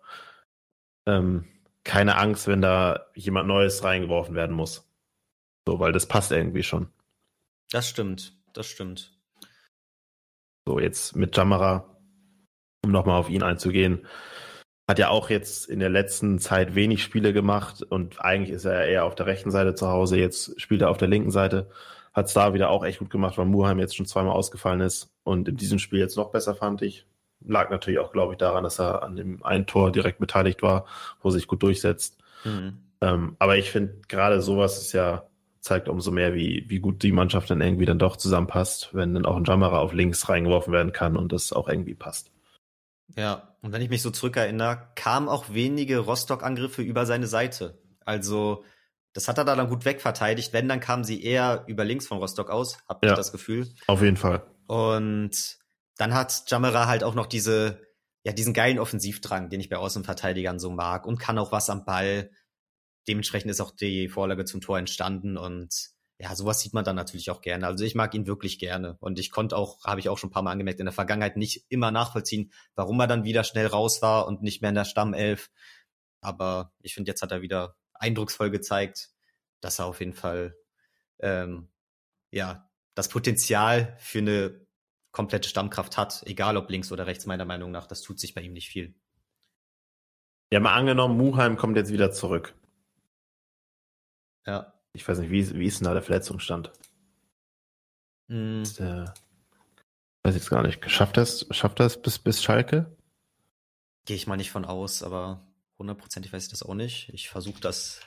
ähm, 1.07 1.45
keine 1.83 2.17
Angst, 2.17 2.47
wenn 2.47 2.61
da 2.61 3.07
jemand 3.15 3.47
Neues 3.47 3.83
reingeworfen 3.83 4.35
werden 4.35 4.55
muss. 4.55 4.87
So, 5.67 5.79
weil 5.79 5.91
das 5.91 6.07
passt 6.07 6.31
irgendwie 6.31 6.63
schon. 6.63 6.89
Das 7.71 7.89
stimmt, 7.89 8.37
das 8.53 8.67
stimmt. 8.67 9.17
So, 10.67 10.79
jetzt 10.79 11.15
mit 11.15 11.35
Jamara, 11.35 11.97
um 12.83 12.91
nochmal 12.91 13.19
auf 13.19 13.29
ihn 13.29 13.43
einzugehen, 13.43 14.05
hat 14.87 14.99
ja 14.99 15.09
auch 15.09 15.29
jetzt 15.29 15.67
in 15.67 15.79
der 15.79 15.89
letzten 15.89 16.37
Zeit 16.39 16.75
wenig 16.75 17.03
Spiele 17.03 17.33
gemacht 17.33 17.81
und 17.81 18.21
eigentlich 18.21 18.51
ist 18.51 18.65
er 18.65 18.85
eher 18.85 19.05
auf 19.05 19.15
der 19.15 19.25
rechten 19.25 19.49
Seite 19.49 19.73
zu 19.73 19.87
Hause. 19.87 20.17
Jetzt 20.17 20.59
spielt 20.61 20.81
er 20.81 20.89
auf 20.89 20.97
der 20.97 21.07
linken 21.07 21.31
Seite. 21.31 21.71
Hat 22.15 22.27
es 22.27 22.33
da 22.33 22.53
wieder 22.53 22.69
auch 22.69 22.85
echt 22.85 22.99
gut 22.99 23.09
gemacht, 23.09 23.37
weil 23.37 23.45
Muheim 23.45 23.77
jetzt 23.77 23.97
schon 23.97 24.05
zweimal 24.05 24.31
ausgefallen 24.31 24.79
ist 24.79 25.11
und 25.23 25.49
in 25.49 25.57
diesem 25.57 25.79
Spiel 25.79 25.99
jetzt 25.99 26.15
noch 26.15 26.31
besser 26.31 26.55
fand 26.55 26.81
ich. 26.81 27.05
Lag 27.45 27.69
natürlich 27.69 27.99
auch, 27.99 28.13
glaube 28.13 28.33
ich, 28.33 28.37
daran, 28.37 28.63
dass 28.63 28.79
er 28.79 29.03
an 29.03 29.17
dem 29.17 29.43
einen 29.43 29.67
Tor 29.67 29.91
direkt 29.91 30.19
beteiligt 30.19 30.61
war, 30.61 30.85
wo 31.21 31.27
er 31.27 31.33
sich 31.33 31.45
gut 31.45 31.61
durchsetzt. 31.61 32.17
Mhm. 32.45 32.77
Ähm, 33.01 33.35
aber 33.37 33.57
ich 33.57 33.69
finde, 33.69 33.99
gerade 34.07 34.41
sowas 34.41 34.81
ist 34.81 34.93
ja, 34.93 35.27
zeigt 35.59 35.89
umso 35.89 36.11
mehr, 36.11 36.33
wie, 36.33 36.63
wie 36.69 36.79
gut 36.79 37.03
die 37.03 37.11
Mannschaft 37.11 37.49
dann 37.49 37.59
irgendwie 37.59 37.85
dann 37.85 37.99
doch 37.99 38.15
zusammenpasst, 38.15 38.91
wenn 38.93 39.13
dann 39.13 39.25
auch 39.25 39.35
ein 39.35 39.43
Jammerer 39.43 39.81
auf 39.81 39.91
links 39.91 40.29
reingeworfen 40.29 40.71
werden 40.71 40.93
kann 40.93 41.17
und 41.17 41.33
das 41.33 41.51
auch 41.51 41.67
irgendwie 41.67 41.95
passt. 41.95 42.31
Ja, 43.17 43.55
und 43.61 43.73
wenn 43.73 43.81
ich 43.81 43.89
mich 43.89 44.01
so 44.01 44.09
zurückerinnere, 44.09 44.87
kamen 44.95 45.27
auch 45.27 45.53
wenige 45.53 45.99
Rostock-Angriffe 45.99 46.81
über 46.81 47.05
seine 47.05 47.27
Seite. 47.27 47.77
Also, 48.05 48.63
das 49.15 49.29
hat 49.29 49.37
er 49.37 49.45
da 49.45 49.55
dann 49.55 49.69
gut 49.69 49.85
wegverteidigt. 49.85 50.51
Wenn, 50.51 50.67
dann 50.67 50.81
kamen 50.81 51.05
sie 51.05 51.23
eher 51.23 51.63
über 51.67 51.85
links 51.85 52.05
von 52.05 52.17
Rostock 52.17 52.49
aus, 52.49 52.77
habe 52.87 53.07
ja, 53.07 53.13
ich 53.13 53.17
das 53.17 53.31
Gefühl. 53.31 53.73
Auf 53.87 54.01
jeden 54.01 54.17
Fall. 54.17 54.45
Und 54.67 55.57
dann 55.95 56.13
hat 56.13 56.43
Jamera 56.47 56.87
halt 56.87 57.05
auch 57.05 57.15
noch 57.15 57.25
diese, 57.25 57.81
ja, 58.25 58.33
diesen 58.33 58.53
geilen 58.53 58.77
Offensivdrang, 58.77 59.49
den 59.49 59.61
ich 59.61 59.69
bei 59.69 59.77
Außenverteidigern 59.77 60.59
so 60.59 60.69
mag 60.69 61.07
und 61.07 61.17
kann 61.17 61.37
auch 61.37 61.53
was 61.53 61.69
am 61.69 61.85
Ball. 61.85 62.29
Dementsprechend 63.07 63.49
ist 63.49 63.61
auch 63.61 63.71
die 63.71 64.09
Vorlage 64.09 64.43
zum 64.43 64.59
Tor 64.59 64.77
entstanden 64.77 65.37
und 65.37 65.91
ja, 66.17 66.35
sowas 66.35 66.59
sieht 66.59 66.73
man 66.73 66.83
dann 66.83 66.97
natürlich 66.97 67.29
auch 67.29 67.39
gerne. 67.39 67.67
Also 67.67 67.85
ich 67.85 67.95
mag 67.95 68.13
ihn 68.15 68.27
wirklich 68.27 68.59
gerne 68.59 68.97
und 68.99 69.17
ich 69.17 69.31
konnte 69.31 69.55
auch, 69.55 69.85
habe 69.85 70.01
ich 70.01 70.09
auch 70.09 70.17
schon 70.17 70.29
ein 70.29 70.33
paar 70.33 70.43
Mal 70.43 70.51
angemerkt, 70.51 70.81
in 70.81 70.87
der 70.87 70.93
Vergangenheit 70.93 71.37
nicht 71.37 71.65
immer 71.69 71.91
nachvollziehen, 71.91 72.51
warum 72.75 72.99
er 72.99 73.07
dann 73.07 73.23
wieder 73.23 73.45
schnell 73.45 73.67
raus 73.67 74.01
war 74.01 74.27
und 74.27 74.41
nicht 74.41 74.61
mehr 74.61 74.69
in 74.69 74.75
der 74.75 74.85
Stammelf. 74.85 75.49
Aber 76.19 76.73
ich 76.81 76.93
finde, 76.93 77.11
jetzt 77.11 77.21
hat 77.21 77.31
er 77.31 77.41
wieder 77.41 77.75
eindrucksvoll 77.95 78.51
gezeigt, 78.51 79.09
dass 79.61 79.79
er 79.79 79.85
auf 79.85 79.99
jeden 79.99 80.13
Fall 80.13 80.55
ähm, 81.19 81.69
ja 82.31 82.69
das 82.93 83.09
Potenzial 83.09 83.95
für 83.99 84.19
eine 84.19 84.65
komplette 85.11 85.47
Stammkraft 85.47 85.97
hat, 85.97 86.23
egal 86.25 86.57
ob 86.57 86.69
links 86.69 86.91
oder 86.91 87.07
rechts, 87.07 87.25
meiner 87.25 87.45
Meinung 87.45 87.71
nach. 87.71 87.87
Das 87.87 88.01
tut 88.01 88.19
sich 88.19 88.33
bei 88.33 88.41
ihm 88.41 88.53
nicht 88.53 88.69
viel. 88.69 88.95
Ja, 90.51 90.59
mal 90.59 90.75
angenommen, 90.75 91.17
Muheim 91.17 91.57
kommt 91.57 91.77
jetzt 91.77 91.91
wieder 91.91 92.11
zurück. 92.11 92.53
Ja. 94.45 94.73
Ich 94.93 95.07
weiß 95.07 95.19
nicht, 95.19 95.31
wie, 95.31 95.55
wie 95.55 95.65
ist 95.65 95.79
denn 95.79 95.85
da 95.85 95.93
der 95.93 96.03
Verletzungsstand? 96.03 96.71
Mm. 98.27 98.61
Ist 98.61 98.79
der, 98.79 99.13
weiß 100.23 100.35
ich 100.35 100.41
jetzt 100.41 100.49
gar 100.49 100.63
nicht. 100.63 100.89
Schafft 100.89 101.17
das, 101.17 101.47
schafft 101.51 101.79
das 101.79 102.01
bis, 102.01 102.19
bis 102.19 102.43
Schalke? 102.43 102.95
Gehe 104.05 104.15
ich 104.15 104.27
mal 104.27 104.37
nicht 104.37 104.51
von 104.51 104.65
aus, 104.65 105.01
aber 105.01 105.45
hundertprozentig 105.77 106.31
weiß 106.31 106.43
ich 106.45 106.49
das 106.49 106.63
auch 106.63 106.75
nicht. 106.75 107.09
Ich 107.13 107.29
versuche 107.29 107.61
das 107.61 108.01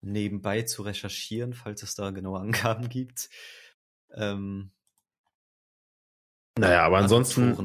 nebenbei 0.00 0.62
zu 0.62 0.82
recherchieren, 0.82 1.54
falls 1.54 1.82
es 1.82 1.94
da 1.94 2.10
genaue 2.10 2.40
Angaben 2.40 2.88
gibt. 2.88 3.30
Ähm, 4.14 4.70
naja, 6.58 6.82
aber 6.82 6.98
ansonsten. 6.98 7.56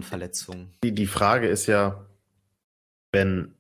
Die, 0.84 0.94
die 0.94 1.08
Frage 1.08 1.48
ist 1.48 1.66
ja, 1.66 2.06
wenn 3.12 3.56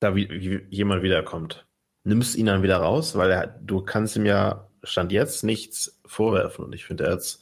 da 0.00 0.14
wie, 0.16 0.28
wie 0.30 0.66
jemand 0.70 1.02
wiederkommt, 1.02 1.66
nimmst 2.04 2.34
du 2.34 2.38
ihn 2.38 2.46
dann 2.46 2.62
wieder 2.62 2.78
raus, 2.78 3.16
weil 3.16 3.30
er, 3.30 3.46
du 3.46 3.82
kannst 3.82 4.16
ihm 4.16 4.26
ja 4.26 4.68
Stand 4.84 5.12
jetzt 5.12 5.44
nichts 5.44 6.00
vorwerfen 6.04 6.64
und 6.64 6.74
ich 6.74 6.84
finde, 6.84 7.04
er 7.04 7.12
hat 7.12 7.20
es 7.20 7.40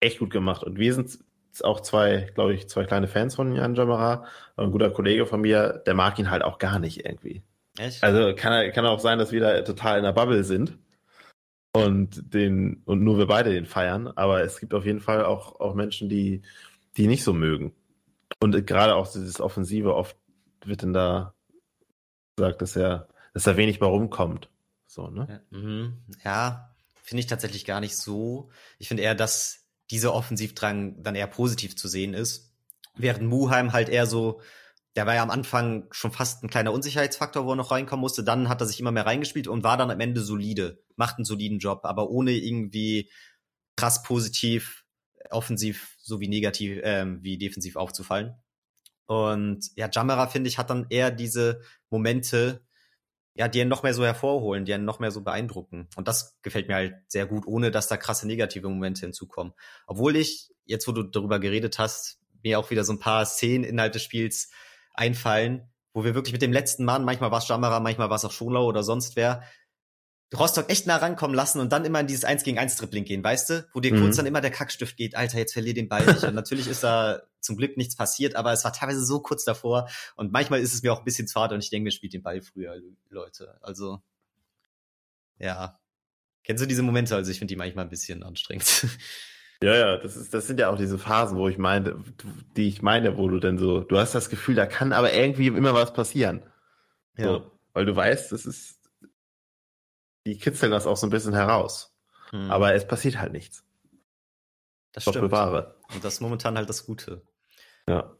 echt 0.00 0.20
gut 0.20 0.30
gemacht 0.30 0.62
und 0.62 0.78
wir 0.78 0.94
sind 0.94 1.18
auch 1.62 1.80
zwei, 1.80 2.30
glaube 2.34 2.54
ich, 2.54 2.68
zwei 2.68 2.84
kleine 2.84 3.08
Fans 3.08 3.34
von 3.34 3.54
Jan 3.54 3.74
Jamara. 3.74 4.24
Ein 4.56 4.70
guter 4.70 4.90
Kollege 4.90 5.26
von 5.26 5.40
mir, 5.40 5.82
der 5.86 5.94
mag 5.94 6.18
ihn 6.18 6.30
halt 6.30 6.42
auch 6.42 6.58
gar 6.58 6.78
nicht 6.78 7.04
irgendwie. 7.04 7.42
Echt? 7.78 8.02
Also 8.02 8.34
kann, 8.34 8.72
kann 8.72 8.86
auch 8.86 9.00
sein, 9.00 9.18
dass 9.18 9.32
wir 9.32 9.40
da 9.40 9.60
total 9.62 9.98
in 9.98 10.04
der 10.04 10.12
Bubble 10.12 10.44
sind 10.44 10.78
und 11.72 12.34
den 12.34 12.82
und 12.84 13.02
nur 13.02 13.18
wir 13.18 13.26
beide 13.26 13.52
den 13.52 13.66
feiern. 13.66 14.08
Aber 14.08 14.42
es 14.42 14.60
gibt 14.60 14.74
auf 14.74 14.84
jeden 14.84 15.00
Fall 15.00 15.24
auch, 15.24 15.60
auch 15.60 15.74
Menschen, 15.74 16.08
die, 16.08 16.42
die 16.96 17.06
nicht 17.06 17.24
so 17.24 17.32
mögen. 17.32 17.72
Und 18.40 18.66
gerade 18.66 18.94
auch 18.94 19.10
dieses 19.10 19.40
Offensive, 19.40 19.94
oft 19.94 20.16
wird 20.64 20.82
dann 20.82 20.92
da 20.92 21.34
gesagt, 22.36 22.62
dass 22.62 22.76
er, 22.76 23.08
dass 23.34 23.46
er 23.46 23.56
wenig 23.56 23.78
bei 23.78 23.86
rumkommt. 23.86 24.50
So, 24.86 25.08
ne? 25.08 25.26
Ja, 25.50 25.58
mhm. 25.58 25.98
ja 26.24 26.70
finde 27.02 27.20
ich 27.20 27.26
tatsächlich 27.26 27.64
gar 27.64 27.80
nicht 27.80 27.96
so. 27.96 28.50
Ich 28.78 28.88
finde 28.88 29.02
eher, 29.02 29.14
dass 29.14 29.67
dieser 29.90 30.14
Offensivdrang 30.14 31.02
dann 31.02 31.14
eher 31.14 31.26
positiv 31.26 31.76
zu 31.76 31.88
sehen 31.88 32.14
ist. 32.14 32.54
Während 32.94 33.28
Muheim 33.28 33.72
halt 33.72 33.88
eher 33.88 34.06
so 34.06 34.40
der 34.98 35.06
war 35.06 35.14
ja 35.14 35.22
am 35.22 35.30
Anfang 35.30 35.86
schon 35.92 36.10
fast 36.10 36.42
ein 36.42 36.50
kleiner 36.50 36.72
Unsicherheitsfaktor, 36.72 37.46
wo 37.46 37.52
er 37.52 37.56
noch 37.56 37.70
reinkommen 37.70 38.00
musste. 38.00 38.24
Dann 38.24 38.48
hat 38.48 38.60
er 38.60 38.66
sich 38.66 38.80
immer 38.80 38.90
mehr 38.90 39.06
reingespielt 39.06 39.46
und 39.46 39.62
war 39.62 39.76
dann 39.76 39.92
am 39.92 40.00
Ende 40.00 40.22
solide, 40.22 40.82
macht 40.96 41.18
einen 41.18 41.24
soliden 41.24 41.60
Job, 41.60 41.82
aber 41.84 42.10
ohne 42.10 42.32
irgendwie 42.32 43.08
krass 43.76 44.02
positiv, 44.02 44.84
offensiv 45.30 45.94
sowie 46.00 46.26
negativ 46.26 46.80
ähm, 46.82 47.20
wie 47.22 47.38
defensiv 47.38 47.76
aufzufallen. 47.76 48.34
Und 49.06 49.70
ja, 49.76 49.88
Jamera, 49.88 50.26
finde 50.26 50.48
ich, 50.48 50.58
hat 50.58 50.70
dann 50.70 50.86
eher 50.90 51.12
diese 51.12 51.60
Momente, 51.90 52.66
ja, 53.38 53.46
die 53.46 53.60
ihn 53.60 53.68
noch 53.68 53.84
mehr 53.84 53.94
so 53.94 54.04
hervorholen, 54.04 54.64
die 54.64 54.72
ihn 54.72 54.84
noch 54.84 54.98
mehr 54.98 55.12
so 55.12 55.22
beeindrucken. 55.22 55.88
Und 55.94 56.08
das 56.08 56.40
gefällt 56.42 56.66
mir 56.66 56.74
halt 56.74 56.96
sehr 57.06 57.24
gut, 57.24 57.46
ohne 57.46 57.70
dass 57.70 57.86
da 57.86 57.96
krasse 57.96 58.26
negative 58.26 58.68
Momente 58.68 59.02
hinzukommen. 59.02 59.52
Obwohl 59.86 60.16
ich, 60.16 60.50
jetzt 60.64 60.88
wo 60.88 60.92
du 60.92 61.04
darüber 61.04 61.38
geredet 61.38 61.78
hast, 61.78 62.18
mir 62.42 62.58
auch 62.58 62.68
wieder 62.70 62.82
so 62.82 62.92
ein 62.92 62.98
paar 62.98 63.24
Szenen 63.24 63.62
innerhalb 63.62 63.92
des 63.92 64.02
Spiels 64.02 64.50
einfallen, 64.92 65.70
wo 65.92 66.02
wir 66.02 66.16
wirklich 66.16 66.32
mit 66.32 66.42
dem 66.42 66.52
letzten 66.52 66.84
Mann, 66.84 67.04
manchmal 67.04 67.30
war 67.30 67.38
es 67.38 67.46
Jamara, 67.46 67.78
manchmal 67.78 68.10
war 68.10 68.16
es 68.16 68.24
auch 68.24 68.32
Scholau 68.32 68.66
oder 68.66 68.82
sonst 68.82 69.14
wer, 69.14 69.44
Rostock 70.36 70.68
echt 70.68 70.86
nah 70.86 70.96
rankommen 70.96 71.34
lassen 71.34 71.60
und 71.60 71.72
dann 71.72 71.84
immer 71.84 72.00
in 72.00 72.06
dieses 72.06 72.24
1 72.24 72.42
gegen 72.42 72.58
1 72.58 72.76
Dribbling 72.76 73.04
gehen, 73.04 73.24
weißt 73.24 73.50
du? 73.50 73.68
Wo 73.72 73.80
dir 73.80 73.94
mhm. 73.94 74.02
kurz 74.02 74.16
dann 74.16 74.26
immer 74.26 74.40
der 74.40 74.50
Kackstift 74.50 74.96
geht, 74.96 75.16
Alter, 75.16 75.38
jetzt 75.38 75.54
verlier 75.54 75.72
den 75.72 75.88
Ball 75.88 76.04
nicht. 76.04 76.22
Und 76.22 76.34
natürlich 76.34 76.68
ist 76.68 76.84
da 76.84 77.22
zum 77.40 77.56
Glück 77.56 77.76
nichts 77.76 77.96
passiert, 77.96 78.36
aber 78.36 78.52
es 78.52 78.64
war 78.64 78.72
teilweise 78.72 79.04
so 79.04 79.20
kurz 79.20 79.44
davor 79.44 79.88
und 80.16 80.32
manchmal 80.32 80.60
ist 80.60 80.74
es 80.74 80.82
mir 80.82 80.92
auch 80.92 80.98
ein 80.98 81.04
bisschen 81.04 81.28
zu 81.28 81.40
hart 81.40 81.52
und 81.52 81.62
ich 81.62 81.70
denke, 81.70 81.84
mir 81.84 81.92
spielt 81.92 82.12
den 82.12 82.22
Ball 82.22 82.42
früher, 82.42 82.76
Leute. 83.08 83.56
Also, 83.62 84.02
ja. 85.38 85.78
Kennst 86.44 86.62
du 86.62 86.68
diese 86.68 86.82
Momente? 86.82 87.14
Also 87.14 87.30
ich 87.30 87.38
finde 87.38 87.52
die 87.52 87.56
manchmal 87.56 87.84
ein 87.84 87.90
bisschen 87.90 88.22
anstrengend. 88.22 88.86
Ja, 89.60 89.74
ja, 89.74 89.96
das 89.96 90.16
ist, 90.16 90.32
das 90.32 90.46
sind 90.46 90.60
ja 90.60 90.70
auch 90.70 90.78
diese 90.78 90.98
Phasen, 90.98 91.36
wo 91.36 91.48
ich 91.48 91.58
meine, 91.58 92.04
die 92.56 92.68
ich 92.68 92.80
meine, 92.80 93.18
wo 93.18 93.28
du 93.28 93.40
denn 93.40 93.58
so, 93.58 93.80
du 93.80 93.98
hast 93.98 94.14
das 94.14 94.30
Gefühl, 94.30 94.54
da 94.54 94.66
kann 94.66 94.92
aber 94.92 95.12
irgendwie 95.12 95.48
immer 95.48 95.74
was 95.74 95.92
passieren. 95.92 96.44
Ja. 97.16 97.24
So, 97.24 97.50
weil 97.72 97.84
du 97.84 97.96
weißt, 97.96 98.30
das 98.30 98.46
ist, 98.46 98.77
die 100.28 100.38
kitzeln 100.38 100.70
das 100.70 100.86
auch 100.86 100.96
so 100.96 101.06
ein 101.06 101.10
bisschen 101.10 101.34
heraus. 101.34 101.96
Hm. 102.30 102.50
Aber 102.50 102.74
es 102.74 102.86
passiert 102.86 103.18
halt 103.18 103.32
nichts. 103.32 103.64
Das 104.92 105.04
Gott 105.04 105.14
stimmt. 105.14 105.30
bewahre. 105.30 105.76
Und 105.94 106.04
das 106.04 106.14
ist 106.14 106.20
momentan 106.20 106.56
halt 106.56 106.68
das 106.68 106.84
Gute. 106.84 107.26
Ja. 107.86 108.14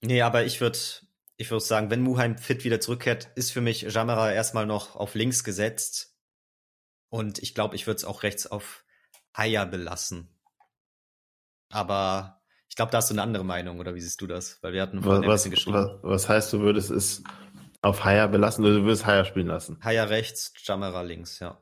Nee, 0.00 0.22
aber 0.22 0.44
ich 0.44 0.60
würde, 0.60 0.78
ich 1.36 1.50
würde 1.50 1.64
sagen, 1.64 1.90
wenn 1.90 2.00
Muheim 2.00 2.38
fit 2.38 2.64
wieder 2.64 2.80
zurückkehrt, 2.80 3.28
ist 3.36 3.52
für 3.52 3.60
mich 3.60 3.82
Jamera 3.82 4.32
erstmal 4.32 4.66
noch 4.66 4.96
auf 4.96 5.14
links 5.14 5.44
gesetzt. 5.44 6.16
Und 7.08 7.38
ich 7.38 7.54
glaube, 7.54 7.76
ich 7.76 7.86
würde 7.86 7.98
es 7.98 8.04
auch 8.04 8.22
rechts 8.22 8.46
auf 8.46 8.84
Haya 9.36 9.64
belassen. 9.64 10.36
Aber 11.70 12.42
ich 12.68 12.76
glaube, 12.76 12.90
da 12.90 12.98
hast 12.98 13.10
du 13.10 13.14
eine 13.14 13.22
andere 13.22 13.44
Meinung, 13.44 13.78
oder 13.78 13.94
wie 13.94 14.00
siehst 14.00 14.20
du 14.20 14.26
das? 14.26 14.58
Weil 14.62 14.72
wir 14.72 14.82
hatten 14.82 15.04
was, 15.04 15.20
ein 15.20 15.28
bisschen 15.28 15.50
geschrieben. 15.52 15.76
Was, 15.76 16.02
was 16.02 16.28
heißt, 16.28 16.52
du 16.52 16.60
würdest 16.60 16.90
es 16.90 17.22
auf 17.82 18.04
Haya 18.04 18.26
belassen 18.26 18.64
oder 18.64 18.74
du 18.74 18.82
würdest 18.84 19.06
Haya 19.06 19.24
spielen 19.24 19.46
lassen? 19.46 19.78
Haya 19.82 20.04
rechts, 20.04 20.52
Jamera 20.64 21.02
links, 21.02 21.38
ja. 21.38 21.60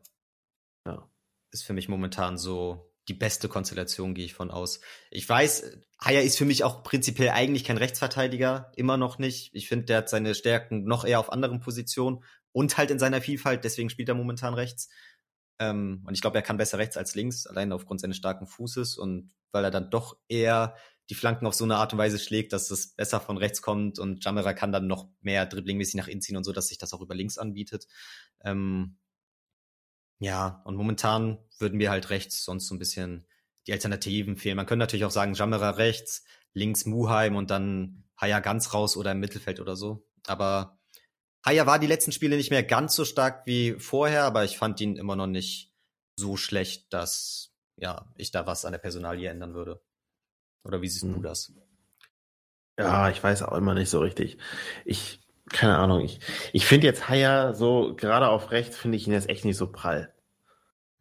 Ja. 0.86 1.08
Ist 1.52 1.64
für 1.64 1.72
mich 1.72 1.88
momentan 1.88 2.38
so 2.38 2.92
die 3.08 3.14
beste 3.14 3.48
Konstellation, 3.48 4.14
gehe 4.14 4.24
ich 4.24 4.34
von 4.34 4.50
aus. 4.50 4.80
Ich 5.10 5.28
weiß, 5.28 5.78
Haya 6.00 6.20
ist 6.20 6.38
für 6.38 6.44
mich 6.44 6.64
auch 6.64 6.82
prinzipiell 6.82 7.30
eigentlich 7.30 7.64
kein 7.64 7.76
Rechtsverteidiger, 7.76 8.72
immer 8.76 8.96
noch 8.96 9.18
nicht. 9.18 9.54
Ich 9.54 9.68
finde, 9.68 9.86
der 9.86 9.98
hat 9.98 10.08
seine 10.08 10.34
Stärken 10.34 10.84
noch 10.84 11.04
eher 11.04 11.20
auf 11.20 11.32
anderen 11.32 11.60
Positionen 11.60 12.24
und 12.52 12.76
halt 12.78 12.90
in 12.90 12.98
seiner 12.98 13.20
Vielfalt, 13.20 13.64
deswegen 13.64 13.90
spielt 13.90 14.08
er 14.08 14.14
momentan 14.14 14.54
rechts. 14.54 14.88
Ähm, 15.58 16.02
und 16.06 16.14
ich 16.14 16.20
glaube, 16.20 16.36
er 16.36 16.42
kann 16.42 16.56
besser 16.56 16.78
rechts 16.78 16.96
als 16.96 17.14
links, 17.14 17.46
allein 17.46 17.72
aufgrund 17.72 18.00
seines 18.00 18.16
starken 18.16 18.46
Fußes 18.46 18.96
und 18.98 19.32
weil 19.52 19.64
er 19.64 19.70
dann 19.70 19.90
doch 19.90 20.18
eher 20.28 20.74
die 21.10 21.14
Flanken 21.14 21.46
auf 21.46 21.54
so 21.54 21.64
eine 21.64 21.76
Art 21.76 21.92
und 21.92 21.98
Weise 21.98 22.18
schlägt, 22.18 22.52
dass 22.52 22.70
es 22.70 22.94
besser 22.94 23.20
von 23.20 23.36
rechts 23.36 23.62
kommt 23.62 23.98
und 23.98 24.24
Jamera 24.24 24.52
kann 24.52 24.72
dann 24.72 24.86
noch 24.86 25.08
mehr 25.20 25.46
dribblingmäßig 25.46 25.94
nach 25.94 26.08
innen 26.08 26.20
ziehen 26.20 26.36
und 26.36 26.44
so, 26.44 26.52
dass 26.52 26.68
sich 26.68 26.78
das 26.78 26.92
auch 26.92 27.00
über 27.00 27.14
links 27.14 27.38
anbietet. 27.38 27.86
Ähm, 28.44 28.98
ja, 30.18 30.62
und 30.64 30.76
momentan 30.76 31.38
würden 31.58 31.78
mir 31.78 31.90
halt 31.90 32.10
rechts 32.10 32.44
sonst 32.44 32.66
so 32.66 32.74
ein 32.74 32.78
bisschen 32.78 33.26
die 33.66 33.72
Alternativen 33.72 34.36
fehlen. 34.36 34.56
Man 34.56 34.66
könnte 34.66 34.80
natürlich 34.80 35.04
auch 35.04 35.10
sagen, 35.10 35.34
Jamera 35.34 35.70
rechts, 35.70 36.24
links 36.54 36.86
Muheim 36.86 37.36
und 37.36 37.50
dann 37.50 38.04
Haya 38.18 38.40
ganz 38.40 38.72
raus 38.72 38.96
oder 38.96 39.12
im 39.12 39.20
Mittelfeld 39.20 39.60
oder 39.60 39.76
so. 39.76 40.06
Aber 40.26 40.80
Haya 41.44 41.66
war 41.66 41.78
die 41.78 41.86
letzten 41.86 42.12
Spiele 42.12 42.36
nicht 42.36 42.50
mehr 42.50 42.62
ganz 42.62 42.96
so 42.96 43.04
stark 43.04 43.46
wie 43.46 43.74
vorher, 43.78 44.24
aber 44.24 44.44
ich 44.44 44.56
fand 44.56 44.80
ihn 44.80 44.96
immer 44.96 45.16
noch 45.16 45.26
nicht 45.26 45.72
so 46.18 46.36
schlecht, 46.36 46.92
dass 46.92 47.52
ja, 47.76 48.10
ich 48.16 48.30
da 48.30 48.46
was 48.46 48.64
an 48.64 48.72
der 48.72 48.78
Personalie 48.78 49.28
ändern 49.28 49.54
würde. 49.54 49.82
Oder 50.66 50.82
wie 50.82 50.88
siehst 50.88 51.04
du 51.04 51.20
das? 51.20 51.52
Ja, 52.78 53.08
ich 53.08 53.22
weiß 53.22 53.42
auch 53.42 53.56
immer 53.56 53.74
nicht 53.74 53.88
so 53.88 54.00
richtig. 54.00 54.38
Ich, 54.84 55.20
keine 55.50 55.78
Ahnung, 55.78 56.00
ich, 56.00 56.20
ich 56.52 56.66
finde 56.66 56.86
jetzt 56.86 57.08
Haya 57.08 57.54
so, 57.54 57.94
gerade 57.96 58.28
auf 58.28 58.50
rechts, 58.50 58.76
finde 58.76 58.96
ich 58.96 59.06
ihn 59.06 59.12
jetzt 59.12 59.28
echt 59.28 59.44
nicht 59.44 59.56
so 59.56 59.70
prall. 59.70 60.12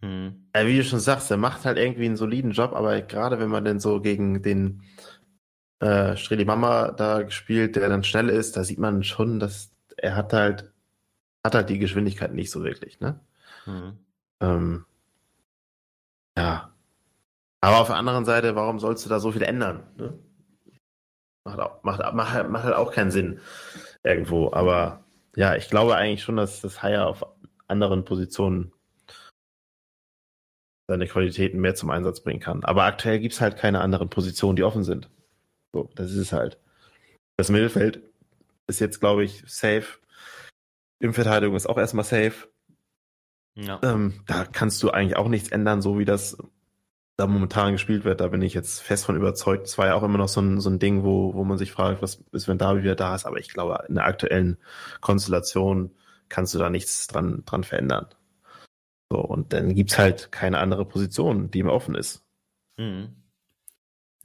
Hm. 0.02 0.50
Ja, 0.56 0.68
wie 0.68 0.78
du 0.78 0.84
schon 0.84 1.00
sagst, 1.00 1.32
er 1.32 1.38
macht 1.38 1.66
halt 1.66 1.78
irgendwie 1.78 2.06
einen 2.06 2.18
soliden 2.18 2.52
Job, 2.52 2.74
aber 2.74 3.02
gerade 3.02 3.40
wenn 3.40 3.50
man 3.50 3.66
denn 3.66 3.80
so 3.80 4.02
gegen 4.02 4.42
den 4.42 4.84
äh, 5.80 6.16
Streli 6.16 6.46
Mama 6.46 6.92
da 6.92 7.24
gespielt, 7.24 7.76
der 7.76 7.90
dann 7.90 8.04
schnell 8.04 8.30
ist, 8.30 8.56
da 8.56 8.64
sieht 8.64 8.80
man 8.80 9.04
schon, 9.04 9.40
dass 9.40 9.72
er 9.98 10.16
hat 10.16 10.34
halt, 10.34 10.72
hat 11.44 11.56
halt 11.56 11.70
die 11.70 11.80
Geschwindigkeit 11.80 12.34
nicht 12.34 12.52
so 12.52 12.64
wirklich, 12.64 13.00
ne? 13.00 13.20
Hm. 13.66 13.98
Ähm, 14.42 14.86
ja. 16.38 16.75
Aber 17.66 17.82
auf 17.82 17.88
der 17.88 17.96
anderen 17.96 18.26
Seite, 18.26 18.56
warum 18.56 18.80
sollst 18.80 19.06
du 19.06 19.10
da 19.10 19.20
so 19.20 19.32
viel 19.32 19.42
ändern? 19.42 19.84
Ne? 19.98 20.20
Macht, 21.46 21.60
auch, 21.60 21.84
macht, 21.84 22.14
macht, 22.14 22.50
macht 22.50 22.64
halt 22.64 22.76
auch 22.76 22.92
keinen 22.92 23.10
Sinn 23.10 23.40
irgendwo. 24.04 24.52
Aber 24.54 25.04
ja, 25.36 25.56
ich 25.56 25.68
glaube 25.70 25.96
eigentlich 25.96 26.22
schon, 26.22 26.38
dass 26.38 26.62
das 26.62 26.84
Haier 26.84 27.08
auf 27.08 27.26
anderen 27.68 28.06
Positionen 28.06 28.72
seine 30.88 31.08
Qualitäten 31.08 31.60
mehr 31.60 31.74
zum 31.74 31.90
Einsatz 31.90 32.22
bringen 32.22 32.40
kann. 32.40 32.64
Aber 32.64 32.84
aktuell 32.84 33.20
gibt 33.20 33.34
es 33.34 33.42
halt 33.42 33.58
keine 33.58 33.82
anderen 33.82 34.10
Positionen, 34.10 34.56
die 34.56 34.64
offen 34.64 34.84
sind. 34.84 35.10
So, 35.74 35.90
das 35.96 36.12
ist 36.12 36.18
es 36.18 36.34
halt. 36.34 36.60
Das 37.38 37.50
Mittelfeld 37.50 38.04
ist 38.68 38.80
jetzt, 38.80 39.00
glaube 39.00 39.24
ich, 39.24 39.44
safe. 39.48 39.98
Innenverteidigung 41.00 41.56
ist 41.56 41.66
auch 41.66 41.80
erstmal 41.80 42.06
safe. 42.06 42.48
Ja. 43.56 43.80
Ähm, 43.84 44.22
da 44.28 44.46
kannst 44.46 44.84
du 44.84 44.92
eigentlich 44.92 45.16
auch 45.16 45.30
nichts 45.30 45.50
ändern, 45.50 45.82
so 45.82 45.98
wie 45.98 46.06
das 46.06 46.38
da 47.18 47.28
momentan 47.28 47.74
gespielt 47.74 48.04
wird. 48.04 48.20
Da 48.20 48.28
bin 48.28 48.42
ich 48.42 48.54
jetzt 48.54 48.82
fest 48.82 49.06
von 49.06 49.16
überzeugt. 49.16 49.68
Es 49.68 49.78
war 49.78 49.88
ja 49.88 49.96
auch 49.96 50.04
immer 50.04 50.18
noch 50.18 50.28
so 50.28 50.42
ein, 50.42 50.60
so 50.60 50.70
ein 50.70 50.80
Ding, 50.80 51.04
wo, 51.04 51.34
wo 51.34 51.44
man 51.44 51.58
sich 51.58 51.72
fragt, 51.72 52.02
was 52.02 52.24
ist, 52.32 52.48
wenn 52.48 52.58
Davi 52.58 52.84
wieder 52.84 52.96
da 52.96 53.16
ist. 53.16 53.26
Aber 53.26 53.38
ich 53.38 53.50
glaube, 53.50 53.86
in 53.88 53.96
der 53.96 54.06
aktuellen 54.06 54.58
Konstellation 55.02 55.92
kannst 56.30 56.54
du 56.54 56.60
da 56.60 56.70
nichts 56.70 57.08
dran, 57.08 57.44
dran 57.46 57.64
verändern. 57.64 58.08
So, 59.12 59.20
und 59.20 59.54
dann 59.54 59.76
gibt's 59.76 59.98
halt 59.98 60.32
keine 60.32 60.60
andere 60.60 60.86
Position, 60.86 61.52
die 61.52 61.60
ihm 61.60 61.70
offen 61.70 61.96
ist. 61.96 62.24
Mhm. 62.78 63.16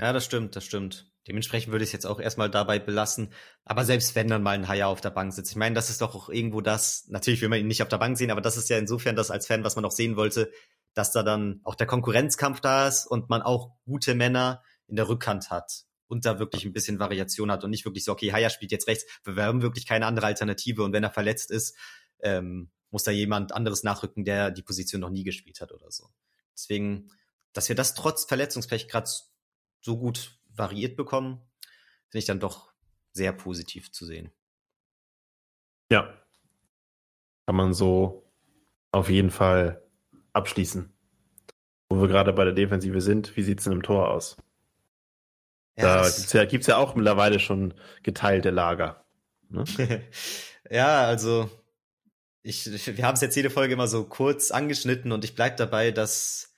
Ja, 0.01 0.13
das 0.13 0.25
stimmt, 0.25 0.57
das 0.57 0.65
stimmt. 0.65 1.13
Dementsprechend 1.29 1.71
würde 1.71 1.85
ich 1.85 1.91
es 1.91 1.93
jetzt 1.93 2.07
auch 2.07 2.19
erstmal 2.19 2.51
dabei 2.51 2.79
belassen. 2.79 3.33
Aber 3.65 3.85
selbst 3.85 4.17
wenn 4.17 4.29
dann 4.29 4.43
mal 4.43 4.53
ein 4.53 4.67
Haier 4.67 4.89
auf 4.89 5.03
der 5.03 5.11
Bank 5.11 5.33
sitzt, 5.35 5.51
ich 5.51 5.57
meine, 5.57 5.75
das 5.75 5.91
ist 5.91 6.01
doch 6.01 6.15
auch 6.15 6.31
irgendwo 6.31 6.63
das, 6.63 7.07
natürlich 7.09 7.43
will 7.43 7.51
man 7.51 7.61
ihn 7.61 7.67
nicht 7.67 7.83
auf 7.83 7.89
der 7.89 7.99
Bank 7.99 8.17
sehen, 8.17 8.31
aber 8.31 8.41
das 8.41 8.57
ist 8.57 8.71
ja 8.71 8.79
insofern 8.79 9.17
das 9.17 9.31
als 9.31 9.47
Fan, 9.47 9.63
was 9.63 9.77
man 9.77 9.85
auch 9.85 9.93
sehen 9.93 10.17
wollte, 10.17 10.51
dass 10.95 11.13
da 11.13 11.23
dann 11.23 11.61
auch 11.65 11.75
der 11.75 11.87
Konkurrenzkampf 11.87 12.61
da 12.61 12.89
ist 12.89 13.07
und 13.07 13.29
man 13.29 13.43
auch 13.43 13.77
gute 13.85 14.15
Männer 14.15 14.63
in 14.87 14.97
der 14.97 15.09
Rückhand 15.09 15.51
hat 15.51 15.85
und 16.09 16.25
da 16.25 16.39
wirklich 16.39 16.65
ein 16.65 16.73
bisschen 16.73 16.99
Variation 16.99 17.51
hat 17.51 17.63
und 17.63 17.71
nicht 17.71 17.85
wirklich 17.85 18.05
so, 18.05 18.13
okay, 18.13 18.33
Haier 18.33 18.51
spielt 18.51 18.73
jetzt 18.73 18.89
rechts, 18.89 19.05
wir 19.25 19.43
haben 19.45 19.63
wirklich 19.63 19.87
keine 19.87 20.07
andere 20.07 20.27
Alternative 20.27 20.83
und 20.83 20.93
wenn 20.93 21.05
er 21.05 21.11
verletzt 21.11 21.51
ist, 21.51 21.77
ähm, 22.21 22.71
muss 22.91 23.05
da 23.05 23.13
jemand 23.13 23.53
anderes 23.53 23.85
nachrücken, 23.85 24.25
der 24.25 24.51
die 24.51 24.63
Position 24.63 25.01
noch 25.01 25.11
nie 25.11 25.23
gespielt 25.23 25.61
hat 25.61 25.73
oder 25.73 25.91
so. 25.93 26.11
Deswegen, 26.55 27.11
dass 27.53 27.69
wir 27.69 27.77
das 27.77 27.95
trotz 27.95 28.25
Verletzungspech 28.25 28.89
gerade 28.89 29.09
so 29.81 29.99
gut 29.99 30.39
variiert 30.49 30.97
bekommen, 30.97 31.41
finde 32.09 32.19
ich 32.19 32.25
dann 32.25 32.41
doch 32.41 32.73
sehr 33.13 33.33
positiv 33.33 33.93
zu 33.93 34.05
sehen. 34.05 34.33
Ja. 35.91 36.13
Kann 37.47 37.57
man 37.57 37.73
so 37.73 38.31
auf 38.93 39.09
jeden 39.09 39.31
Fall 39.31 39.83
abschließen. 40.33 40.93
Wo 41.89 42.01
wir 42.01 42.09
gerade 42.09 42.33
bei 42.33 42.45
der 42.45 42.53
Defensive 42.53 43.01
sind, 43.01 43.37
wie 43.37 43.43
sieht 43.43 43.59
es 43.59 43.65
denn 43.65 43.73
im 43.73 43.83
Tor 43.83 44.11
aus? 44.11 44.37
Ja, 45.77 45.97
da 45.97 46.03
gibt's 46.03 46.33
ja, 46.33 46.45
gibt's 46.45 46.67
ja 46.67 46.77
auch 46.77 46.95
mittlerweile 46.95 47.41
schon 47.41 47.75
geteilte 48.03 48.51
Lager. 48.51 49.05
Ne? 49.49 49.65
ja, 50.71 51.05
also 51.05 51.51
ich, 52.43 52.67
wir 52.97 53.05
haben 53.05 53.15
es 53.15 53.21
jetzt 53.21 53.37
jede 53.37 53.51
Folge 53.51 53.75
immer 53.75 53.89
so 53.89 54.05
kurz 54.05 54.51
angeschnitten 54.51 55.13
und 55.13 55.25
ich 55.25 55.35
bleib 55.35 55.57
dabei, 55.57 55.91
dass 55.91 56.55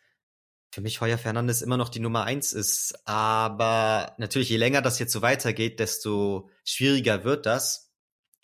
für 0.72 0.80
mich 0.80 1.00
Heuer 1.00 1.18
Fernandes 1.18 1.61
immer 1.61 1.76
noch 1.76 1.90
die 1.90 2.00
Nummer 2.00 2.24
eins 2.24 2.52
ist. 2.52 3.06
Aber 3.06 4.14
natürlich, 4.16 4.48
je 4.48 4.56
länger 4.56 4.80
das 4.80 4.98
jetzt 4.98 5.12
so 5.12 5.20
weitergeht, 5.20 5.80
desto 5.80 6.48
schwieriger 6.64 7.24
wird 7.24 7.46
das. 7.46 7.92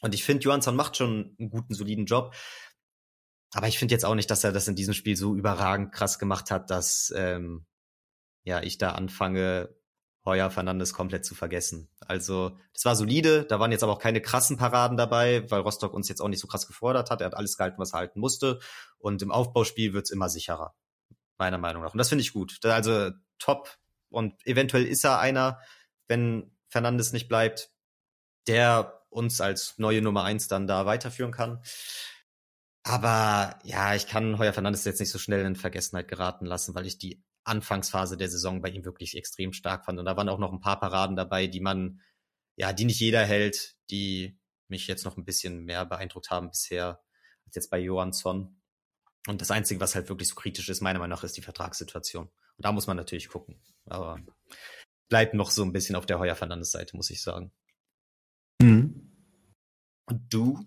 Und 0.01 0.15
ich 0.15 0.25
finde, 0.25 0.45
Johansson 0.45 0.77
macht 0.77 0.97
schon 0.97 1.35
einen 1.39 1.51
guten, 1.51 1.75
soliden 1.75 2.05
Job. 2.05 2.35
Aber 3.55 3.69
ich 3.69 3.79
finde 3.79 3.95
jetzt 3.95 4.05
auch 4.05 4.15
nicht, 4.15 4.31
dass 4.31 4.45
er 4.45 4.53
das 4.53 4.69
in 4.69 4.77
diesem 4.77 4.95
Spiel 4.95 5.17
so 5.17 5.35
überragend 5.35 5.93
krass 5.93 6.19
gemacht 6.19 6.51
hat, 6.51 6.71
dass 6.71 7.13
ähm, 7.17 7.65
ja 8.45 8.63
ich 8.63 8.79
da 8.79 8.93
anfange, 8.93 9.71
Heuer 10.29 10.51
Fernandes 10.51 10.93
komplett 10.93 11.25
zu 11.25 11.35
vergessen. 11.35 11.89
Also, 12.01 12.59
das 12.75 12.85
war 12.85 12.95
solide, 12.95 13.45
da 13.45 13.61
waren 13.61 13.73
jetzt 13.73 13.83
aber 13.83 13.93
auch 13.93 13.99
keine 13.99 14.21
krassen 14.21 14.59
Paraden 14.59 14.97
dabei, 14.99 15.51
weil 15.51 15.63
Rostock 15.63 15.95
uns 15.95 16.09
jetzt 16.09 16.21
auch 16.21 16.29
nicht 16.29 16.41
so 16.41 16.47
krass 16.47 16.67
gefordert 16.67 17.11
hat. 17.11 17.23
Er 17.23 17.27
hat 17.27 17.35
alles 17.35 17.57
gehalten, 17.57 17.79
was 17.79 17.95
er 17.95 18.01
halten 18.01 18.21
musste. 18.21 18.61
Und 18.99 19.23
im 19.23 19.33
Aufbauspiel 19.33 19.95
wird's 19.95 20.11
immer 20.11 20.29
sicherer 20.29 20.75
meiner 21.39 21.59
Meinung 21.59 21.83
nach. 21.83 21.93
Und 21.93 21.99
das 21.99 22.11
finde 22.11 22.23
ich 22.23 22.33
gut. 22.33 22.59
Also 22.65 23.11
top. 23.39 23.79
Und 24.11 24.35
eventuell 24.47 24.85
ist 24.85 25.05
er 25.05 25.19
einer, 25.19 25.61
wenn 26.09 26.51
Fernandes 26.69 27.13
nicht 27.13 27.29
bleibt, 27.29 27.71
der 28.47 29.03
uns 29.11 29.41
als 29.41 29.79
neue 29.79 30.03
Nummer 30.03 30.25
eins 30.25 30.49
dann 30.49 30.67
da 30.67 30.85
weiterführen 30.85 31.33
kann. 31.33 31.63
Aber 32.83 33.59
ja, 33.65 33.95
ich 33.95 34.07
kann 34.07 34.39
Heuer 34.39 34.53
Fernandes 34.53 34.85
jetzt 34.85 35.01
nicht 35.01 35.11
so 35.11 35.19
schnell 35.19 35.45
in 35.45 35.57
Vergessenheit 35.57 36.09
geraten 36.09 36.47
lassen, 36.47 36.75
weil 36.75 36.87
ich 36.87 36.99
die 36.99 37.23
Anfangsphase 37.45 38.17
der 38.17 38.29
Saison 38.29 38.61
bei 38.61 38.71
ihm 38.71 38.85
wirklich 38.85 39.17
extrem 39.17 39.53
stark 39.53 39.85
fand. 39.85 39.99
Und 39.99 40.05
da 40.05 40.17
waren 40.17 40.29
auch 40.29 40.39
noch 40.39 40.53
ein 40.53 40.61
paar 40.61 40.81
Paraden 40.81 41.17
dabei, 41.17 41.47
die 41.47 41.61
man, 41.61 42.01
ja, 42.57 42.73
die 42.73 42.85
nicht 42.85 43.01
jeder 43.01 43.25
hält, 43.25 43.77
die 43.91 44.39
mich 44.69 44.87
jetzt 44.87 45.05
noch 45.05 45.17
ein 45.17 45.25
bisschen 45.25 45.65
mehr 45.65 45.87
beeindruckt 45.87 46.31
haben 46.31 46.51
bisher 46.51 47.03
als 47.47 47.55
jetzt 47.55 47.71
bei 47.71 47.79
Johansson. 47.79 48.61
Und 49.27 49.41
das 49.41 49.51
Einzige, 49.51 49.81
was 49.81 49.95
halt 49.95 50.09
wirklich 50.09 50.29
so 50.29 50.35
kritisch 50.35 50.69
ist, 50.69 50.81
meiner 50.81 50.99
Meinung 50.99 51.17
nach, 51.17 51.25
ist 51.25 51.37
die 51.37 51.43
Vertragssituation. 51.43 52.27
Und 52.27 52.65
da 52.65 52.73
muss 52.73 52.87
man 52.87 52.97
natürlich 52.97 53.29
gucken. 53.29 53.61
Aber 53.87 54.21
bleibt 55.09 55.35
noch 55.35 55.51
so 55.51 55.63
ein 55.63 55.73
bisschen 55.73 55.97
auf 55.97 56.07
der 56.07 56.19
Heuer 56.19 56.35
Fernandes 56.35 56.71
Seite, 56.71 56.97
muss 56.97 57.11
ich 57.11 57.23
sagen. 57.23 57.53
Mhm. 58.61 59.13
Und 60.07 60.33
du? 60.33 60.65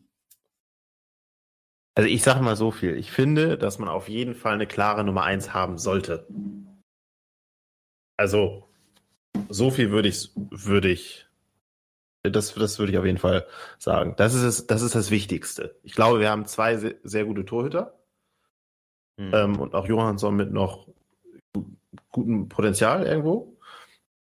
Also 1.96 2.10
ich 2.10 2.24
sage 2.24 2.42
mal 2.42 2.56
so 2.56 2.72
viel. 2.72 2.96
Ich 2.96 3.12
finde, 3.12 3.58
dass 3.58 3.80
man 3.80 3.90
auf 3.90 4.08
jeden 4.08 4.36
Fall 4.36 4.54
eine 4.54 4.68
klare 4.68 5.04
Nummer 5.04 5.24
eins 5.24 5.54
haben 5.54 5.78
sollte. 5.78 6.28
Also 8.18 8.68
so 9.50 9.72
viel 9.72 9.92
würde 9.92 10.08
ich, 10.08 10.32
würde 10.36 10.90
ich, 10.90 11.28
das, 12.24 12.54
das 12.54 12.80
würde 12.80 12.92
ich 12.92 12.98
auf 12.98 13.06
jeden 13.06 13.18
Fall 13.18 13.46
sagen. 13.78 14.14
Das 14.18 14.34
ist 14.34 14.44
es, 14.44 14.68
das 14.68 14.82
ist 14.82 14.96
das 14.96 15.12
Wichtigste. 15.12 15.76
Ich 15.84 15.94
glaube, 15.94 16.20
wir 16.20 16.30
haben 16.30 16.46
zwei 16.46 16.78
sehr, 16.78 16.96
sehr 17.04 17.26
gute 17.26 17.46
Torhüter 17.46 18.00
mhm. 19.18 19.32
ähm, 19.34 19.60
und 19.60 19.76
auch 19.76 19.88
Johansson 19.88 20.36
mit 20.36 20.52
noch 20.52 20.88
gutem 22.12 22.48
Potenzial 22.48 23.06
irgendwo. 23.06 23.58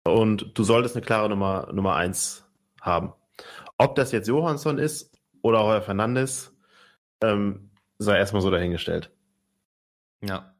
Und 0.04 0.56
du 0.56 0.64
solltest 0.64 0.96
eine 0.96 1.04
klare 1.04 1.28
Nummer, 1.28 1.70
Nummer 1.72 1.96
eins 1.96 2.44
haben. 2.80 3.12
Ob 3.78 3.94
das 3.94 4.12
jetzt 4.12 4.28
Johansson 4.28 4.78
ist 4.78 5.18
oder 5.42 5.64
Heuer 5.64 5.82
Fernandes, 5.82 6.56
ähm, 7.22 7.70
sei 7.98 8.16
erstmal 8.16 8.42
so 8.42 8.50
dahingestellt. 8.50 9.10
Ja. 10.22 10.54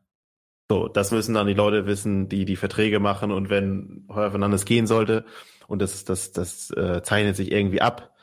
So, 0.71 0.87
das 0.89 1.13
müssen 1.13 1.35
dann 1.35 1.47
die 1.47 1.55
Leute 1.55 1.87
wissen, 1.87 2.29
die 2.29 2.45
die 2.45 2.57
Verträge 2.57 3.01
machen 3.01 3.33
und 3.33 3.49
wenn 3.49 4.07
Heuer 4.09 4.31
Fernandes 4.31 4.67
gehen 4.67 4.87
sollte 4.87 5.25
und 5.67 5.81
das, 5.81 6.05
das, 6.05 6.33
das 6.33 6.71
äh, 6.73 7.03
zeichnet 7.03 7.37
sich 7.37 7.51
irgendwie 7.51 7.81
ab, 7.81 8.15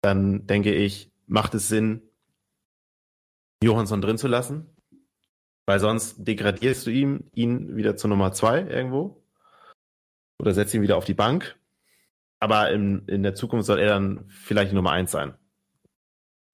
dann 0.00 0.46
denke 0.46 0.74
ich, 0.74 1.12
macht 1.26 1.54
es 1.54 1.68
Sinn, 1.68 2.02
Johansson 3.62 4.00
drin 4.00 4.18
zu 4.18 4.26
lassen, 4.26 4.66
weil 5.64 5.78
sonst 5.78 6.26
degradierst 6.26 6.86
du 6.86 6.90
ihm, 6.90 7.30
ihn 7.34 7.76
wieder 7.76 7.96
zur 7.96 8.10
Nummer 8.10 8.32
zwei 8.32 8.62
irgendwo 8.62 9.22
oder 10.38 10.52
setzt 10.52 10.74
ihn 10.74 10.82
wieder 10.82 10.96
auf 10.96 11.04
die 11.04 11.14
Bank. 11.14 11.56
Aber 12.38 12.70
in, 12.70 13.06
in 13.06 13.22
der 13.22 13.34
Zukunft 13.34 13.66
soll 13.66 13.78
er 13.78 13.88
dann 13.88 14.28
vielleicht 14.28 14.72
Nummer 14.72 14.92
eins 14.92 15.10
sein. 15.10 15.34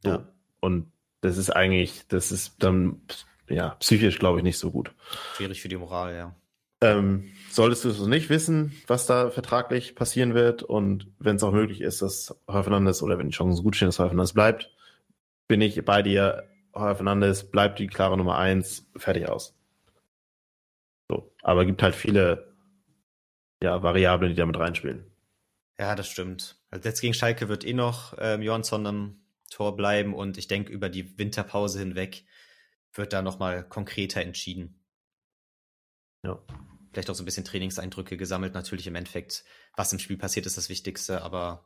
So. 0.04 0.10
Ja. 0.10 0.28
Und 0.60 0.91
das 1.22 1.38
ist 1.38 1.50
eigentlich, 1.50 2.06
das 2.08 2.30
ist 2.30 2.56
dann 2.58 3.00
ja 3.48 3.70
psychisch, 3.76 4.18
glaube 4.18 4.38
ich, 4.38 4.44
nicht 4.44 4.58
so 4.58 4.70
gut. 4.70 4.92
Schwierig 5.36 5.62
für 5.62 5.68
die 5.68 5.76
Moral, 5.76 6.14
ja. 6.14 6.34
Ähm, 6.82 7.30
solltest 7.48 7.84
du 7.84 7.90
es 7.90 8.00
nicht 8.00 8.28
wissen, 8.28 8.72
was 8.88 9.06
da 9.06 9.30
vertraglich 9.30 9.94
passieren 9.94 10.34
wird 10.34 10.64
und 10.64 11.06
wenn 11.20 11.36
es 11.36 11.44
auch 11.44 11.52
möglich 11.52 11.80
ist, 11.80 12.02
dass 12.02 12.36
Heuer 12.48 12.64
Fernandes 12.64 13.02
oder 13.02 13.18
wenn 13.18 13.28
die 13.28 13.34
Chancen 13.34 13.62
gut 13.62 13.76
stehen, 13.76 13.86
dass 13.86 14.00
Heuer 14.00 14.08
Fernandes 14.08 14.32
bleibt, 14.32 14.70
bin 15.46 15.60
ich 15.60 15.82
bei 15.84 16.02
dir. 16.02 16.48
Heuer 16.74 16.96
Fernandes 16.96 17.48
bleibt 17.48 17.78
die 17.78 17.86
klare 17.86 18.16
Nummer 18.16 18.36
eins, 18.38 18.90
fertig 18.96 19.28
aus. 19.28 19.54
So, 21.08 21.32
aber 21.42 21.64
gibt 21.64 21.82
halt 21.82 21.94
viele 21.94 22.52
ja, 23.62 23.80
Variablen, 23.82 24.30
die 24.30 24.36
damit 24.36 24.58
reinspielen. 24.58 25.06
Ja, 25.78 25.94
das 25.94 26.08
stimmt. 26.08 26.56
Also 26.70 26.88
jetzt 26.88 27.00
gegen 27.00 27.14
Schalke 27.14 27.48
wird 27.48 27.64
eh 27.64 27.74
noch 27.74 28.14
ähm, 28.18 28.42
Johansson 28.42 28.86
am 28.86 29.21
Tor 29.52 29.76
bleiben 29.76 30.14
und 30.14 30.38
ich 30.38 30.48
denke, 30.48 30.72
über 30.72 30.88
die 30.88 31.18
Winterpause 31.18 31.78
hinweg 31.78 32.24
wird 32.94 33.12
da 33.12 33.22
nochmal 33.22 33.68
konkreter 33.68 34.22
entschieden. 34.22 34.82
Ja. 36.24 36.42
Vielleicht 36.92 37.08
auch 37.10 37.14
so 37.14 37.22
ein 37.22 37.26
bisschen 37.26 37.44
Trainingseindrücke 37.44 38.16
gesammelt. 38.16 38.54
Natürlich 38.54 38.86
im 38.86 38.94
Endeffekt, 38.94 39.44
was 39.76 39.92
im 39.92 39.98
Spiel 39.98 40.18
passiert, 40.18 40.46
ist 40.46 40.56
das 40.56 40.68
Wichtigste, 40.68 41.22
aber 41.22 41.64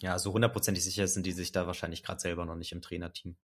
ja, 0.00 0.18
so 0.18 0.32
hundertprozentig 0.32 0.84
sicher 0.84 1.06
sind 1.06 1.24
die 1.26 1.32
sich 1.32 1.52
da 1.52 1.66
wahrscheinlich 1.66 2.02
gerade 2.02 2.20
selber 2.20 2.44
noch 2.44 2.56
nicht 2.56 2.72
im 2.72 2.82
Trainerteam. 2.82 3.36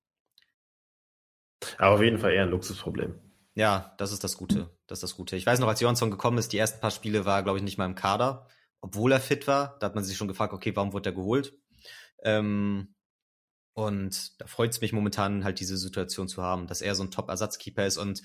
Aber 1.79 1.95
auf 1.95 2.03
jeden 2.03 2.19
Fall 2.19 2.33
eher 2.33 2.43
ein 2.43 2.51
Luxusproblem. 2.51 3.19
Ja, 3.55 3.95
das 3.99 4.13
ist 4.13 4.23
das 4.23 4.37
Gute. 4.37 4.71
Das 4.87 4.99
ist 4.99 5.03
das 5.03 5.17
Gute. 5.17 5.37
Ich 5.37 5.47
weiß 5.47 5.59
noch, 5.59 5.69
als 5.69 5.81
Johansson 5.81 6.11
gekommen 6.11 6.39
ist, 6.39 6.53
die 6.53 6.59
ersten 6.59 6.81
paar 6.81 6.91
Spiele 6.91 7.25
war, 7.25 7.43
glaube 7.43 7.59
ich, 7.59 7.65
nicht 7.65 7.79
mal 7.79 7.87
im 7.87 7.95
Kader, 7.95 8.47
obwohl 8.81 9.13
er 9.13 9.21
fit 9.21 9.47
war. 9.47 9.79
Da 9.79 9.87
hat 9.87 9.95
man 9.95 10.05
sich 10.05 10.17
schon 10.17 10.29
gefragt, 10.29 10.53
okay, 10.53 10.75
warum 10.77 10.93
wurde 10.93 11.11
er 11.11 11.15
geholt? 11.15 11.59
Ähm, 12.23 12.95
und 13.79 14.41
da 14.41 14.49
freut 14.49 14.73
es 14.73 14.81
mich 14.81 14.93
momentan 14.93 15.45
halt 15.45 15.61
diese 15.61 15.77
Situation 15.77 16.27
zu 16.27 16.43
haben, 16.43 16.67
dass 16.67 16.81
er 16.81 16.97
so 16.97 17.05
ein 17.05 17.13
Top-Ersatzkeeper 17.13 17.87
ist. 17.87 17.97
Und 17.97 18.25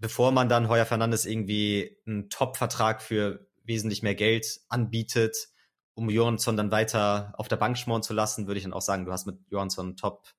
bevor 0.00 0.32
man 0.32 0.48
dann 0.48 0.70
Heuer 0.70 0.86
Fernandes 0.86 1.26
irgendwie 1.26 1.98
einen 2.06 2.30
Top-Vertrag 2.30 3.02
für 3.02 3.46
wesentlich 3.64 4.02
mehr 4.02 4.14
Geld 4.14 4.60
anbietet, 4.70 5.36
um 5.92 6.08
Johansson 6.08 6.56
dann 6.56 6.70
weiter 6.70 7.34
auf 7.36 7.48
der 7.48 7.56
Bank 7.56 7.76
schmoren 7.76 8.02
zu 8.02 8.14
lassen, 8.14 8.46
würde 8.46 8.56
ich 8.56 8.64
dann 8.64 8.72
auch 8.72 8.80
sagen, 8.80 9.04
du 9.04 9.12
hast 9.12 9.26
mit 9.26 9.38
Johansson 9.50 9.88
einen 9.88 9.96
Top 9.98 10.32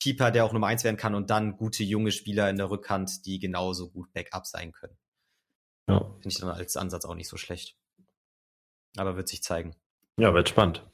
Keeper, 0.00 0.32
der 0.32 0.46
auch 0.46 0.52
Nummer 0.52 0.66
eins 0.66 0.82
werden 0.82 0.96
kann 0.96 1.14
und 1.14 1.30
dann 1.30 1.56
gute 1.56 1.84
junge 1.84 2.10
Spieler 2.10 2.50
in 2.50 2.56
der 2.56 2.70
Rückhand, 2.70 3.24
die 3.24 3.38
genauso 3.38 3.88
gut 3.88 4.12
Backup 4.12 4.48
sein 4.48 4.72
können. 4.72 4.98
Ja. 5.86 6.00
Finde 6.14 6.28
ich 6.28 6.40
dann 6.40 6.50
als 6.50 6.76
Ansatz 6.76 7.04
auch 7.04 7.14
nicht 7.14 7.28
so 7.28 7.36
schlecht. 7.36 7.76
Aber 8.96 9.14
wird 9.14 9.28
sich 9.28 9.44
zeigen. 9.44 9.76
Ja, 10.16 10.34
wird 10.34 10.48
spannend. 10.48 10.84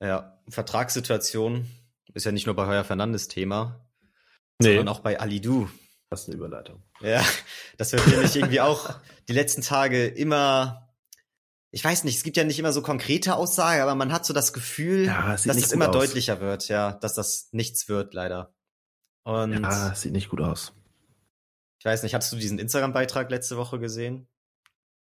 Ja, 0.00 0.38
Vertragssituation 0.48 1.68
ist 2.14 2.24
ja 2.24 2.32
nicht 2.32 2.46
nur 2.46 2.56
bei 2.56 2.66
Heuer 2.66 2.84
Fernandes 2.84 3.28
Thema, 3.28 3.86
nee. 4.60 4.76
sondern 4.76 4.88
auch 4.88 5.00
bei 5.00 5.20
Alidu. 5.20 5.68
Das 6.10 6.22
ist 6.22 6.28
eine 6.28 6.36
Überleitung. 6.36 6.82
Ja, 7.00 7.24
das 7.76 7.92
wird 7.92 8.06
nämlich 8.06 8.36
irgendwie 8.36 8.60
auch 8.60 8.94
die 9.28 9.32
letzten 9.32 9.62
Tage 9.62 10.06
immer 10.06 10.84
ich 11.74 11.82
weiß 11.82 12.04
nicht, 12.04 12.16
es 12.16 12.22
gibt 12.22 12.36
ja 12.36 12.44
nicht 12.44 12.60
immer 12.60 12.72
so 12.72 12.82
konkrete 12.82 13.34
Aussagen, 13.34 13.82
aber 13.82 13.96
man 13.96 14.12
hat 14.12 14.24
so 14.24 14.32
das 14.32 14.52
Gefühl, 14.52 15.06
ja, 15.06 15.32
dass 15.32 15.44
es 15.44 15.72
immer 15.72 15.88
aus. 15.88 15.96
deutlicher 15.96 16.40
wird, 16.40 16.68
ja, 16.68 16.92
dass 16.92 17.14
das 17.14 17.48
nichts 17.50 17.88
wird, 17.88 18.14
leider. 18.14 18.54
Und 19.24 19.60
ja, 19.60 19.92
sieht 19.92 20.12
nicht 20.12 20.28
gut 20.28 20.40
aus. 20.40 20.72
Ich 21.80 21.84
weiß 21.84 22.04
nicht, 22.04 22.14
hattest 22.14 22.32
du 22.32 22.36
diesen 22.36 22.60
Instagram-Beitrag 22.60 23.28
letzte 23.28 23.56
Woche 23.56 23.80
gesehen? 23.80 24.28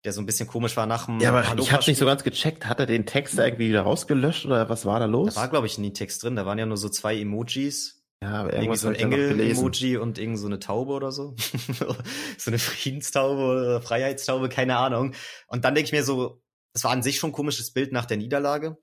Der 0.04 0.12
so 0.12 0.20
ein 0.20 0.26
bisschen 0.26 0.48
komisch 0.48 0.76
war 0.76 0.86
nach 0.86 1.06
dem. 1.06 1.20
Ja, 1.20 1.30
aber 1.30 1.42
ich 1.60 1.72
habe 1.72 1.84
nicht 1.86 1.98
so 1.98 2.06
ganz 2.06 2.24
gecheckt. 2.24 2.66
Hat 2.66 2.80
er 2.80 2.86
den 2.86 3.06
Text 3.06 3.38
da 3.38 3.44
irgendwie 3.44 3.68
wieder 3.68 3.82
rausgelöscht 3.82 4.46
oder 4.46 4.68
was 4.68 4.84
war 4.84 4.98
da 4.98 5.06
los? 5.06 5.34
Da 5.34 5.42
war, 5.42 5.48
glaube 5.48 5.66
ich, 5.68 5.78
nie 5.78 5.92
Text 5.92 6.24
drin. 6.24 6.34
Da 6.34 6.44
waren 6.44 6.58
ja 6.58 6.66
nur 6.66 6.76
so 6.76 6.88
zwei 6.88 7.18
Emojis. 7.18 8.02
Ja, 8.22 8.42
aber 8.42 8.52
irgendwie 8.52 8.76
so 8.76 8.88
ein 8.88 8.94
Engel-Emoji 8.94 9.96
und 9.96 10.16
irgend 10.16 10.38
so 10.38 10.46
eine 10.46 10.60
Taube 10.60 10.92
oder 10.92 11.10
so. 11.10 11.34
so 12.38 12.50
eine 12.50 12.58
Friedenstaube 12.58 13.42
oder 13.42 13.82
Freiheitstaube, 13.82 14.48
keine 14.48 14.76
Ahnung. 14.76 15.14
Und 15.48 15.64
dann 15.64 15.74
denke 15.74 15.86
ich 15.86 15.92
mir 15.92 16.04
so, 16.04 16.40
es 16.72 16.84
war 16.84 16.92
an 16.92 17.02
sich 17.02 17.18
schon 17.18 17.30
ein 17.30 17.34
komisches 17.34 17.72
Bild 17.72 17.92
nach 17.92 18.04
der 18.04 18.16
Niederlage. 18.16 18.78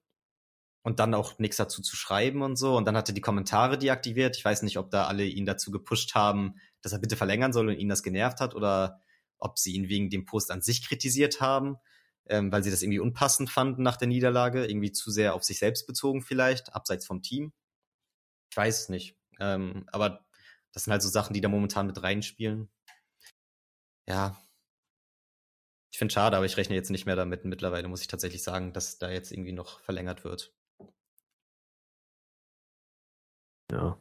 Und 0.83 0.99
dann 0.99 1.13
auch 1.13 1.39
nichts 1.39 1.57
dazu 1.57 1.81
zu 1.81 1.95
schreiben 1.95 2.41
und 2.41 2.57
so. 2.57 2.75
Und 2.75 2.85
dann 2.85 2.97
hat 2.97 3.09
er 3.09 3.13
die 3.13 3.21
Kommentare 3.21 3.77
deaktiviert. 3.77 4.35
Ich 4.37 4.43
weiß 4.43 4.61
nicht, 4.63 4.77
ob 4.77 4.91
da 4.91 5.07
alle 5.07 5.25
ihn 5.25 5.45
dazu 5.45 5.71
gepusht 5.71 6.15
haben, 6.15 6.55
dass 6.81 6.91
er 6.91 6.99
bitte 6.99 7.15
verlängern 7.15 7.53
soll 7.53 7.69
und 7.69 7.75
ihn 7.75 7.89
das 7.89 8.03
genervt 8.03 8.39
hat 8.41 8.55
oder 8.55 9.01
ob 9.39 9.57
sie 9.57 9.73
ihn 9.73 9.89
wegen 9.89 10.09
dem 10.09 10.25
Post 10.25 10.51
an 10.51 10.61
sich 10.61 10.87
kritisiert 10.87 11.41
haben, 11.41 11.77
ähm, 12.27 12.51
weil 12.51 12.63
sie 12.63 12.71
das 12.71 12.81
irgendwie 12.81 12.99
unpassend 12.99 13.49
fanden 13.49 13.83
nach 13.83 13.97
der 13.97 14.07
Niederlage, 14.07 14.65
irgendwie 14.65 14.91
zu 14.91 15.11
sehr 15.11 15.33
auf 15.33 15.43
sich 15.43 15.59
selbst 15.59 15.87
bezogen 15.87 16.21
vielleicht, 16.21 16.73
abseits 16.73 17.05
vom 17.05 17.21
Team. 17.21 17.53
Ich 18.51 18.57
weiß 18.57 18.83
es 18.83 18.89
nicht. 18.89 19.15
Ähm, 19.39 19.85
aber 19.91 20.25
das 20.73 20.83
sind 20.83 20.91
halt 20.91 21.01
so 21.01 21.09
Sachen, 21.09 21.33
die 21.33 21.41
da 21.41 21.49
momentan 21.49 21.87
mit 21.87 22.01
reinspielen. 22.01 22.69
Ja, 24.07 24.37
ich 25.91 25.97
finde 25.97 26.13
schade, 26.13 26.37
aber 26.37 26.45
ich 26.45 26.57
rechne 26.57 26.75
jetzt 26.75 26.91
nicht 26.91 27.05
mehr 27.05 27.15
damit. 27.15 27.45
Mittlerweile 27.45 27.87
muss 27.87 28.01
ich 28.01 28.07
tatsächlich 28.07 28.43
sagen, 28.43 28.73
dass 28.73 28.99
da 28.99 29.09
jetzt 29.09 29.31
irgendwie 29.31 29.51
noch 29.51 29.79
verlängert 29.81 30.23
wird. 30.23 30.53
Ja. 33.71 33.97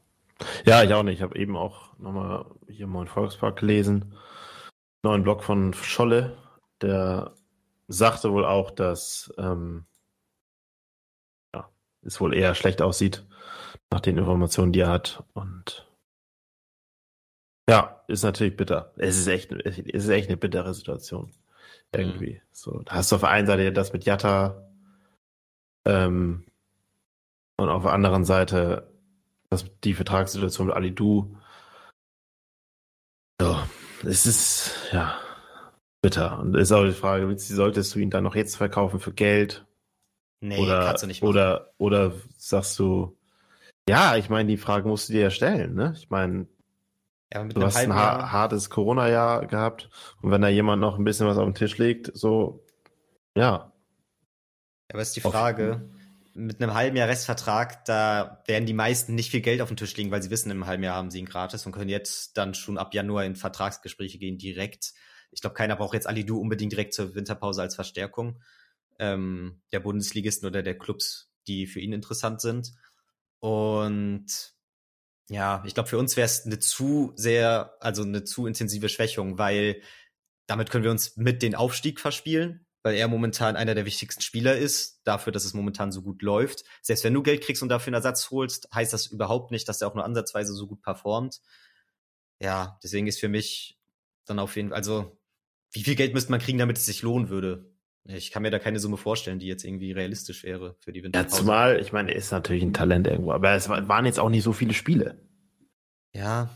Ja, 0.65 0.85
ich 0.85 0.93
auch 0.95 1.03
nicht. 1.03 1.17
Ich 1.17 1.23
habe 1.23 1.37
eben 1.39 1.57
auch 1.57 1.99
nochmal 1.99 2.47
hier 2.69 2.87
mal 2.87 3.07
Volkspark 3.07 3.59
gelesen. 3.59 4.15
Neuen 5.03 5.23
Blog 5.23 5.45
von 5.45 5.73
Scholle, 5.75 6.37
der 6.83 7.35
sagte 7.87 8.33
wohl 8.33 8.45
auch, 8.45 8.71
dass 8.71 9.33
ähm, 9.39 9.87
ja, 11.55 11.69
es 12.03 12.21
wohl 12.21 12.35
eher 12.35 12.55
schlecht 12.55 12.83
aussieht 12.83 13.25
nach 13.91 14.01
den 14.01 14.19
Informationen, 14.19 14.73
die 14.73 14.81
er 14.81 14.91
hat. 14.91 15.25
Und 15.35 15.89
ja, 17.69 18.03
ist 18.09 18.23
natürlich 18.23 18.57
bitter. 18.57 18.93
Es 18.97 19.19
ist 19.19 19.27
echt, 19.27 19.53
es 19.53 19.79
ist 19.79 20.09
echt 20.09 20.29
eine 20.29 20.37
bittere 20.37 20.75
Situation. 20.75 21.33
Irgendwie. 21.93 22.35
Mhm. 22.35 22.41
So, 22.53 22.83
da 22.83 22.97
hast 22.97 23.13
du 23.13 23.17
auf 23.17 23.23
der 23.23 23.31
einen 23.31 23.47
Seite 23.47 23.73
das 23.73 23.93
mit 23.93 24.05
Jatta 24.05 24.69
ähm, 25.87 26.45
und 27.57 27.69
auf 27.69 27.83
der 27.83 27.93
anderen 27.93 28.25
Seite 28.25 28.93
das, 29.51 29.65
die 29.85 29.95
Vertragssituation 29.95 30.67
mit 30.67 30.77
Alidu. 30.77 31.37
So, 33.41 33.57
es 34.05 34.27
ist 34.27 34.73
ja 34.93 35.19
bitter. 36.03 36.39
Und 36.39 36.55
ist 36.57 36.73
auch 36.73 36.85
die 36.85 36.93
Frage, 36.93 37.33
solltest 37.39 37.95
du 37.95 37.99
ihn 37.99 38.11
dann 38.11 38.25
noch 38.25 38.35
jetzt 38.35 38.57
verkaufen 38.57 39.01
für 39.01 39.13
Geld? 39.13 39.65
Nee, 40.41 40.59
oder, 40.59 40.85
kannst 40.85 41.03
du 41.03 41.07
nicht 41.07 41.23
machen. 41.23 41.31
Oder, 41.31 41.73
oder 41.79 42.13
sagst 42.37 42.79
du, 42.79 43.17
ja, 43.89 44.17
ich 44.17 44.29
meine, 44.29 44.49
die 44.49 44.57
Frage 44.57 44.87
musst 44.87 45.09
du 45.09 45.15
dir 45.15 45.23
ja 45.23 45.31
stellen, 45.31 45.75
ne? 45.75 45.95
Ich 45.97 46.11
meine, 46.11 46.47
ja, 47.33 47.45
du 47.45 47.63
hast 47.63 47.77
ein 47.77 47.95
ha 47.95 48.31
hartes 48.31 48.71
Corona-Jahr 48.71 49.47
gehabt 49.47 49.91
und 50.23 50.31
wenn 50.31 50.43
da 50.43 50.49
jemand 50.49 50.81
noch 50.81 50.99
ein 50.99 51.05
bisschen 51.05 51.27
was 51.27 51.39
auf 51.39 51.45
den 51.45 51.55
Tisch 51.55 51.79
legt, 51.79 52.11
so, 52.15 52.65
ja. 53.37 53.73
Aber 54.91 55.03
ist 55.03 55.17
die 55.17 55.21
Frage, 55.21 55.89
mit 56.39 56.63
einem 56.63 56.73
halben 56.73 56.97
Jahr 56.97 57.09
Restvertrag, 57.09 57.85
da 57.85 58.43
werden 58.47 58.65
die 58.65 58.73
meisten 58.73 59.15
nicht 59.15 59.31
viel 59.31 59.41
Geld 59.41 59.61
auf 59.61 59.69
den 59.69 59.77
Tisch 59.77 59.97
legen, 59.97 60.13
weil 60.13 60.23
sie 60.23 60.31
wissen, 60.31 60.51
im 60.51 60.67
halben 60.67 60.85
Jahr 60.85 60.95
haben 60.95 61.11
sie 61.11 61.19
ihn 61.19 61.27
gratis 61.27 61.67
und 61.67 61.73
können 61.73 61.91
jetzt 61.91 62.37
dann 62.37 62.55
schon 62.55 62.79
ab 62.79 62.95
Januar 62.95 63.25
in 63.25 63.35
Vertragsgespräche 63.35 64.19
gehen 64.19 64.39
direkt. 64.39 64.95
Ich 65.33 65.41
glaube, 65.41 65.55
keiner 65.55 65.75
braucht 65.75 65.95
jetzt 65.95 66.07
Alidu 66.07 66.39
unbedingt 66.39 66.73
direkt 66.73 66.95
zur 66.95 67.15
Winterpause 67.17 67.61
als 67.61 67.75
Verstärkung 67.75 68.41
ähm, 69.01 69.61
der 69.73 69.81
Bundesligisten 69.81 70.47
oder 70.47 70.63
der 70.63 70.79
Clubs, 70.79 71.33
die 71.49 71.67
für 71.67 71.81
ihn 71.81 71.93
interessant 71.93 72.41
sind. 72.41 72.73
Und 73.41 74.55
ja, 75.29 75.63
ich 75.67 75.75
glaube, 75.75 75.89
für 75.89 75.99
uns 75.99 76.17
wäre 76.17 76.27
es 76.27 76.47
eine 76.47 76.61
zu 76.61 77.13
sehr, 77.17 77.75
also 77.81 78.03
eine 78.03 78.23
zu 78.23 78.47
intensive 78.47 78.89
Schwächung, 78.89 79.39
weil 79.39 79.83
damit 80.47 80.71
können 80.71 80.85
wir 80.85 80.91
uns 80.93 81.17
mit 81.17 81.43
den 81.43 81.57
Aufstieg 81.57 82.01
verspielen, 82.01 82.67
weil 82.89 82.97
er 82.97 83.07
momentan 83.07 83.55
einer 83.55 83.75
der 83.75 83.85
wichtigsten 83.85 84.23
Spieler 84.23 84.57
ist, 84.57 85.03
dafür, 85.05 85.31
dass 85.31 85.45
es 85.45 85.53
momentan 85.53 85.93
so 85.93 86.01
gut 86.01 86.23
läuft. 86.23 86.65
Selbst 86.81 87.05
wenn 87.05 87.13
du 87.13 87.23
Geld 87.23 87.43
kriegst 87.43 87.63
und 87.63 87.69
dafür 87.69 87.89
einen 87.89 87.97
Ersatz 87.97 88.31
holst, 88.31 88.67
heißt 88.75 88.95
das 88.95 89.09
überhaupt 89.09 89.51
nicht, 89.51 89.69
dass 89.69 89.83
er 89.83 89.89
auch 89.89 89.95
nur 89.95 90.07
ansatzweise 90.07 90.55
so 90.55 90.67
gut 90.67 90.81
performt. 90.81 91.43
Ja, 92.41 92.79
deswegen 92.83 93.07
ist 93.07 93.21
für 93.21 93.29
mich 93.29 93.79
dann 94.25 94.39
auf 94.39 94.57
jeden 94.57 94.71
Fall, 94.71 94.79
also 94.79 95.21
wie 95.71 95.83
viel 95.83 95.97
Geld 95.97 96.15
müsste 96.15 96.31
man 96.31 96.41
kriegen, 96.41 96.57
damit 96.57 96.79
es 96.79 96.87
sich 96.87 97.03
lohnen 97.03 97.29
würde? 97.29 97.71
Ich 98.05 98.31
kann 98.31 98.43
mir 98.43 98.51
da 98.51 98.59
keine 98.59 98.81
Summe 98.81 98.97
vorstellen, 98.97 99.39
die 99.39 99.49
jetzt 99.49 99.65
irgendwie 99.65 99.93
realistisch 99.93 100.43
wäre 100.43 100.77
für 100.81 100.95
die 100.95 101.03
Winterpause. 101.03 101.35
Ja, 101.35 101.39
zumal, 101.39 101.81
ich 101.81 101.93
meine, 101.93 102.13
er 102.13 102.17
ist 102.17 102.33
natürlich 102.33 102.63
ein 102.63 102.73
Talent 102.73 103.07
irgendwo, 103.07 103.33
aber 103.33 103.53
es 103.53 103.69
waren 103.69 104.07
jetzt 104.07 104.19
auch 104.19 104.31
nicht 104.31 104.45
so 104.45 104.55
viele 104.55 104.73
Spiele. 104.73 105.21
Ja. 106.15 106.49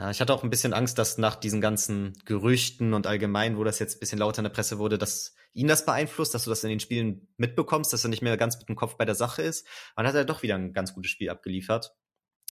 Ja, 0.00 0.10
ich 0.10 0.18
hatte 0.22 0.32
auch 0.32 0.42
ein 0.42 0.48
bisschen 0.48 0.72
Angst, 0.72 0.96
dass 0.96 1.18
nach 1.18 1.36
diesen 1.36 1.60
ganzen 1.60 2.14
Gerüchten 2.24 2.94
und 2.94 3.06
allgemein, 3.06 3.58
wo 3.58 3.64
das 3.64 3.78
jetzt 3.80 3.96
ein 3.96 4.00
bisschen 4.00 4.18
lauter 4.18 4.38
in 4.38 4.44
der 4.44 4.50
Presse 4.50 4.78
wurde, 4.78 4.96
dass 4.96 5.34
ihn 5.52 5.68
das 5.68 5.84
beeinflusst, 5.84 6.32
dass 6.32 6.44
du 6.44 6.50
das 6.50 6.64
in 6.64 6.70
den 6.70 6.80
Spielen 6.80 7.28
mitbekommst, 7.36 7.92
dass 7.92 8.02
er 8.02 8.08
nicht 8.08 8.22
mehr 8.22 8.38
ganz 8.38 8.56
mit 8.56 8.66
dem 8.66 8.76
Kopf 8.76 8.96
bei 8.96 9.04
der 9.04 9.14
Sache 9.14 9.42
ist. 9.42 9.66
Und 9.94 10.04
dann 10.04 10.06
hat 10.06 10.14
er 10.14 10.24
doch 10.24 10.42
wieder 10.42 10.54
ein 10.54 10.72
ganz 10.72 10.94
gutes 10.94 11.10
Spiel 11.10 11.28
abgeliefert. 11.28 11.92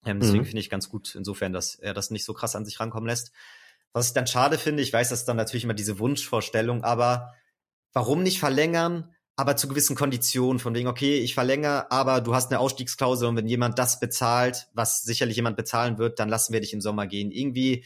Ähm, 0.06 0.22
deswegen 0.22 0.44
mhm. 0.44 0.48
finde 0.48 0.62
ich 0.62 0.70
ganz 0.70 0.88
gut 0.88 1.16
insofern, 1.16 1.52
dass 1.52 1.76
er 1.76 1.94
das 1.94 2.12
nicht 2.12 2.24
so 2.24 2.34
krass 2.34 2.56
an 2.56 2.64
sich 2.64 2.80
rankommen 2.80 3.10
lässt. 3.10 3.34
Was 3.92 4.08
ich 4.08 4.14
dann 4.14 4.26
schade 4.26 4.58
finde, 4.58 4.82
ich 4.82 4.94
weiß, 4.94 5.10
das 5.10 5.20
ist 5.20 5.26
dann 5.26 5.36
natürlich 5.36 5.66
immer 5.66 5.74
diese 5.74 6.00
Wunschvorstellung, 6.00 6.86
aber 6.86 7.34
warum 7.92 8.24
nicht 8.24 8.40
verlängern, 8.40 9.14
aber 9.36 9.56
zu 9.56 9.68
gewissen 9.68 9.96
Konditionen, 9.96 10.60
von 10.60 10.76
wegen, 10.76 10.88
okay, 10.88 11.20
ich 11.20 11.34
verlängere, 11.34 11.92
aber 11.92 12.22
du 12.22 12.36
hast 12.36 12.52
eine 12.52 12.60
Ausstiegsklausel 12.60 13.28
und 13.28 13.36
wenn 13.36 13.48
jemand 13.48 13.80
das 13.80 14.00
bezahlt, 14.00 14.68
was 14.74 15.02
sicherlich 15.02 15.36
jemand 15.36 15.58
bezahlen 15.58 15.98
wird, 15.98 16.20
dann 16.20 16.30
lassen 16.30 16.54
wir 16.54 16.62
dich 16.62 16.74
im 16.74 16.82
Sommer 16.82 17.08
gehen. 17.08 17.32
Irgendwie 17.32 17.84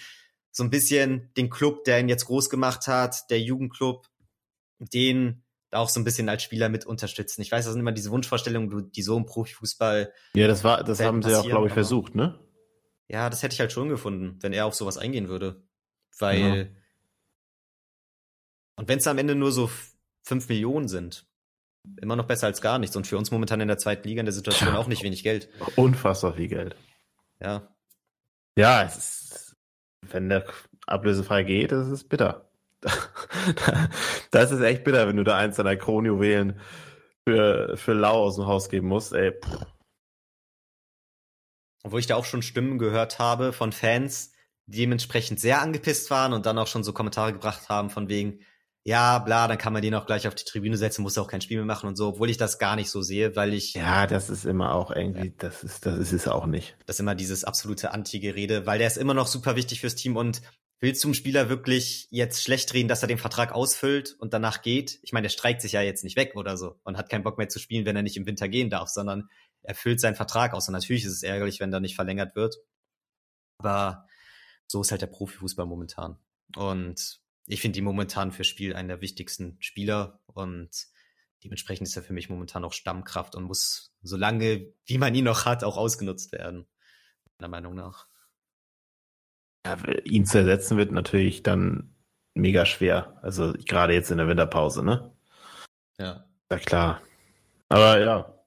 so 0.52 0.64
ein 0.64 0.70
bisschen 0.70 1.32
den 1.38 1.50
Club, 1.50 1.86
der 1.86 2.00
ihn 2.00 2.10
jetzt 2.10 2.26
groß 2.26 2.50
gemacht 2.50 2.88
hat, 2.88 3.30
der 3.30 3.40
Jugendclub, 3.40 4.08
den 4.80 5.44
auch 5.72 5.90
so 5.90 6.00
ein 6.00 6.04
bisschen 6.04 6.30
als 6.30 6.44
Spieler 6.44 6.70
mit 6.70 6.86
unterstützen. 6.86 7.42
Ich 7.42 7.52
weiß, 7.52 7.66
das 7.66 7.74
sind 7.74 7.82
immer 7.82 7.92
diese 7.92 8.12
Wunschvorstellungen, 8.12 8.92
die 8.92 9.02
so 9.02 9.18
im 9.18 9.26
Profifußball. 9.26 10.14
Ja, 10.34 10.48
das 10.48 10.64
war, 10.64 10.84
das 10.84 11.00
haben 11.00 11.22
sie 11.22 11.36
auch, 11.36 11.46
glaube 11.46 11.68
ich, 11.68 11.74
versucht, 11.74 12.16
ne? 12.16 12.40
Ja, 13.10 13.30
das 13.30 13.44
hätte 13.44 13.54
ich 13.54 13.60
halt 13.60 13.72
schon 13.72 13.90
gefunden, 13.90 14.38
wenn 14.42 14.54
er 14.54 14.66
auf 14.66 14.76
sowas 14.76 14.98
eingehen 14.98 15.30
würde. 15.30 15.64
Weil. 16.20 16.40
Ja. 16.40 16.66
Und 18.76 18.88
wenn 18.88 19.00
es 19.00 19.08
am 19.08 19.18
Ende 19.18 19.36
nur 19.36 19.52
so 19.52 19.70
fünf 20.24 20.50
Millionen 20.50 20.88
sind, 20.88 21.27
immer 22.02 22.16
noch 22.16 22.28
besser 22.28 22.48
als 22.48 22.62
gar 22.62 22.80
nichts. 22.80 22.96
Und 22.96 23.08
für 23.08 23.18
uns 23.18 23.32
momentan 23.32 23.62
in 23.62 23.68
der 23.68 23.78
zweiten 23.78 24.08
Liga 24.08 24.20
in 24.20 24.26
der 24.26 24.34
Situation 24.34 24.76
auch 24.76 24.88
nicht 24.88 25.04
wenig 25.04 25.24
Geld. 25.24 25.50
Unfassbar 25.76 26.34
viel 26.34 26.48
Geld. 26.48 26.76
Ja. 27.40 27.68
Ja, 28.58 28.84
es 28.84 28.98
ist, 28.98 29.56
wenn 30.02 30.30
der 30.30 30.46
ablösefrei 30.88 31.44
geht, 31.44 31.72
ist 31.72 32.10
bitter. 32.10 32.50
das 34.32 34.52
ist 34.52 34.62
echt 34.62 34.84
bitter, 34.84 35.08
wenn 35.08 35.18
du 35.18 35.24
da 35.24 35.38
eins 35.38 35.58
deiner 35.58 35.76
Kronjuwelen 35.76 36.60
für, 37.28 37.76
für 37.78 37.94
lau 37.94 38.24
aus 38.24 38.36
dem 38.36 38.46
Haus 38.46 38.70
geben 38.70 38.88
musst, 38.88 39.14
ey. 39.14 39.34
Obwohl 41.84 42.00
ich 42.00 42.08
da 42.08 42.16
auch 42.16 42.26
schon 42.26 42.42
Stimmen 42.42 42.80
gehört 42.80 43.20
habe 43.20 43.54
von 43.54 43.72
Fans, 43.72 44.34
dementsprechend 44.66 45.40
sehr 45.40 45.62
angepisst 45.62 46.12
waren 46.12 46.34
und 46.34 46.46
dann 46.46 46.58
auch 46.58 46.68
schon 46.68 46.84
so 46.84 46.94
Kommentare 46.94 47.34
gebracht 47.34 47.70
haben 47.70 47.90
von 47.90 48.10
wegen, 48.10 48.42
ja, 48.88 49.20
bla, 49.20 49.50
dann 49.50 49.58
kann 49.58 49.74
man 49.74 49.82
den 49.82 49.94
auch 49.96 50.06
gleich 50.06 50.30
auf 50.30 50.36
die 50.36 50.46
Tribüne 50.46 50.78
setzen, 50.78 51.02
muss 51.02 51.18
auch 51.18 51.28
kein 51.28 51.42
Spiel 51.42 51.58
mehr 51.58 51.66
machen 51.66 51.90
und 51.90 51.98
so, 51.98 52.08
obwohl 52.08 52.30
ich 52.30 52.38
das 52.38 52.58
gar 52.58 52.78
nicht 52.78 52.90
so 52.90 53.02
sehe, 53.02 53.36
weil 53.36 53.54
ich. 53.54 53.74
Ja, 53.74 54.08
das 54.08 54.30
ist 54.30 54.46
immer 54.46 54.74
auch 54.74 54.92
irgendwie, 54.92 55.28
ja. 55.28 55.34
das 55.40 55.62
ist, 55.62 55.86
das 55.86 56.00
ist 56.00 56.14
es 56.14 56.30
auch 56.30 56.46
nicht. 56.46 56.78
Das 56.86 56.96
ist 56.96 57.02
immer 57.02 57.14
dieses 57.14 57.44
absolute 57.44 57.92
Anti-Gerede, 57.92 58.66
weil 58.66 58.78
der 58.78 58.88
ist 58.88 58.96
immer 58.96 59.14
noch 59.14 59.28
super 59.28 59.58
wichtig 59.58 59.82
fürs 59.82 59.96
Team 59.96 60.16
und 60.16 60.42
willst 60.80 61.04
du 61.04 61.10
dem 61.10 61.16
Spieler 61.16 61.50
wirklich 61.50 62.08
jetzt 62.12 62.42
schlecht 62.42 62.74
reden, 62.74 62.88
dass 62.88 63.02
er 63.02 63.10
den 63.10 63.18
Vertrag 63.18 63.52
ausfüllt 63.52 64.16
und 64.20 64.34
danach 64.34 64.62
geht? 64.62 65.00
Ich 65.02 65.12
meine, 65.12 65.26
der 65.26 65.32
streikt 65.32 65.62
sich 65.62 65.74
ja 65.74 65.82
jetzt 65.82 66.06
nicht 66.06 66.16
weg 66.16 66.38
oder 66.38 66.56
so 66.56 66.80
und 66.86 66.98
hat 66.98 67.10
keinen 67.10 67.24
Bock 67.24 67.38
mehr 67.38 67.50
zu 67.50 67.60
spielen, 67.60 67.86
wenn 67.86 67.98
er 67.98 68.04
nicht 68.04 68.16
im 68.16 68.26
Winter 68.26 68.48
gehen 68.48 68.70
darf, 68.70 68.88
sondern 68.88 69.28
er 69.64 69.76
füllt 69.76 70.00
seinen 70.00 70.16
Vertrag 70.16 70.54
aus. 70.54 70.70
Und 70.70 70.74
natürlich 70.74 71.04
ist 71.04 71.12
es 71.12 71.24
ärgerlich, 71.24 71.60
wenn 71.60 71.72
da 71.72 71.82
nicht 71.82 71.96
verlängert 71.96 72.38
wird. 72.38 72.56
Aber 73.60 74.08
so 74.66 74.80
ist 74.80 74.92
halt 74.92 75.02
der 75.02 75.08
Profifußball 75.08 75.66
momentan. 75.66 76.20
Und 76.56 77.20
ich 77.48 77.62
finde 77.62 77.76
die 77.76 77.82
momentan 77.82 78.32
für 78.32 78.44
Spiel 78.44 78.76
einen 78.76 78.90
der 78.90 79.02
wichtigsten 79.02 79.58
Spieler 79.60 80.20
und 80.26 80.70
dementsprechend 81.44 81.88
ist 81.88 81.96
er 81.96 82.04
für 82.04 82.14
mich 82.14 82.30
momentan 82.30 82.66
auch 82.66 82.74
Stammkraft 82.74 83.36
und 83.36 83.44
muss, 83.44 83.96
solange 84.02 84.74
wie 84.86 84.98
man 84.98 85.16
ihn 85.16 85.26
noch 85.26 85.46
hat, 85.46 85.64
auch 85.64 85.78
ausgenutzt 85.78 86.34
werden. 86.34 86.68
Meiner 87.40 87.50
Meinung 87.50 87.76
nach. 87.76 88.08
Ja, 89.66 89.78
ihn 90.04 90.26
zu 90.26 90.40
ersetzen 90.40 90.78
wird 90.78 90.92
natürlich 90.92 91.42
dann 91.42 91.96
mega 92.34 92.66
schwer. 92.66 93.18
Also 93.22 93.54
gerade 93.54 93.94
jetzt 93.94 94.12
in 94.12 94.18
der 94.18 94.28
Winterpause, 94.28 94.84
ne? 94.84 95.16
Ja. 95.98 96.26
Ja, 96.52 96.58
klar. 96.60 97.02
Aber 97.70 98.00
ja, 98.00 98.44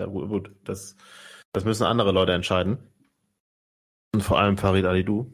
ja 0.00 0.06
gut, 0.06 0.54
das, 0.64 0.96
das 1.52 1.64
müssen 1.64 1.84
andere 1.84 2.12
Leute 2.12 2.32
entscheiden. 2.32 2.78
Und 4.12 4.22
vor 4.22 4.38
allem 4.38 4.58
Farid 4.58 4.86
Alidou. 4.86 5.32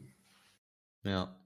Ja. 1.03 1.39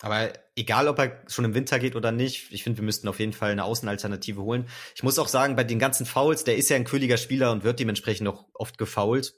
Aber 0.00 0.32
egal, 0.58 0.88
ob 0.88 0.98
er 0.98 1.22
schon 1.28 1.44
im 1.44 1.54
Winter 1.54 1.78
geht 1.78 1.96
oder 1.96 2.12
nicht, 2.12 2.52
ich 2.52 2.62
finde, 2.62 2.78
wir 2.78 2.84
müssten 2.84 3.08
auf 3.08 3.20
jeden 3.20 3.32
Fall 3.32 3.52
eine 3.52 3.64
Außenalternative 3.64 4.42
holen. 4.42 4.68
Ich 4.94 5.02
muss 5.02 5.18
auch 5.18 5.28
sagen, 5.28 5.56
bei 5.56 5.64
den 5.64 5.78
ganzen 5.78 6.04
Fouls, 6.04 6.44
der 6.44 6.56
ist 6.56 6.68
ja 6.68 6.76
ein 6.76 6.84
quirliger 6.84 7.16
Spieler 7.16 7.52
und 7.52 7.64
wird 7.64 7.80
dementsprechend 7.80 8.28
auch 8.28 8.46
oft 8.54 8.76
gefoult. 8.76 9.34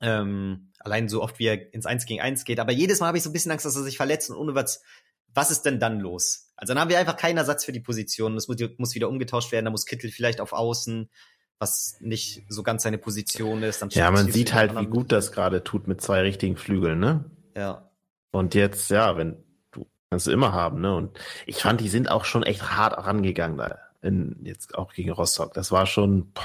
Ähm, 0.00 0.72
allein 0.80 1.08
so 1.08 1.22
oft, 1.22 1.38
wie 1.38 1.46
er 1.46 1.72
ins 1.72 1.86
Eins 1.86 2.06
gegen 2.06 2.20
Eins 2.20 2.44
geht. 2.44 2.58
Aber 2.58 2.72
jedes 2.72 3.00
Mal 3.00 3.06
habe 3.06 3.18
ich 3.18 3.24
so 3.24 3.30
ein 3.30 3.32
bisschen 3.32 3.52
Angst, 3.52 3.64
dass 3.64 3.76
er 3.76 3.82
sich 3.82 3.96
verletzt 3.96 4.30
und 4.30 4.36
ohne 4.36 4.54
was, 4.54 4.82
was 5.32 5.50
ist 5.50 5.62
denn 5.62 5.78
dann 5.78 6.00
los? 6.00 6.52
Also 6.56 6.72
dann 6.72 6.80
haben 6.80 6.90
wir 6.90 6.98
einfach 6.98 7.16
keinen 7.16 7.38
Ersatz 7.38 7.64
für 7.64 7.72
die 7.72 7.80
Position. 7.80 8.34
Das 8.34 8.48
muss, 8.48 8.56
muss 8.78 8.94
wieder 8.94 9.08
umgetauscht 9.08 9.52
werden. 9.52 9.64
Da 9.66 9.70
muss 9.70 9.86
Kittel 9.86 10.10
vielleicht 10.10 10.40
auf 10.40 10.52
Außen, 10.52 11.10
was 11.58 11.96
nicht 12.00 12.42
so 12.48 12.62
ganz 12.62 12.82
seine 12.82 12.98
Position 12.98 13.62
ist. 13.62 13.82
Dann 13.82 13.90
ja, 13.90 14.10
man 14.10 14.30
sieht 14.30 14.54
halt, 14.54 14.78
wie 14.78 14.86
gut 14.86 15.12
das 15.12 15.32
gerade 15.32 15.64
tut 15.64 15.88
mit 15.88 16.00
zwei 16.00 16.20
richtigen 16.20 16.56
Flügeln, 16.56 16.98
ne? 16.98 17.30
Ja. 17.56 17.90
Und 18.30 18.54
jetzt, 18.54 18.90
ja, 18.90 19.16
wenn 19.16 19.36
kannst 20.14 20.28
du 20.28 20.30
immer 20.30 20.52
haben, 20.52 20.80
ne? 20.80 20.94
Und 20.94 21.18
ich 21.44 21.60
fand, 21.60 21.80
die 21.80 21.88
sind 21.88 22.08
auch 22.08 22.24
schon 22.24 22.44
echt 22.44 22.70
hart 22.70 23.04
rangegangen 23.04 23.58
da. 23.58 23.80
In, 24.00 24.36
jetzt 24.44 24.76
auch 24.78 24.92
gegen 24.92 25.10
Rostock. 25.10 25.54
Das 25.54 25.72
war 25.72 25.86
schon, 25.86 26.30
boah, 26.32 26.42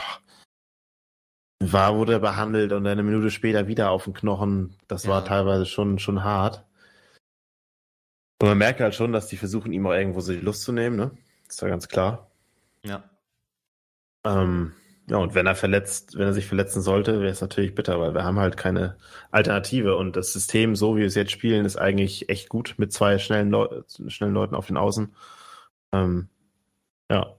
war, 1.59 1.95
wurde 1.95 2.13
er 2.13 2.19
behandelt 2.19 2.71
und 2.71 2.87
eine 2.87 3.03
Minute 3.03 3.29
später 3.29 3.67
wieder 3.67 3.91
auf 3.91 4.05
den 4.05 4.13
Knochen. 4.13 4.75
Das 4.87 5.03
ja. 5.03 5.11
war 5.11 5.23
teilweise 5.23 5.67
schon, 5.67 5.99
schon 5.99 6.23
hart. 6.23 6.65
Und 8.41 8.47
man 8.47 8.57
merkt 8.57 8.79
halt 8.79 8.95
schon, 8.95 9.11
dass 9.13 9.27
die 9.27 9.37
versuchen, 9.37 9.71
ihm 9.71 9.85
auch 9.85 9.93
irgendwo 9.93 10.21
so 10.21 10.31
die 10.31 10.39
Lust 10.39 10.63
zu 10.63 10.71
nehmen, 10.71 10.95
ne? 10.95 11.11
ist 11.47 11.61
ja 11.61 11.67
ganz 11.67 11.87
klar. 11.87 12.31
Ja. 12.83 13.03
Ähm, 14.25 14.73
ja, 15.09 15.17
und 15.17 15.33
wenn 15.33 15.47
er 15.47 15.55
verletzt, 15.55 16.15
wenn 16.17 16.27
er 16.27 16.33
sich 16.33 16.45
verletzen 16.45 16.81
sollte, 16.81 17.19
wäre 17.19 17.31
es 17.31 17.41
natürlich 17.41 17.73
bitter, 17.73 17.99
weil 17.99 18.13
wir 18.13 18.23
haben 18.23 18.37
halt 18.39 18.57
keine 18.57 18.97
Alternative. 19.31 19.95
Und 19.95 20.15
das 20.15 20.33
System, 20.33 20.75
so 20.75 20.95
wie 20.95 20.99
wir 20.99 21.07
es 21.07 21.15
jetzt 21.15 21.31
spielen, 21.31 21.65
ist 21.65 21.77
eigentlich 21.77 22.29
echt 22.29 22.47
gut 22.47 22.75
mit 22.77 22.93
zwei 22.93 23.17
schnellen, 23.17 23.49
Leu 23.49 23.81
schnellen 24.07 24.35
Leuten 24.35 24.53
auf 24.53 24.67
den 24.67 24.77
Außen. 24.77 25.15
Ähm, 25.93 26.29
ja. 27.09 27.35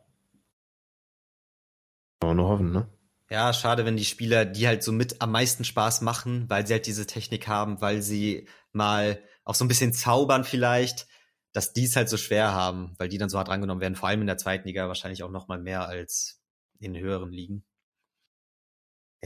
Aber 2.20 2.34
nur 2.34 2.48
hoffen, 2.48 2.72
ne? 2.72 2.88
Ja, 3.30 3.52
schade, 3.52 3.84
wenn 3.86 3.96
die 3.96 4.04
Spieler, 4.04 4.44
die 4.44 4.66
halt 4.66 4.82
so 4.82 4.90
mit 4.90 5.22
am 5.22 5.30
meisten 5.30 5.62
Spaß 5.62 6.00
machen, 6.00 6.50
weil 6.50 6.66
sie 6.66 6.72
halt 6.72 6.86
diese 6.86 7.06
Technik 7.06 7.46
haben, 7.46 7.80
weil 7.80 8.02
sie 8.02 8.48
mal 8.72 9.22
auch 9.44 9.54
so 9.54 9.64
ein 9.64 9.68
bisschen 9.68 9.92
zaubern 9.92 10.42
vielleicht, 10.42 11.06
dass 11.52 11.72
die 11.72 11.84
es 11.84 11.94
halt 11.94 12.08
so 12.08 12.16
schwer 12.16 12.52
haben, 12.52 12.94
weil 12.98 13.08
die 13.08 13.18
dann 13.18 13.28
so 13.28 13.38
hart 13.38 13.48
rangenommen 13.48 13.80
werden, 13.80 13.94
vor 13.94 14.08
allem 14.08 14.22
in 14.22 14.26
der 14.26 14.38
zweiten 14.38 14.66
Liga 14.66 14.88
wahrscheinlich 14.88 15.22
auch 15.22 15.30
noch 15.30 15.46
mal 15.46 15.60
mehr 15.60 15.86
als 15.86 16.39
in 16.80 16.96
höheren 16.96 17.30
Ligen. 17.30 17.64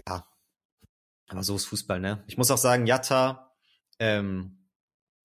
Ja. 0.06 0.26
Aber 1.28 1.42
so 1.42 1.56
ist 1.56 1.66
Fußball, 1.66 2.00
ne? 2.00 2.22
Ich 2.26 2.36
muss 2.36 2.50
auch 2.50 2.58
sagen, 2.58 2.86
Jatta, 2.86 3.54
ähm, 3.98 4.64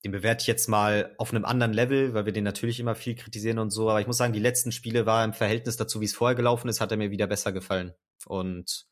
den 0.04 0.12
bewerte 0.14 0.44
ich 0.44 0.48
jetzt 0.48 0.70
mal 0.70 1.14
auf 1.18 1.32
einem 1.32 1.44
anderen 1.44 1.74
Level, 1.74 2.14
weil 2.14 2.26
wir 2.26 2.32
den 2.32 2.46
natürlich 2.46 2.80
immer 2.80 2.96
viel 2.96 3.16
kritisieren 3.16 3.60
und 3.60 3.72
so. 3.72 3.90
Aber 3.90 4.00
ich 4.00 4.08
muss 4.08 4.18
sagen, 4.18 4.32
die 4.32 4.40
letzten 4.40 4.72
Spiele 4.72 5.06
war 5.06 5.26
im 5.26 5.34
Verhältnis 5.34 5.76
dazu, 5.76 6.00
wie 6.00 6.06
es 6.06 6.14
vorher 6.14 6.36
gelaufen 6.36 6.70
ist, 6.70 6.80
hat 6.80 6.92
er 6.92 6.98
mir 6.98 7.12
wieder 7.12 7.28
besser 7.28 7.52
gefallen. 7.52 7.94
Und 8.26 8.86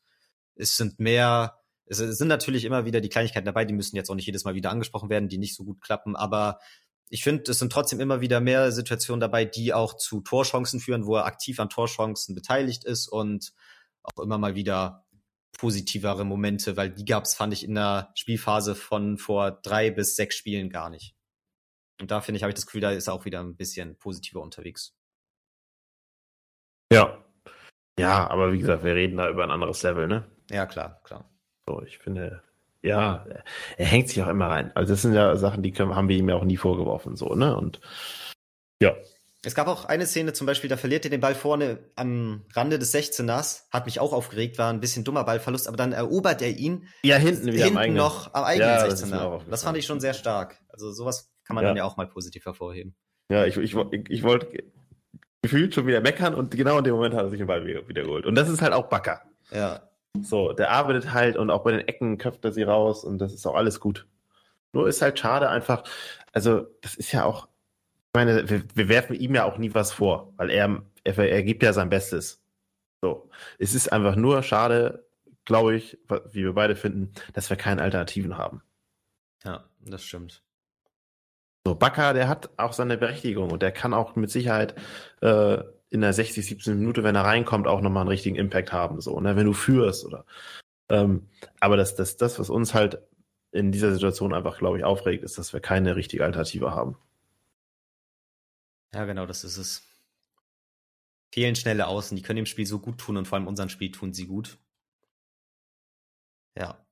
es 0.54 0.76
sind 0.76 0.98
mehr, 0.98 1.58
es 1.86 1.98
sind 1.98 2.28
natürlich 2.28 2.64
immer 2.64 2.84
wieder 2.84 3.00
die 3.00 3.08
Kleinigkeiten 3.08 3.46
dabei, 3.46 3.64
die 3.64 3.72
müssen 3.72 3.96
jetzt 3.96 4.10
auch 4.10 4.14
nicht 4.16 4.26
jedes 4.26 4.44
Mal 4.44 4.54
wieder 4.54 4.70
angesprochen 4.70 5.08
werden, 5.08 5.30
die 5.30 5.38
nicht 5.38 5.56
so 5.56 5.64
gut 5.64 5.80
klappen. 5.80 6.14
Aber 6.14 6.58
ich 7.10 7.22
finde, 7.22 7.50
es 7.50 7.58
sind 7.58 7.72
trotzdem 7.72 8.00
immer 8.00 8.20
wieder 8.20 8.40
mehr 8.40 8.72
Situationen 8.72 9.20
dabei, 9.20 9.44
die 9.44 9.72
auch 9.72 9.96
zu 9.96 10.20
Torchancen 10.20 10.80
führen, 10.80 11.06
wo 11.06 11.16
er 11.16 11.26
aktiv 11.26 11.58
an 11.60 11.70
Torchancen 11.70 12.34
beteiligt 12.34 12.84
ist 12.84 13.08
und 13.08 13.52
auch 14.02 14.22
immer 14.22 14.38
mal 14.38 14.54
wieder 14.54 15.06
positivere 15.58 16.24
Momente, 16.24 16.76
weil 16.76 16.90
die 16.90 17.04
gab's, 17.04 17.34
fand 17.34 17.52
ich, 17.52 17.64
in 17.64 17.74
der 17.74 18.12
Spielphase 18.14 18.74
von 18.74 19.18
vor 19.18 19.50
drei 19.50 19.90
bis 19.90 20.16
sechs 20.16 20.36
Spielen 20.36 20.70
gar 20.70 20.88
nicht. 20.88 21.16
Und 22.00 22.10
da 22.10 22.20
finde 22.20 22.36
ich, 22.36 22.42
habe 22.42 22.50
ich 22.50 22.54
das 22.54 22.66
Gefühl, 22.66 22.80
da 22.80 22.92
ist 22.92 23.08
er 23.08 23.14
auch 23.14 23.24
wieder 23.24 23.40
ein 23.40 23.56
bisschen 23.56 23.98
positiver 23.98 24.40
unterwegs. 24.40 24.94
Ja. 26.92 27.24
Ja, 27.98 28.30
aber 28.30 28.52
wie 28.52 28.58
gesagt, 28.58 28.84
wir 28.84 28.94
reden 28.94 29.16
da 29.16 29.28
über 29.28 29.42
ein 29.42 29.50
anderes 29.50 29.82
Level, 29.82 30.06
ne? 30.06 30.30
Ja, 30.50 30.66
klar, 30.66 31.00
klar. 31.02 31.28
So, 31.66 31.82
ich 31.82 31.98
finde, 31.98 32.42
ja, 32.82 33.26
er 33.76 33.86
hängt 33.86 34.08
sich 34.08 34.22
auch 34.22 34.28
immer 34.28 34.46
rein. 34.48 34.70
Also 34.74 34.92
das 34.92 35.02
sind 35.02 35.14
ja 35.14 35.36
Sachen, 35.36 35.62
die 35.62 35.72
können, 35.72 35.94
haben 35.96 36.08
wir 36.08 36.16
ihm 36.16 36.28
ja 36.28 36.36
auch 36.36 36.44
nie 36.44 36.56
vorgeworfen, 36.56 37.16
so, 37.16 37.34
ne? 37.34 37.56
Und 37.56 37.80
ja. 38.82 38.94
Es 39.44 39.54
gab 39.54 39.68
auch 39.68 39.84
eine 39.84 40.04
Szene 40.06 40.32
zum 40.32 40.46
Beispiel, 40.48 40.68
da 40.68 40.76
verliert 40.76 41.04
er 41.04 41.10
den 41.12 41.20
Ball 41.20 41.34
vorne 41.36 41.78
am 41.94 42.44
Rande 42.54 42.78
des 42.78 42.92
16ers, 42.92 43.62
hat 43.70 43.86
mich 43.86 44.00
auch 44.00 44.12
aufgeregt, 44.12 44.58
war 44.58 44.72
ein 44.72 44.80
bisschen 44.80 45.04
dummer 45.04 45.22
Ballverlust, 45.24 45.68
aber 45.68 45.76
dann 45.76 45.92
erobert 45.92 46.42
er 46.42 46.50
ihn. 46.50 46.88
Ja, 47.04 47.16
hinten 47.16 47.46
wieder 47.52 47.64
hinten 47.66 47.78
am 47.78 47.94
noch 47.94 48.34
am 48.34 48.42
eigenen 48.44 48.68
Ja, 48.68 48.84
das 48.84 49.00
ist 49.00 49.04
16er. 49.04 49.10
mir 49.10 49.20
auch 49.22 49.30
Das, 49.30 49.32
aufgefallen. 49.40 49.60
fand 49.62 49.78
ich 49.78 49.86
schon 49.86 50.00
sehr 50.00 50.14
stark. 50.14 50.58
Also 50.68 50.90
sowas 50.90 51.30
kann 51.44 51.54
man 51.54 51.62
Ja. 51.64 51.70
dann 51.70 51.76
ja 51.76 51.84
auch 51.84 51.96
mal 51.96 52.08
positiv 52.08 52.44
hervorheben. 52.46 52.96
Ja, 53.30 53.44
ich, 53.46 53.56
ich, 53.58 53.74
ich, 53.76 54.10
ich 54.10 54.22
wollte 54.24 54.48
gefühlt 55.42 55.72
schon 55.72 55.86
wieder 55.86 56.00
meckern 56.00 56.34
und 56.34 56.50
genau 56.56 56.78
in 56.78 56.84
dem 56.84 56.94
Moment 56.96 57.14
hat 57.14 57.22
er 57.22 57.30
sich 57.30 57.38
den 57.38 57.46
Ball 57.46 57.64
wieder, 57.64 57.86
wieder 57.88 58.02
geholt. 58.02 58.26
Und 58.26 58.34
das 58.34 58.48
ist 58.48 58.60
halt 58.60 58.72
auch 58.72 58.88
Backer. 58.88 59.22
Ja, 59.52 59.87
So, 60.22 60.52
der 60.52 60.70
arbeitet 60.70 61.12
halt 61.12 61.36
und 61.36 61.50
auch 61.50 61.62
bei 61.62 61.72
den 61.72 61.86
Ecken 61.86 62.18
köpft 62.18 62.44
er 62.44 62.52
sie 62.52 62.62
raus 62.62 63.04
und 63.04 63.18
das 63.18 63.32
ist 63.32 63.46
auch 63.46 63.54
alles 63.54 63.80
gut. 63.80 64.06
Nur 64.72 64.88
ist 64.88 65.02
halt 65.02 65.18
schade 65.18 65.48
einfach, 65.48 65.84
also 66.32 66.66
das 66.82 66.94
ist 66.94 67.12
ja 67.12 67.24
auch, 67.24 67.46
ich 67.46 68.14
meine, 68.14 68.48
wir, 68.48 68.64
wir 68.74 68.88
werfen 68.88 69.14
ihm 69.16 69.34
ja 69.34 69.44
auch 69.44 69.58
nie 69.58 69.74
was 69.74 69.92
vor, 69.92 70.32
weil 70.36 70.50
er, 70.50 70.82
er, 71.04 71.18
er 71.18 71.42
gibt 71.42 71.62
ja 71.62 71.72
sein 71.72 71.90
Bestes. 71.90 72.42
So, 73.00 73.30
es 73.58 73.74
ist 73.74 73.92
einfach 73.92 74.16
nur 74.16 74.42
schade, 74.42 75.06
glaube 75.44 75.76
ich, 75.76 75.98
wie 76.30 76.44
wir 76.44 76.52
beide 76.52 76.76
finden, 76.76 77.12
dass 77.32 77.48
wir 77.48 77.56
keine 77.56 77.82
Alternativen 77.82 78.36
haben. 78.36 78.62
ja, 79.44 79.64
das 79.80 80.04
stimmt. 80.04 80.42
So, 81.66 81.74
Bakker, 81.74 82.14
der 82.14 82.28
hat 82.28 82.50
auch 82.56 82.72
seine 82.72 82.96
Berechtigung 82.96 83.50
und 83.50 83.62
der 83.62 83.72
kann 83.72 83.92
auch 83.94 84.16
mit 84.16 84.30
Sicherheit 84.30 84.74
äh, 85.20 85.58
in 85.90 86.00
der 86.02 86.12
60, 86.12 86.44
17 86.46 86.78
Minute, 86.78 87.02
wenn 87.02 87.14
er 87.14 87.24
reinkommt, 87.24 87.66
auch 87.66 87.80
nochmal 87.80 88.02
einen 88.02 88.10
richtigen 88.10 88.36
Impact 88.36 88.72
haben, 88.72 89.00
so, 89.00 89.18
ne, 89.20 89.36
wenn 89.36 89.46
du 89.46 89.52
führst 89.52 90.04
oder. 90.04 90.24
Ähm, 90.90 91.28
aber 91.60 91.76
das, 91.76 91.94
das, 91.96 92.16
das, 92.16 92.38
was 92.38 92.50
uns 92.50 92.74
halt 92.74 92.98
in 93.52 93.72
dieser 93.72 93.92
Situation 93.92 94.34
einfach, 94.34 94.58
glaube 94.58 94.78
ich, 94.78 94.84
aufregt, 94.84 95.24
ist, 95.24 95.38
dass 95.38 95.52
wir 95.52 95.60
keine 95.60 95.96
richtige 95.96 96.24
Alternative 96.24 96.72
haben. 96.72 96.96
Ja, 98.94 99.04
genau, 99.04 99.26
das 99.26 99.44
ist 99.44 99.56
es. 99.56 99.86
Fehlen 101.32 101.56
schnelle 101.56 101.86
Außen, 101.86 102.16
die 102.16 102.22
können 102.22 102.38
dem 102.38 102.46
Spiel 102.46 102.66
so 102.66 102.78
gut 102.78 102.98
tun 102.98 103.16
und 103.18 103.28
vor 103.28 103.36
allem 103.36 103.46
unseren 103.46 103.68
Spiel 103.68 103.90
tun 103.90 104.14
sie 104.14 104.26
gut. 104.26 104.58
Ja. 106.56 106.84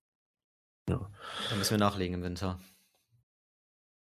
Ja. 0.89 1.11
Da 1.51 1.57
müssen 1.57 1.71
wir 1.73 1.79
nachlegen 1.79 2.15
im 2.15 2.23
Winter. 2.23 2.61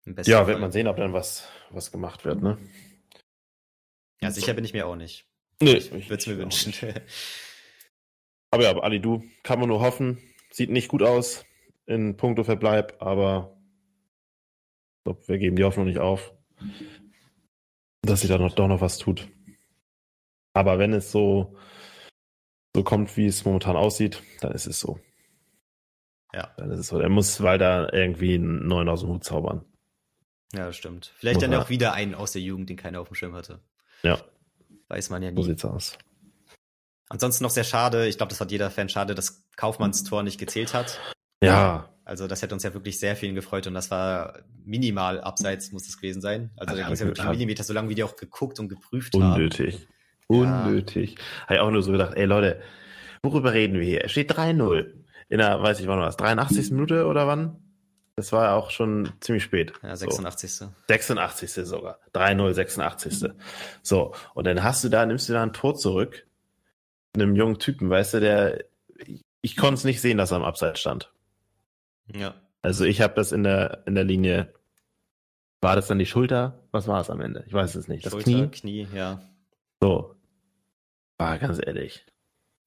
Im 0.05 0.17
Ja, 0.25 0.39
Fall. 0.39 0.49
wird 0.49 0.61
man 0.61 0.73
sehen, 0.73 0.89
ob 0.89 0.97
dann 0.97 1.13
was, 1.13 1.49
was 1.71 1.91
gemacht 1.93 2.25
wird, 2.25 2.43
ne? 2.43 2.59
Ja, 4.25 4.31
sicher 4.31 4.55
bin 4.55 4.65
ich 4.65 4.73
mir 4.73 4.87
auch 4.87 4.97
nicht. 4.97 5.27
Nee, 5.61 5.75
Ich 5.77 5.91
würde 5.93 6.15
es 6.15 6.27
mir 6.27 6.39
wünschen. 6.39 6.73
Aber 8.51 8.63
ja, 8.63 8.77
Ali 8.79 9.01
Du 9.01 9.23
kann 9.43 9.59
man 9.61 9.69
nur 9.69 9.81
hoffen. 9.81 10.19
Sieht 10.51 10.71
nicht 10.71 10.89
gut 10.89 11.03
aus 11.03 11.45
in 11.87 12.17
puncto 12.17 12.45
Verbleib, 12.45 13.03
aber 13.03 13.57
ich 14.99 15.05
glaube, 15.05 15.29
wir 15.29 15.39
geben 15.39 15.57
die 15.57 15.65
Hoffnung 15.65 15.87
nicht 15.87 15.99
auf, 15.99 16.33
dass 18.03 18.21
sie 18.21 18.29
da 18.29 18.39
noch, 18.39 18.55
doch 18.55 18.69
noch 18.69 18.81
was 18.81 18.99
tut. 18.99 19.29
Aber 20.55 20.79
wenn 20.79 20.93
es 20.93 21.11
so, 21.11 21.57
so 22.75 22.83
kommt, 22.85 23.17
wie 23.17 23.27
es 23.27 23.45
momentan 23.45 23.77
aussieht, 23.77 24.23
dann 24.41 24.53
ist 24.53 24.67
es 24.67 24.79
so. 24.81 24.99
Ja. 26.33 26.55
Dann 26.57 26.71
ist 26.71 26.79
es 26.79 26.87
so. 26.87 26.99
Er 27.01 27.09
muss 27.11 27.43
weiter 27.43 27.93
irgendwie 27.93 28.35
einen 28.35 28.67
neuen 28.67 28.89
aus 28.89 29.01
dem 29.01 29.11
Hut 29.11 29.25
zaubern. 29.25 29.65
Ja, 30.55 30.67
das 30.67 30.77
stimmt. 30.77 31.13
Vielleicht 31.17 31.37
Muss 31.37 31.43
dann 31.43 31.53
er- 31.53 31.63
auch 31.63 31.69
wieder 31.71 31.93
einen 31.93 32.15
aus 32.15 32.33
der 32.33 32.43
Jugend, 32.43 32.71
den 32.71 32.77
keiner 32.77 33.01
auf 33.01 33.09
dem 33.09 33.15
Schirm 33.17 33.35
hatte. 33.35 33.61
Ja, 34.05 34.19
Weiß 34.89 35.11
man 35.11 35.23
ja 35.23 35.31
so 35.31 35.37
nie. 35.37 35.45
sieht's 35.45 35.65
aus. 35.65 35.97
Ansonsten 37.09 37.45
noch 37.45 37.51
sehr 37.51 37.65
schade, 37.65 38.07
ich 38.07 38.17
glaube, 38.17 38.31
das 38.31 38.41
hat 38.41 38.51
jeder 38.51 38.71
Fan 38.71 38.89
schade, 38.89 39.15
dass 39.15 39.45
Kaufmanns 39.57 40.05
Tor 40.05 40.23
nicht 40.23 40.39
gezählt 40.39 40.75
hat. 40.75 41.01
Ja, 41.43 41.89
Also 42.05 42.27
das 42.27 42.43
hätte 42.43 42.55
uns 42.55 42.63
ja 42.63 42.73
wirklich 42.75 42.99
sehr 42.99 43.17
vielen 43.17 43.35
gefreut 43.35 43.67
und 43.67 43.75
das 43.75 43.91
war 43.91 44.41
minimal 44.65 45.21
abseits, 45.21 45.73
muss 45.73 45.85
das 45.87 45.97
gewesen 45.97 46.21
sein. 46.21 46.51
Also 46.57 46.75
da 46.75 46.83
ging 46.83 46.93
es 46.93 47.01
ja 47.01 47.07
wirklich 47.07 47.27
Millimeter, 47.27 47.65
so 47.65 47.73
lange 47.73 47.89
wie 47.89 47.95
die 47.95 48.05
auch 48.05 48.17
geguckt 48.17 48.59
und 48.61 48.69
geprüft 48.69 49.15
haben. 49.15 49.35
unnötig. 49.35 49.87
Unnötig. 50.27 51.17
Habe 51.45 51.55
ich 51.55 51.61
auch 51.61 51.71
nur 51.71 51.83
so 51.83 51.93
gedacht, 51.93 52.15
ey 52.17 52.25
Leute, 52.25 52.61
worüber 53.23 53.53
reden 53.53 53.79
wir 53.79 53.85
hier? 53.85 54.05
Es 54.05 54.13
steht 54.13 54.33
3-0. 54.33 54.93
In 55.29 55.39
der, 55.39 55.63
weiß 55.63 55.81
ich 55.81 55.87
wann 55.87 55.99
war 55.99 56.07
das, 56.07 56.17
83. 56.17 56.71
Minute 56.71 57.07
oder 57.07 57.27
wann? 57.27 57.57
Das 58.17 58.33
war 58.33 58.55
auch 58.55 58.71
schon 58.71 59.13
ziemlich 59.21 59.43
spät. 59.43 59.73
Ja, 59.83 59.97
So. 59.97 60.09
86. 60.09 60.69
86. 60.89 61.67
sogar. 61.67 61.99
3-0, 62.15 62.53
86. 62.53 63.31
So, 63.83 64.15
und 64.35 64.47
dann 64.47 64.63
hast 64.63 64.85
du 64.85 64.89
da, 64.89 65.05
nimmst 65.05 65.29
du 65.29 65.33
da 65.33 65.43
ein 65.43 65.53
Tor 65.53 65.75
zurück. 65.75 66.27
Einem 67.17 67.35
jungen 67.35 67.59
Typen, 67.59 67.91
weißt 67.91 68.15
du, 68.15 68.21
der, 68.21 68.65
ich 69.41 69.57
konnte 69.57 69.75
es 69.75 69.85
nicht 69.85 70.01
sehen, 70.01 70.19
dass 70.19 70.31
er 70.31 70.37
am 70.39 70.45
Abseits 70.45 70.81
stand. 70.81 71.13
Ja. 72.13 72.35
Also 72.63 72.85
ich 72.85 73.01
habe 73.01 73.15
das 73.15 73.33
in 73.33 73.43
der, 73.43 73.83
in 73.87 73.95
der 73.95 74.05
Linie, 74.05 74.55
war 75.61 75.77
das 75.77 75.89
dann 75.89 75.99
die 75.99 76.07
Schulter? 76.07 76.63
Was 76.71 76.87
war 76.87 77.01
es 77.01 77.11
am 77.11 77.21
Ende? 77.21 77.45
Ich 77.47 77.53
weiß 77.53 77.75
es 77.75 77.89
nicht. 77.89 78.07
Das 78.07 78.13
Schulter, 78.13 78.31
Knie? 78.31 78.49
Knie, 78.49 78.89
ja. 78.95 79.23
So. 79.81 80.15
War 81.19 81.39
ganz 81.39 81.61
ehrlich. 81.65 82.07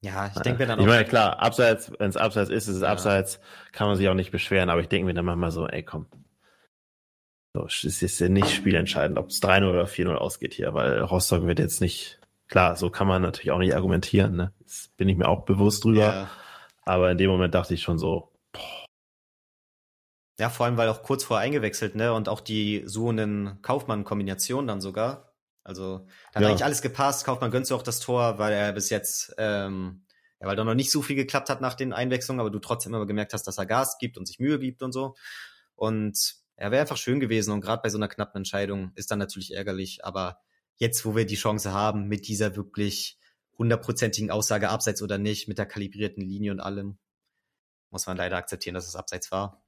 Ja, 0.02 0.28
ich 0.28 0.42
denke 0.42 0.60
mir 0.60 0.68
dann 0.68 0.80
Ich 0.80 0.86
auch. 0.86 0.90
meine, 0.90 1.06
klar, 1.06 1.40
abseits, 1.40 1.92
wenn 2.00 2.10
es 2.10 2.18
abseits 2.18 2.50
ist, 2.50 2.68
ist 2.68 2.76
es 2.76 2.82
Ja. 2.82 2.90
abseits, 2.90 3.40
kann 3.72 3.88
man 3.88 3.98
sich 3.98 4.08
auch 4.10 4.14
nicht 4.14 4.32
beschweren, 4.32 4.70
aber 4.70 4.82
ich 4.82 4.90
denke 4.90 5.06
mir 5.06 5.14
dann 5.14 5.26
manchmal 5.26 5.52
so, 5.52 5.68
ey, 5.68 5.84
komm. 5.84 6.06
So, 7.56 7.66
es 7.66 7.84
ist 7.84 8.20
ja 8.20 8.30
nicht 8.30 8.54
spielentscheidend, 8.54 9.18
ob 9.18 9.30
es 9.30 9.42
3-0 9.42 9.70
oder 9.70 9.88
4-0 9.88 10.16
ausgeht 10.16 10.54
hier, 10.54 10.74
weil 10.74 11.02
Rostock 11.02 11.48
wird 11.48 11.58
jetzt 11.60 11.82
nicht, 11.82 12.20
klar, 12.48 12.76
so 12.76 12.92
kann 12.92 13.08
man 13.08 13.24
natürlich 13.24 13.52
auch 13.52 13.58
nicht 13.58 13.74
argumentieren, 13.74 14.36
ne? 14.36 14.54
Das 14.62 14.90
bin 14.98 15.10
ich 15.10 15.18
mir 15.18 15.28
auch 15.28 15.46
bewusst 15.46 15.84
drüber, 15.84 16.00
ja. 16.14 16.30
aber 16.84 17.12
in 17.12 17.18
dem 17.18 17.32
Moment 17.32 17.56
dachte 17.56 17.74
ich 17.74 17.82
schon 17.82 17.98
so, 17.98 18.32
ja, 20.40 20.50
vor 20.52 20.68
allem, 20.68 20.78
weil 20.78 20.90
auch 20.90 21.02
kurz 21.02 21.24
vorher 21.24 21.44
eingewechselt, 21.44 21.96
ne? 21.96 22.14
Und 22.14 22.30
auch 22.30 22.42
die 22.42 22.84
suhenden 22.86 23.60
Kaufmann-Kombination 23.64 24.68
dann 24.68 24.82
sogar. 24.82 25.34
Also, 25.68 26.08
da 26.32 26.36
hat 26.36 26.44
Ja. 26.44 26.50
eigentlich 26.50 26.64
alles 26.64 26.82
gepasst. 26.82 27.26
Kaufmann 27.26 27.52
gönnt 27.52 27.70
auch 27.74 27.84
das 27.84 28.00
Tor, 28.00 28.40
weil 28.40 28.54
er 28.54 28.72
bis 28.72 28.90
jetzt, 28.90 29.36
ähm, 29.38 30.06
ja, 30.40 30.48
weil 30.48 30.56
da 30.56 30.64
noch 30.64 30.76
nicht 30.76 30.92
so 30.92 31.02
viel 31.02 31.16
geklappt 31.18 31.50
hat 31.50 31.60
nach 31.60 31.74
den 31.74 31.92
Einwechslungen, 31.92 32.40
aber 32.40 32.50
du 32.50 32.60
trotzdem 32.60 32.94
immer 32.94 33.06
gemerkt 33.06 33.34
hast, 33.34 33.44
dass 33.44 33.58
er 33.58 33.66
Gas 33.66 33.98
gibt 33.98 34.18
und 34.18 34.26
sich 34.28 34.40
Mühe 34.40 34.60
gibt 34.60 34.82
und 34.82 34.94
so. 34.94 35.16
Und 35.76 36.36
er 36.56 36.72
wäre 36.72 36.82
einfach 36.82 36.98
schön 36.98 37.20
gewesen 37.20 37.52
und 37.52 37.62
gerade 37.62 37.82
bei 37.82 37.90
so 37.90 37.98
einer 37.98 38.08
knappen 38.08 38.38
Entscheidung 38.38 38.92
ist 38.96 39.12
dann 39.12 39.20
natürlich 39.20 39.54
ärgerlich, 39.54 40.06
aber 40.06 40.40
jetzt, 40.78 41.06
wo 41.06 41.16
wir 41.16 41.26
die 41.26 41.36
Chance 41.36 41.74
haben, 41.74 42.08
mit 42.08 42.28
dieser 42.28 42.56
wirklich 42.56 43.20
hundertprozentigen 43.58 44.32
Aussage 44.32 44.70
abseits 44.70 45.02
oder 45.02 45.18
nicht, 45.18 45.48
mit 45.48 45.58
der 45.58 45.66
kalibrierten 45.66 46.24
Linie 46.24 46.52
und 46.52 46.60
allem, 46.62 46.98
muss 47.90 48.08
man 48.08 48.16
leider 48.16 48.38
akzeptieren, 48.38 48.76
dass 48.76 48.88
es 48.88 48.96
abseits 48.96 49.32
war. 49.32 49.64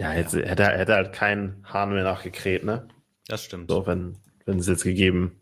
ja, 0.00 0.12
jetzt 0.14 0.34
hätte 0.34 0.62
er 0.64 0.78
hätte 0.78 0.94
halt 0.94 1.12
keinen 1.12 1.64
Hahn 1.72 1.92
mehr 1.92 2.04
nachgekräht, 2.04 2.64
ne? 2.64 2.86
Das 3.26 3.44
stimmt. 3.44 3.70
So, 3.70 3.86
wenn, 3.86 4.18
wenn 4.48 4.58
es 4.58 4.66
jetzt 4.66 4.82
gegeben 4.82 5.40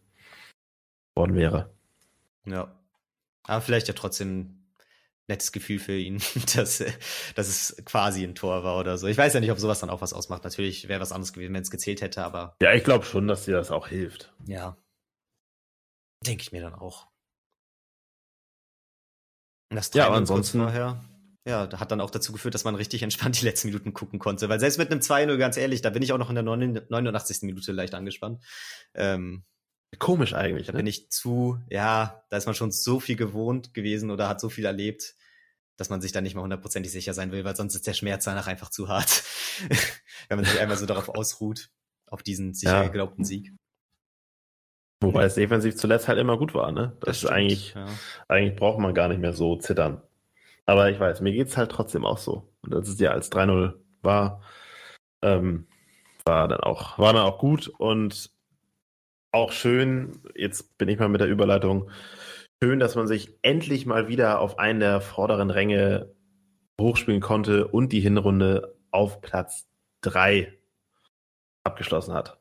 worden 1.14 1.34
wäre. 1.34 1.74
Ja. 2.44 2.78
Aber 3.44 3.60
vielleicht 3.60 3.88
ja 3.88 3.94
trotzdem 3.94 4.38
ein 4.40 4.66
nettes 5.28 5.52
Gefühl 5.52 5.78
für 5.78 5.96
ihn, 5.96 6.18
dass, 6.56 6.84
dass 7.34 7.48
es 7.48 7.76
quasi 7.84 8.24
ein 8.24 8.34
Tor 8.34 8.62
war 8.64 8.78
oder 8.78 8.98
so. 8.98 9.06
Ich 9.06 9.16
weiß 9.16 9.32
ja 9.34 9.40
nicht, 9.40 9.50
ob 9.50 9.58
sowas 9.58 9.80
dann 9.80 9.90
auch 9.90 10.00
was 10.02 10.12
ausmacht. 10.12 10.44
Natürlich 10.44 10.88
wäre 10.88 11.00
was 11.00 11.12
anderes 11.12 11.32
gewesen, 11.32 11.54
wenn 11.54 11.62
es 11.62 11.70
gezählt 11.70 12.00
hätte, 12.02 12.24
aber 12.24 12.56
Ja, 12.60 12.74
ich 12.74 12.84
glaube 12.84 13.04
schon, 13.04 13.26
dass 13.28 13.44
dir 13.46 13.56
das 13.56 13.70
auch 13.70 13.88
hilft. 13.88 14.32
ja. 14.46 14.76
Denke 16.26 16.42
ich 16.42 16.50
mir 16.50 16.62
dann 16.62 16.74
auch. 16.74 17.06
Das 19.70 19.92
Ja, 19.94 20.04
3-0 20.04 20.06
aber 20.06 20.16
ansonsten- 20.16 20.58
Vorher, 20.60 21.04
ja, 21.46 21.66
da 21.66 21.78
hat 21.78 21.92
dann 21.92 22.00
auch 22.00 22.10
dazu 22.10 22.32
geführt, 22.32 22.54
dass 22.54 22.64
man 22.64 22.74
richtig 22.74 23.02
entspannt 23.02 23.40
die 23.40 23.44
letzten 23.44 23.68
Minuten 23.68 23.94
gucken 23.94 24.18
konnte. 24.18 24.48
Weil 24.48 24.58
selbst 24.60 24.78
mit 24.78 24.90
einem 24.90 25.00
2-0, 25.00 25.36
ganz 25.36 25.56
ehrlich, 25.56 25.80
da 25.80 25.90
bin 25.90 26.02
ich 26.02 26.12
auch 26.12 26.18
noch 26.18 26.28
in 26.28 26.34
der 26.34 26.42
89. 26.44 27.42
Minute 27.42 27.72
leicht 27.72 27.94
angespannt. 27.94 28.42
Ähm, 28.94 29.44
Komisch 29.98 30.34
eigentlich, 30.34 30.66
Da 30.66 30.72
ne? 30.72 30.78
bin 30.78 30.86
ich 30.86 31.08
zu, 31.10 31.58
ja, 31.70 32.24
da 32.28 32.36
ist 32.36 32.46
man 32.46 32.54
schon 32.56 32.72
so 32.72 32.98
viel 33.00 33.16
gewohnt 33.16 33.72
gewesen 33.72 34.10
oder 34.10 34.28
hat 34.28 34.40
so 34.40 34.48
viel 34.48 34.64
erlebt, 34.64 35.14
dass 35.76 35.88
man 35.88 36.00
sich 36.00 36.10
da 36.10 36.20
nicht 36.20 36.34
mal 36.34 36.42
hundertprozentig 36.42 36.90
sicher 36.90 37.14
sein 37.14 37.30
will, 37.30 37.44
weil 37.44 37.54
sonst 37.54 37.76
ist 37.76 37.86
der 37.86 37.94
Schmerz 37.94 38.24
danach 38.24 38.48
einfach 38.48 38.70
zu 38.70 38.88
hart. 38.88 39.22
Wenn 40.28 40.38
man 40.38 40.44
sich 40.44 40.58
einmal 40.60 40.76
so 40.76 40.86
darauf 40.86 41.08
ausruht, 41.08 41.70
auf 42.08 42.22
diesen 42.24 42.52
sicher 42.54 42.78
Ja. 42.78 42.82
geglaubten 42.82 43.24
Sieg. 43.24 43.52
Wobei 45.00 45.24
es 45.24 45.34
defensiv 45.34 45.76
zuletzt 45.76 46.08
halt 46.08 46.18
immer 46.18 46.38
gut 46.38 46.54
war, 46.54 46.72
ne? 46.72 46.96
Das, 47.00 47.10
ist 47.10 47.18
stimmt, 47.18 47.32
eigentlich, 47.32 47.74
ja. 47.74 47.86
eigentlich 48.28 48.58
braucht 48.58 48.78
man 48.80 48.94
gar 48.94 49.08
nicht 49.08 49.20
mehr 49.20 49.34
so 49.34 49.56
zittern. 49.56 50.02
Aber 50.66 50.90
ich 50.90 50.98
weiß, 50.98 51.20
mir 51.20 51.32
geht's 51.32 51.56
halt 51.56 51.70
trotzdem 51.70 52.04
auch 52.04 52.18
so. 52.18 52.52
Und 52.62 52.74
als 52.74 52.88
es 52.88 52.98
ja 52.98 53.12
als 53.12 53.30
3-0 53.30 53.74
war, 54.02 54.42
ähm, 55.22 55.68
war 56.24 56.48
dann 56.48 56.60
auch, 56.60 56.98
war 56.98 57.12
dann 57.12 57.22
auch 57.22 57.38
gut 57.38 57.68
und 57.68 58.30
auch 59.32 59.52
schön, 59.52 60.22
jetzt 60.34 60.76
bin 60.78 60.88
ich 60.88 60.98
mal 60.98 61.08
mit 61.08 61.20
der 61.20 61.28
Überleitung, 61.28 61.90
schön, 62.62 62.80
dass 62.80 62.96
man 62.96 63.06
sich 63.06 63.38
endlich 63.42 63.86
mal 63.86 64.08
wieder 64.08 64.40
auf 64.40 64.58
einen 64.58 64.80
der 64.80 65.00
vorderen 65.00 65.50
Ränge 65.50 66.12
hochspielen 66.80 67.20
konnte 67.20 67.68
und 67.68 67.92
die 67.92 68.00
Hinrunde 68.00 68.76
auf 68.90 69.20
Platz 69.20 69.68
drei 70.00 70.58
abgeschlossen 71.64 72.14
hat. 72.14 72.40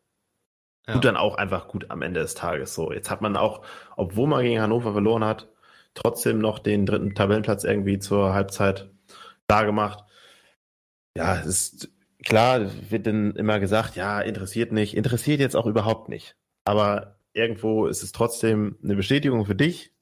Ja. 0.87 0.93
Tut 0.93 1.05
dann 1.05 1.17
auch 1.17 1.35
einfach 1.35 1.67
gut 1.67 1.89
am 1.89 2.01
Ende 2.01 2.21
des 2.21 2.35
Tages. 2.35 2.73
So, 2.73 2.91
jetzt 2.91 3.09
hat 3.09 3.21
man 3.21 3.35
auch, 3.35 3.65
obwohl 3.97 4.27
man 4.27 4.43
gegen 4.43 4.61
Hannover 4.61 4.93
verloren 4.93 5.23
hat, 5.23 5.49
trotzdem 5.95 6.39
noch 6.39 6.59
den 6.59 6.85
dritten 6.85 7.15
Tabellenplatz 7.15 7.63
irgendwie 7.63 7.99
zur 7.99 8.33
Halbzeit 8.33 8.89
klar 9.47 9.65
gemacht. 9.65 10.03
Ja, 11.17 11.39
es 11.39 11.45
ist 11.45 11.89
klar, 12.23 12.69
wird 12.89 13.07
dann 13.07 13.35
immer 13.35 13.59
gesagt, 13.59 13.95
ja, 13.95 14.21
interessiert 14.21 14.71
nicht, 14.71 14.95
interessiert 14.95 15.39
jetzt 15.39 15.55
auch 15.55 15.65
überhaupt 15.65 16.09
nicht. 16.09 16.35
Aber 16.65 17.15
irgendwo 17.33 17.87
ist 17.87 18.03
es 18.03 18.11
trotzdem 18.11 18.77
eine 18.83 18.95
Bestätigung 18.95 19.45
für 19.45 19.55
dich. 19.55 19.93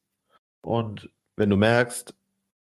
Und 0.62 1.10
wenn 1.36 1.50
du 1.50 1.58
merkst, 1.58 2.16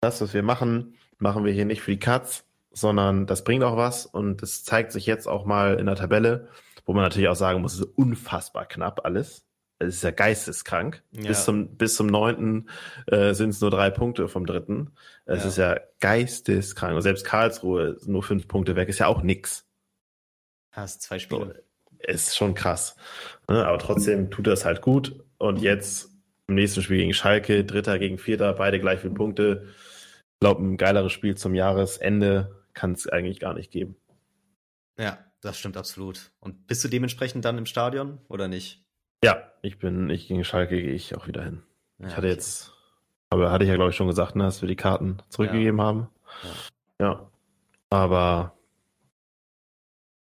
das, 0.02 0.22
was 0.22 0.34
wir 0.34 0.44
machen, 0.44 0.96
machen 1.18 1.44
wir 1.44 1.52
hier 1.52 1.66
nicht 1.66 1.82
für 1.82 1.92
die 1.92 2.00
Katz, 2.00 2.46
sondern 2.72 3.26
das 3.26 3.44
bringt 3.44 3.64
auch 3.64 3.78
was 3.78 4.06
und 4.06 4.42
das 4.42 4.64
zeigt 4.64 4.92
sich 4.92 5.06
jetzt 5.06 5.28
auch 5.28 5.46
mal 5.46 5.80
in 5.80 5.88
der 5.88 5.96
Tabelle, 5.96 6.50
wo 6.86 6.94
man 6.94 7.04
natürlich 7.04 7.30
auch 7.30 7.36
sagen 7.36 7.62
muss, 7.62 7.74
es 7.74 7.82
ist 7.82 7.98
unfassbar 7.98 8.66
knapp 8.66 9.06
alles. 9.06 9.46
Es 9.80 9.96
ist 9.96 10.04
ja 10.04 10.12
geisteskrank. 10.12 11.02
Ja. 11.12 11.30
Bis 11.30 11.46
zum 11.46 11.78
bis 11.78 11.96
zum 11.96 12.08
neunten 12.08 12.70
äh, 13.08 13.34
sind 13.34 13.50
es 13.50 13.62
nur 13.62 13.72
drei 13.72 13.90
Punkte 13.90 14.28
vom 14.28 14.46
dritten. 14.46 14.92
Es 15.26 15.44
ja. 15.44 15.48
ist 15.48 15.58
ja 15.58 15.80
geisteskrank. 16.02 16.96
Und 16.96 17.02
selbst 17.02 17.26
Karlsruhe 17.26 17.98
nur 18.06 18.22
fünf 18.22 18.48
Punkte 18.48 18.76
weg, 18.76 18.90
ist 18.90 19.00
ja 19.00 19.08
auch 19.08 19.22
nix. 19.22 19.66
Hast 20.72 21.02
zwei 21.02 21.18
Spiele. 21.18 21.64
So, 21.92 22.00
ist 22.00 22.36
schon 22.36 22.54
krass. 22.54 22.96
Ne? 23.48 23.66
Aber 23.66 23.80
trotzdem 23.80 24.30
tut 24.30 24.48
das 24.48 24.66
halt 24.66 24.82
gut. 24.82 25.24
Und 25.38 25.62
jetzt 25.62 26.10
im 26.48 26.56
nächsten 26.56 26.82
Spiel 26.82 26.98
gegen 26.98 27.14
Schalke, 27.14 27.64
Dritter 27.64 28.00
gegen 28.00 28.18
Vierter, 28.18 28.54
beide 28.54 28.80
gleich 28.80 29.00
viele 29.00 29.14
Punkte. 29.14 29.68
Ich 30.34 30.40
glaube, 30.42 30.64
ein 30.64 30.78
geileres 30.78 31.14
Spiel 31.14 31.36
zum 31.36 31.56
Jahresende 31.56 32.64
kann 32.74 32.94
es 32.94 33.08
eigentlich 33.08 33.40
gar 33.40 33.54
nicht 33.54 33.72
geben. 33.72 33.96
Ja, 34.98 35.20
das 35.42 35.58
stimmt 35.58 35.78
absolut. 35.78 36.32
Und 36.40 36.68
bist 36.68 36.84
du 36.84 36.88
dementsprechend 36.88 37.46
dann 37.46 37.58
im 37.58 37.66
Stadion 37.66 38.20
oder 38.28 38.48
nicht? 38.48 38.84
Ja, 39.24 39.52
ich 39.62 39.80
bin, 39.80 40.10
ich 40.10 40.28
gegen 40.28 40.44
Schalke 40.44 40.82
gehe 40.82 40.94
ich 40.94 41.16
auch 41.16 41.28
wieder 41.28 41.44
hin. 41.44 41.64
Ja, 42.00 42.08
ich 42.08 42.12
hatte 42.16 42.28
okay. 42.28 42.36
jetzt, 42.36 42.74
aber 43.30 43.52
hatte 43.52 43.64
ich 43.64 43.70
ja 43.70 43.76
glaube 43.76 43.92
ich 43.92 43.96
schon 43.96 44.08
gesagt, 44.08 44.36
ne, 44.36 44.44
dass 44.44 44.62
wir 44.62 44.70
die 44.70 44.76
Karten 44.76 45.18
zurückgegeben 45.30 45.80
ja. 45.80 45.84
haben. 45.84 46.10
Ja. 47.00 47.06
ja. 47.06 47.32
Aber 47.90 48.58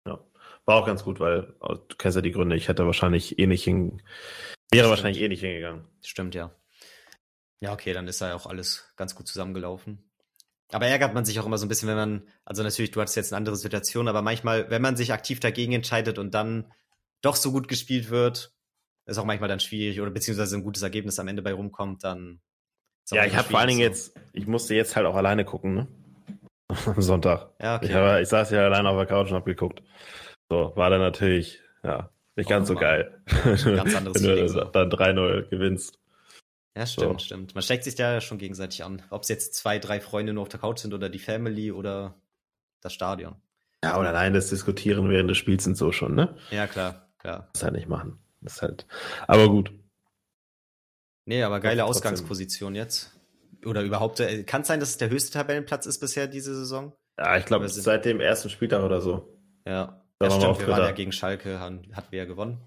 ja, 0.07 0.19
war 0.65 0.77
auch 0.77 0.87
ganz 0.87 1.05
gut, 1.05 1.21
weil 1.21 1.55
du 1.61 1.97
kennst 1.99 2.17
ja 2.17 2.23
die 2.23 2.33
Gründe. 2.33 2.57
Ich 2.57 2.69
hätte 2.69 2.87
wahrscheinlich 2.87 3.39
eh 3.39 3.47
nicht 3.47 3.65
hin, 3.65 4.03
wäre 4.71 4.85
Stimmt. 4.85 4.91
wahrscheinlich 4.91 5.23
eh 5.23 5.29
nicht 5.29 5.41
hingegangen. 5.41 5.85
Stimmt 6.03 6.35
ja. 6.35 6.51
Ja, 7.61 7.73
okay, 7.73 7.93
dann 7.93 8.09
ist 8.09 8.21
ja 8.21 8.35
auch 8.35 8.47
alles 8.47 8.91
ganz 8.97 9.15
gut 9.15 9.29
zusammengelaufen. 9.29 10.11
Aber 10.73 10.87
ärgert 10.87 11.15
man 11.15 11.25
sich 11.25 11.39
auch 11.41 11.47
immer 11.47 11.59
so 11.59 11.67
ein 11.67 11.69
bisschen, 11.69 11.89
wenn 11.89 11.97
man, 11.97 12.29
also 12.45 12.63
natürlich, 12.63 12.93
du 12.93 13.01
hattest 13.01 13.17
jetzt 13.17 13.33
eine 13.33 13.39
andere 13.39 13.57
Situation, 13.57 14.09
aber 14.09 14.23
manchmal, 14.23 14.71
wenn 14.71 14.81
man 14.81 14.97
sich 14.97 15.13
aktiv 15.13 15.41
dagegen 15.41 15.73
entscheidet 15.73 16.19
und 16.19 16.33
dann 16.33 16.73
doch 17.23 17.37
so 17.37 17.53
gut 17.53 17.69
gespielt 17.69 18.09
wird, 18.09 18.55
ist 19.11 19.19
auch 19.19 19.25
manchmal 19.25 19.49
dann 19.49 19.61
schwierig 19.61 20.01
oder 20.01 20.11
beziehungsweise 20.11 20.57
ein 20.57 20.63
gutes 20.63 20.83
Ergebnis 20.83 21.19
am 21.19 21.29
Ende 21.29 21.43
bei 21.43 21.53
rumkommt, 21.53 22.05
dann. 22.05 22.41
Ja, 23.11 23.25
ich 23.25 23.35
habe 23.35 23.49
vor 23.49 23.59
allen 23.59 23.69
Dingen 23.69 23.81
so. 23.81 23.85
jetzt, 23.85 24.21
ich 24.33 24.47
musste 24.47 24.75
jetzt 24.75 24.95
halt 24.95 25.07
auch 25.07 25.17
alleine 25.17 25.45
gucken, 25.45 25.75
ne? 25.75 25.89
Am 26.87 27.03
Sonntag. 27.03 27.51
Ja, 27.61 27.77
okay. 27.77 27.87
Ich, 27.87 27.95
hab, 27.95 28.21
ich 28.21 28.29
saß 28.29 28.51
ja 28.51 28.65
alleine 28.65 28.89
auf 28.89 28.97
der 28.97 29.07
Couch 29.07 29.31
und 29.31 29.37
hab 29.37 29.45
geguckt. 29.45 29.83
So, 30.49 30.73
war 30.77 30.91
dann 30.91 31.01
natürlich, 31.01 31.61
ja, 31.83 32.11
nicht 32.37 32.49
ganz 32.49 32.69
so 32.69 32.77
geil. 32.77 33.21
Ganz 33.45 33.67
anderes 33.95 34.23
Wenn 34.23 34.37
du 34.37 34.49
so. 34.49 34.65
dann 34.65 34.91
3-0 34.91 35.49
gewinnst. 35.49 35.99
Ja, 36.77 36.87
stimmt, 36.87 37.21
so. 37.21 37.27
stimmt. 37.27 37.55
Man 37.55 37.63
steckt 37.63 37.83
sich 37.83 37.97
da 37.97 38.21
schon 38.21 38.39
gegenseitig 38.39 38.85
an. 38.85 39.03
Ob 39.11 39.23
es 39.23 39.29
jetzt 39.29 39.55
zwei, 39.55 39.81
drei 39.81 40.01
Freunde 40.01 40.33
nur 40.33 40.43
auf 40.43 40.49
der 40.49 40.61
Couch 40.61 40.79
sind 40.79 40.95
oder 40.95 41.09
die 41.09 41.19
Family 41.19 41.73
oder 41.73 42.15
das 42.81 42.93
Stadion. 42.93 43.37
Ja, 43.83 43.99
oder 43.99 44.11
allein 44.11 44.35
das 44.35 44.51
Diskutieren 44.51 45.09
während 45.09 45.31
des 45.31 45.39
Spiels 45.39 45.65
sind 45.65 45.77
so 45.77 45.91
schon, 45.91 46.15
ne? 46.15 46.37
Ja, 46.51 46.67
klar, 46.67 47.09
klar. 47.19 47.49
Das 47.53 47.65
halt 47.65 47.75
nicht 47.75 47.89
machen. 47.89 48.19
Das 48.41 48.55
ist 48.55 48.63
halt, 48.63 48.87
aber 49.27 49.49
gut. 49.49 49.73
Nee, 51.27 51.43
aber 51.43 51.61
geile 51.61 51.85
Ausgangsposition 51.85 52.75
jetzt. 52.75 53.17
Oder 53.65 53.83
überhaupt, 53.83 54.21
äh, 54.21 54.43
kann 54.45 54.63
es 54.63 54.69
sein, 54.69 54.81
dass 54.81 54.91
es 54.91 54.97
der 54.97 55.11
höchste 55.11 55.33
Tabellenplatz 55.33 55.87
ist 55.87 56.01
bisher 56.01 56.27
diese 56.27 56.55
Saison? 56.55 56.95
Ja, 57.19 57.37
ich 57.37 57.45
glaube, 57.45 57.69
seit 57.69 58.07
dem 58.07 58.21
ersten 58.21 58.49
Spieltag 58.49 58.83
oder 58.83 59.03
so. 59.03 59.39
Ja, 59.67 60.03
da 60.19 60.29
ja 60.29 60.31
stimmt, 60.33 60.61
wir 60.61 60.69
waren 60.69 60.85
ja 60.85 60.93
gegen 60.93 61.13
Schalke, 61.13 61.61
hatten 61.61 61.93
wir 62.11 62.19
ja 62.19 62.25
gewonnen. 62.25 62.59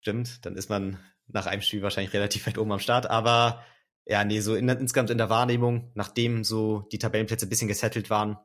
Stimmt, 0.00 0.46
dann 0.46 0.56
ist 0.56 0.70
man 0.70 0.98
nach 1.26 1.46
einem 1.46 1.60
Spiel 1.62 1.82
wahrscheinlich 1.82 2.14
relativ 2.14 2.46
weit 2.46 2.56
oben 2.56 2.72
am 2.72 2.78
Start, 2.78 3.08
aber 3.08 3.62
ja, 4.06 4.24
nee, 4.24 4.40
so 4.40 4.54
in, 4.54 4.68
insgesamt 4.68 5.10
in 5.10 5.18
der 5.18 5.30
Wahrnehmung, 5.30 5.92
nachdem 5.94 6.42
so 6.42 6.88
die 6.90 6.98
Tabellenplätze 6.98 7.46
ein 7.46 7.50
bisschen 7.50 7.68
gesettelt 7.68 8.10
waren, 8.10 8.38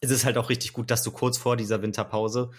ist 0.00 0.10
es 0.10 0.24
halt 0.24 0.38
auch 0.38 0.48
richtig 0.48 0.72
gut, 0.72 0.90
dass 0.90 1.02
du 1.02 1.10
kurz 1.10 1.38
vor 1.38 1.56
dieser 1.56 1.82
Winterpause 1.82 2.50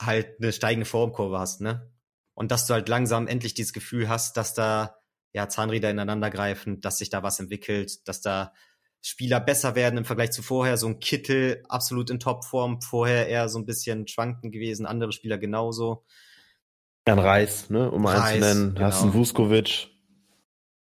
halt 0.00 0.40
eine 0.40 0.52
steigende 0.52 0.86
Formkurve 0.86 1.38
hast, 1.38 1.60
ne? 1.60 1.90
Und 2.36 2.52
dass 2.52 2.66
du 2.66 2.74
halt 2.74 2.88
langsam 2.88 3.26
endlich 3.26 3.54
dieses 3.54 3.72
Gefühl 3.72 4.08
hast, 4.08 4.36
dass 4.36 4.52
da 4.54 4.98
ja 5.32 5.48
Zahnräder 5.48 5.90
ineinander 5.90 6.30
greifen, 6.30 6.80
dass 6.82 6.98
sich 6.98 7.08
da 7.08 7.22
was 7.22 7.40
entwickelt, 7.40 8.06
dass 8.06 8.20
da 8.20 8.52
Spieler 9.00 9.40
besser 9.40 9.74
werden 9.74 9.96
im 9.96 10.04
Vergleich 10.04 10.32
zu 10.32 10.42
vorher. 10.42 10.76
So 10.76 10.86
ein 10.86 11.00
Kittel 11.00 11.64
absolut 11.68 12.10
in 12.10 12.20
Topform, 12.20 12.82
vorher 12.82 13.28
eher 13.28 13.48
so 13.48 13.58
ein 13.58 13.64
bisschen 13.64 14.06
schwanken 14.06 14.50
gewesen, 14.50 14.84
andere 14.84 15.12
Spieler 15.12 15.38
genauso. 15.38 16.04
Ein 17.06 17.18
Reis, 17.18 17.70
ne, 17.70 17.90
um 17.90 18.04
Reis, 18.04 18.20
einen 18.20 18.42
zu 18.42 18.48
nennen. 18.48 18.74
Genau. 18.74 18.86
Hast 18.86 19.02
einen 19.02 19.14
Vuskovic, 19.14 19.88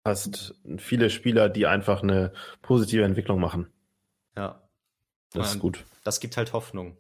hast 0.03 0.55
viele 0.79 1.11
Spieler, 1.11 1.51
die 1.51 1.67
einfach 1.67 2.03
eine 2.03 2.33
positive 2.63 3.05
Entwicklung 3.05 3.39
machen. 3.39 3.71
Ja. 4.37 4.63
Das 5.33 5.55
ist 5.55 5.61
gut. 5.61 5.85
Das 6.05 6.21
gibt 6.21 6.37
halt 6.37 6.53
Hoffnung. 6.53 6.97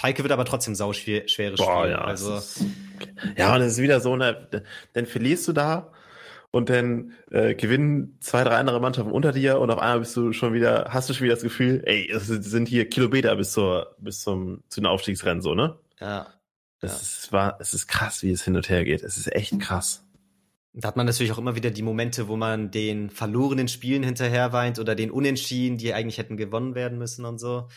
Schalke 0.00 0.22
wird 0.22 0.32
aber 0.32 0.46
trotzdem 0.46 0.74
sau 0.74 0.94
schweres 0.94 1.34
Boah, 1.56 1.82
Spiel. 1.82 1.90
Ja, 1.90 2.00
also 2.00 2.36
ist, 2.36 2.64
ja, 3.36 3.54
und 3.54 3.60
es 3.60 3.72
ist 3.74 3.82
wieder 3.82 4.00
so, 4.00 4.16
ne, 4.16 4.48
dann 4.94 5.06
verlierst 5.06 5.46
du 5.46 5.52
da 5.52 5.92
und 6.50 6.70
dann 6.70 7.12
äh, 7.30 7.54
gewinnen 7.54 8.16
zwei, 8.20 8.42
drei 8.44 8.56
andere 8.56 8.80
Mannschaften 8.80 9.12
unter 9.12 9.32
dir 9.32 9.60
und 9.60 9.70
auf 9.70 9.78
einmal 9.78 10.00
bist 10.00 10.16
du 10.16 10.32
schon 10.32 10.54
wieder, 10.54 10.86
hast 10.88 11.10
du 11.10 11.14
schon 11.14 11.24
wieder 11.24 11.34
das 11.34 11.42
Gefühl, 11.42 11.82
ey, 11.84 12.10
es 12.10 12.28
sind 12.28 12.66
hier 12.66 12.88
Kilometer 12.88 13.36
bis 13.36 13.52
zur, 13.52 13.94
bis 13.98 14.22
zum, 14.22 14.62
zu 14.68 14.80
den 14.80 14.86
Aufstiegsrennen 14.86 15.42
so, 15.42 15.54
ne? 15.54 15.78
Ja. 16.00 16.28
Es 16.80 16.92
ja. 16.92 16.96
ist, 16.96 17.32
war, 17.32 17.58
es 17.60 17.74
ist 17.74 17.86
krass, 17.86 18.22
wie 18.22 18.30
es 18.30 18.42
hin 18.42 18.56
und 18.56 18.70
her 18.70 18.84
geht. 18.84 19.02
Es 19.02 19.18
ist 19.18 19.30
echt 19.34 19.60
krass. 19.60 20.02
Da 20.72 20.88
hat 20.88 20.96
man 20.96 21.04
natürlich 21.04 21.32
auch 21.32 21.38
immer 21.38 21.56
wieder 21.56 21.70
die 21.70 21.82
Momente, 21.82 22.26
wo 22.26 22.36
man 22.36 22.70
den 22.70 23.10
verlorenen 23.10 23.68
Spielen 23.68 24.02
hinterher 24.02 24.54
weint 24.54 24.78
oder 24.78 24.94
den 24.94 25.10
Unentschieden, 25.10 25.76
die 25.76 25.92
eigentlich 25.92 26.16
hätten 26.16 26.38
gewonnen 26.38 26.74
werden 26.74 26.96
müssen 26.96 27.26
und 27.26 27.38
so 27.38 27.68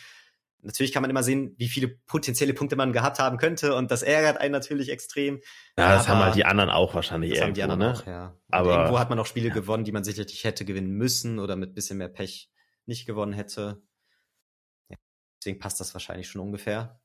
natürlich 0.64 0.92
kann 0.92 1.02
man 1.02 1.10
immer 1.10 1.24
sehen, 1.24 1.54
wie 1.58 1.68
viele 1.68 1.88
potenzielle 1.88 2.54
Punkte 2.54 2.76
man 2.76 2.94
gehabt 2.94 3.20
haben 3.20 3.38
könnte 3.38 3.76
und 3.76 3.92
das 3.92 4.02
ärgert 4.02 4.38
einen 4.38 4.52
natürlich 4.52 4.90
extrem. 4.90 5.42
Ja, 5.78 5.96
das 5.96 6.08
haben 6.08 6.20
halt 6.20 6.36
die 6.36 6.46
anderen 6.46 6.70
auch 6.70 6.94
wahrscheinlich 6.96 7.32
das 7.32 7.40
irgendwo, 7.40 7.62
haben 7.62 7.70
die 7.70 7.74
anderen 7.74 7.94
ne? 7.94 8.00
auch, 8.00 8.08
ja. 8.08 8.38
Aber 8.50 8.78
irgendwo 8.78 9.00
hat 9.00 9.10
man 9.10 9.20
auch 9.20 9.26
Spiele 9.26 9.50
ja. 9.50 9.54
gewonnen, 9.54 9.84
die 9.84 9.92
man 9.92 10.04
sicherlich 10.04 10.44
hätte 10.44 10.66
gewinnen 10.66 10.92
müssen 10.92 11.40
oder 11.40 11.56
mit 11.56 11.76
bisschen 11.76 11.98
mehr 11.98 12.10
Pech 12.10 12.50
nicht 12.86 13.06
gewonnen 13.06 13.34
hätte. 13.34 13.82
Ja, 14.90 14.98
deswegen 15.40 15.60
passt 15.60 15.80
das 15.80 15.94
wahrscheinlich 15.94 16.28
schon 16.28 16.42
ungefähr. 16.42 17.00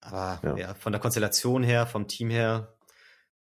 Aber 0.00 0.40
ja. 0.42 0.56
ja, 0.56 0.74
von 0.74 0.92
der 0.92 1.00
Konstellation 1.00 1.62
her, 1.62 1.86
vom 1.86 2.08
Team 2.08 2.30
her, 2.30 2.76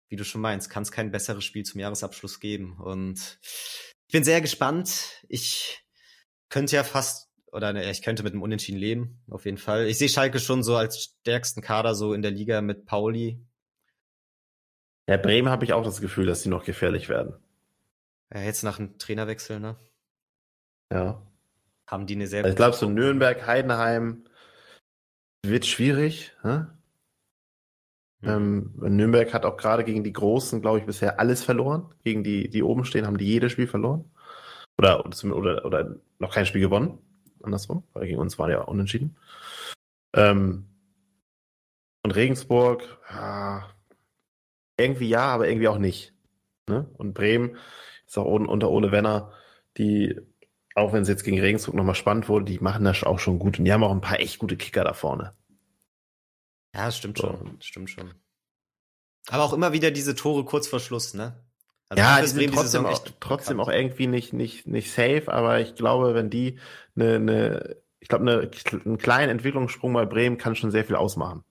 wie 0.10 0.16
du 0.16 0.26
schon 0.26 0.42
meinst, 0.42 0.70
kann 0.70 0.84
es 0.84 0.92
kein 0.92 1.12
besseres 1.12 1.44
Spiel 1.44 1.64
zum 1.64 1.80
Jahresabschluss 1.80 2.40
geben. 2.40 2.80
Und 2.80 3.40
ich 4.08 4.12
bin 4.12 4.24
sehr 4.24 4.42
gespannt. 4.42 5.24
Ich 5.30 5.84
könnte 6.50 6.76
ja 6.76 6.84
fast 6.84 7.33
oder 7.54 7.72
ne, 7.72 7.90
ich 7.90 8.02
könnte 8.02 8.24
mit 8.24 8.34
einem 8.34 8.42
Unentschieden 8.42 8.80
leben, 8.80 9.22
auf 9.30 9.46
jeden 9.46 9.58
Fall. 9.58 9.86
Ich 9.86 10.00
sehe 10.00 10.10
Schalke 10.10 10.40
schon 10.40 10.64
so 10.64 10.76
als 10.76 11.04
stärksten 11.22 11.62
Kader 11.62 11.94
so 11.94 12.14
in 12.14 12.24
der 12.24 12.32
Liga 12.32 12.62
mit 12.62 12.86
Pauli. 12.86 13.40
Ja, 15.08 15.18
Bremen 15.18 15.50
habe 15.50 15.64
ich 15.64 15.74
auch 15.74 15.84
das 15.84 16.02
Gefühl, 16.02 16.26
dass 16.26 16.42
sie 16.42 16.50
noch 16.50 16.66
gefährlich 16.66 17.10
werden. 17.10 17.36
Ja, 18.34 18.42
jetzt 18.42 18.64
nach 18.64 18.80
einem 18.80 18.98
Trainerwechsel, 18.98 19.60
ne? 19.60 19.76
Ja. 20.92 21.22
Haben 21.86 22.08
die 22.08 22.16
eine 22.16 22.28
sehr 22.28 22.44
also 22.44 22.50
Ich 22.50 22.56
glaube, 22.56 22.76
so 22.76 22.90
Nürnberg, 22.90 23.46
Heidenheim 23.46 24.24
wird 25.46 25.66
schwierig. 25.66 26.36
Hm? 26.42 26.68
Ähm, 28.24 28.74
Nürnberg 28.78 29.32
hat 29.34 29.46
auch 29.46 29.58
gerade 29.58 29.84
gegen 29.84 30.04
die 30.04 30.14
Großen, 30.14 30.62
glaube 30.62 30.80
ich, 30.80 30.86
bisher 30.86 31.20
alles 31.20 31.44
verloren. 31.44 31.94
Gegen 32.04 32.24
die, 32.24 32.50
die 32.50 32.64
oben 32.64 32.86
stehen, 32.86 33.06
haben 33.06 33.18
die 33.18 33.28
jedes 33.28 33.52
Spiel 33.52 33.68
verloren. 33.68 34.10
Oder, 34.80 35.06
oder, 35.06 35.66
oder 35.66 35.96
noch 36.18 36.34
kein 36.34 36.48
Spiel 36.48 36.62
gewonnen 36.62 36.98
andersrum, 37.44 37.84
weil 37.94 38.08
gegen 38.08 38.20
uns 38.20 38.38
war 38.40 38.50
ja 38.50 38.62
unentschieden. 38.62 39.18
Ähm, 40.16 40.68
und 42.04 42.12
Regensburg, 42.12 43.00
ja, 43.10 43.70
irgendwie 44.78 45.10
ja, 45.10 45.26
aber 45.28 45.48
irgendwie 45.48 45.68
auch 45.68 45.78
nicht. 45.78 46.14
Ne? 46.68 46.90
Und 46.98 47.14
Bremen 47.14 47.58
ist 48.06 48.18
auch 48.18 48.26
unter 48.26 48.70
Ole 48.70 48.92
Wenner, 48.92 49.32
die, 49.78 50.20
auch 50.76 50.94
wenn 50.94 51.04
es 51.04 51.08
jetzt 51.08 51.24
gegen 51.24 51.40
Regensburg 51.40 51.76
nochmal 51.76 51.96
spannend 51.96 52.30
wurde, 52.30 52.46
die 52.46 52.60
machen 52.60 52.84
das 52.84 53.04
auch 53.04 53.20
schon 53.20 53.40
gut. 53.40 53.60
Und 53.60 53.66
die 53.66 53.74
haben 53.74 53.84
auch 53.84 53.92
ein 53.92 54.02
paar 54.02 54.20
echt 54.20 54.40
gute 54.40 54.58
Kicker 54.58 54.84
da 54.84 54.94
vorne. 54.94 55.34
Ja, 56.74 56.86
das 56.86 56.98
stimmt 56.98 57.18
so. 57.18 57.28
schon. 57.28 57.58
Das 57.58 57.66
stimmt 57.66 57.90
schon. 57.90 58.14
Aber 59.30 59.44
auch 59.44 59.54
immer 59.54 59.72
wieder 59.72 59.92
diese 59.92 60.16
Tore 60.16 60.44
kurz 60.44 60.68
vor 60.68 60.80
Schluss, 60.80 61.14
ne? 61.14 61.40
Also 61.90 62.02
ja, 62.02 62.22
die 62.22 62.28
sind 62.28 62.54
trotzdem, 62.54 62.86
auch, 62.86 63.06
trotzdem 63.20 63.60
auch 63.60 63.70
irgendwie 63.70 64.08
nicht, 64.08 64.34
nicht, 64.34 64.68
nicht 64.68 64.92
safe, 64.92 65.26
aber 65.28 65.60
ich 65.60 65.76
glaube, 65.76 66.16
wenn 66.16 66.30
die 66.30 66.60
eine, 66.96 67.16
eine 67.16 67.78
ich 68.00 68.10
glaube, 68.10 68.30
eine, 68.30 68.52
einen 68.86 68.98
kleinen 68.98 69.30
Entwicklungssprung 69.30 69.94
bei 69.94 70.06
Bremen 70.06 70.38
kann 70.38 70.56
schon 70.56 70.72
sehr 70.72 70.84
viel 70.84 70.96
ausmachen. 70.96 71.44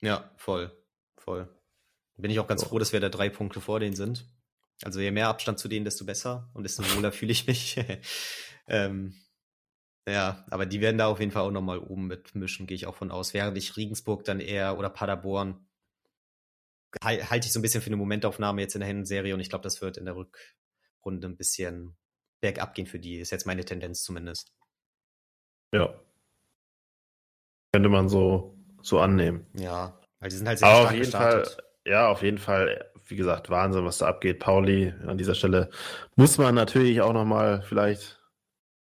Ja, 0.00 0.28
voll, 0.36 0.72
voll. 1.16 1.48
Bin 2.16 2.30
ich 2.30 2.40
auch 2.40 2.48
ganz 2.48 2.62
so. 2.62 2.68
froh, 2.68 2.78
dass 2.78 2.92
wir 2.92 3.00
da 3.00 3.08
drei 3.08 3.28
Punkte 3.28 3.60
vor 3.60 3.78
denen 3.78 3.94
sind. 3.94 4.26
Also 4.82 5.00
je 5.00 5.10
mehr 5.10 5.28
Abstand 5.28 5.58
zu 5.58 5.68
denen, 5.68 5.84
desto 5.84 6.04
besser 6.04 6.50
und 6.52 6.64
desto 6.64 6.82
wohler 6.96 7.12
fühle 7.12 7.32
ich 7.32 7.46
mich. 7.46 7.80
ähm, 8.66 9.14
ja, 10.08 10.44
aber 10.50 10.66
die 10.66 10.80
werden 10.80 10.98
da 10.98 11.06
auf 11.06 11.20
jeden 11.20 11.30
Fall 11.32 11.42
auch 11.42 11.50
nochmal 11.50 11.78
oben 11.78 12.06
mitmischen, 12.06 12.66
gehe 12.66 12.74
ich 12.74 12.86
auch 12.86 12.96
von 12.96 13.10
aus. 13.10 13.32
Während 13.32 13.56
ich 13.56 13.76
Regensburg 13.76 14.24
dann 14.24 14.40
eher 14.40 14.78
oder 14.78 14.90
Paderborn 14.90 15.64
halte 17.02 17.46
ich 17.46 17.52
so 17.52 17.58
ein 17.58 17.62
bisschen 17.62 17.82
für 17.82 17.88
eine 17.88 17.96
Momentaufnahme 17.96 18.60
jetzt 18.60 18.74
in 18.74 18.80
der 18.80 18.88
Hinserie 18.88 19.34
und 19.34 19.40
ich 19.40 19.48
glaube, 19.48 19.62
das 19.62 19.80
wird 19.82 19.96
in 19.96 20.04
der 20.04 20.16
Rückrunde 20.16 21.28
ein 21.28 21.36
bisschen 21.36 21.96
bergab 22.40 22.74
gehen 22.74 22.86
für 22.86 22.98
die. 22.98 23.18
Ist 23.18 23.30
jetzt 23.30 23.46
meine 23.46 23.64
Tendenz 23.64 24.02
zumindest. 24.02 24.52
Ja. 25.74 25.94
Könnte 27.72 27.88
man 27.88 28.08
so, 28.08 28.56
so 28.82 29.00
annehmen. 29.00 29.46
Ja, 29.54 29.98
weil 30.20 30.30
die 30.30 30.36
sind 30.36 30.46
halt 30.46 30.58
sehr 30.58 30.68
Aber 30.68 30.76
stark 30.76 30.86
auf 30.86 30.92
jeden 30.92 31.04
gestartet. 31.04 31.48
Fall, 31.48 31.64
ja, 31.86 32.08
auf 32.08 32.22
jeden 32.22 32.38
Fall, 32.38 32.90
wie 33.06 33.16
gesagt, 33.16 33.50
Wahnsinn, 33.50 33.84
was 33.84 33.98
da 33.98 34.06
abgeht. 34.06 34.38
Pauli, 34.38 34.94
an 35.06 35.18
dieser 35.18 35.34
Stelle 35.34 35.70
muss 36.16 36.38
man 36.38 36.54
natürlich 36.54 37.00
auch 37.00 37.12
nochmal 37.12 37.62
vielleicht 37.62 38.20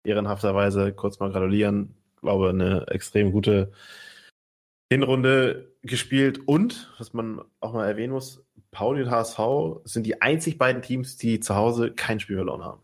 ehrenhafterweise 0.05 0.93
kurz 0.93 1.19
mal 1.19 1.31
gratulieren. 1.31 1.95
Ich 2.15 2.21
glaube, 2.23 2.51
eine 2.51 2.87
extrem 2.89 3.33
gute 3.33 3.73
Hinrunde 4.91 5.68
gespielt 5.89 6.41
und, 6.47 6.93
was 6.99 7.13
man 7.13 7.43
auch 7.61 7.73
mal 7.73 7.87
erwähnen 7.87 8.13
muss, 8.13 8.45
Pauli 8.71 9.03
und 9.03 9.11
HSV 9.11 9.39
sind 9.85 10.07
die 10.07 10.21
einzig 10.21 10.59
beiden 10.59 10.83
Teams, 10.83 11.17
die 11.17 11.41
zu 11.41 11.55
Hause 11.55 11.93
kein 11.93 12.21
Spiel 12.21 12.37
verloren 12.37 12.65
haben. 12.65 12.81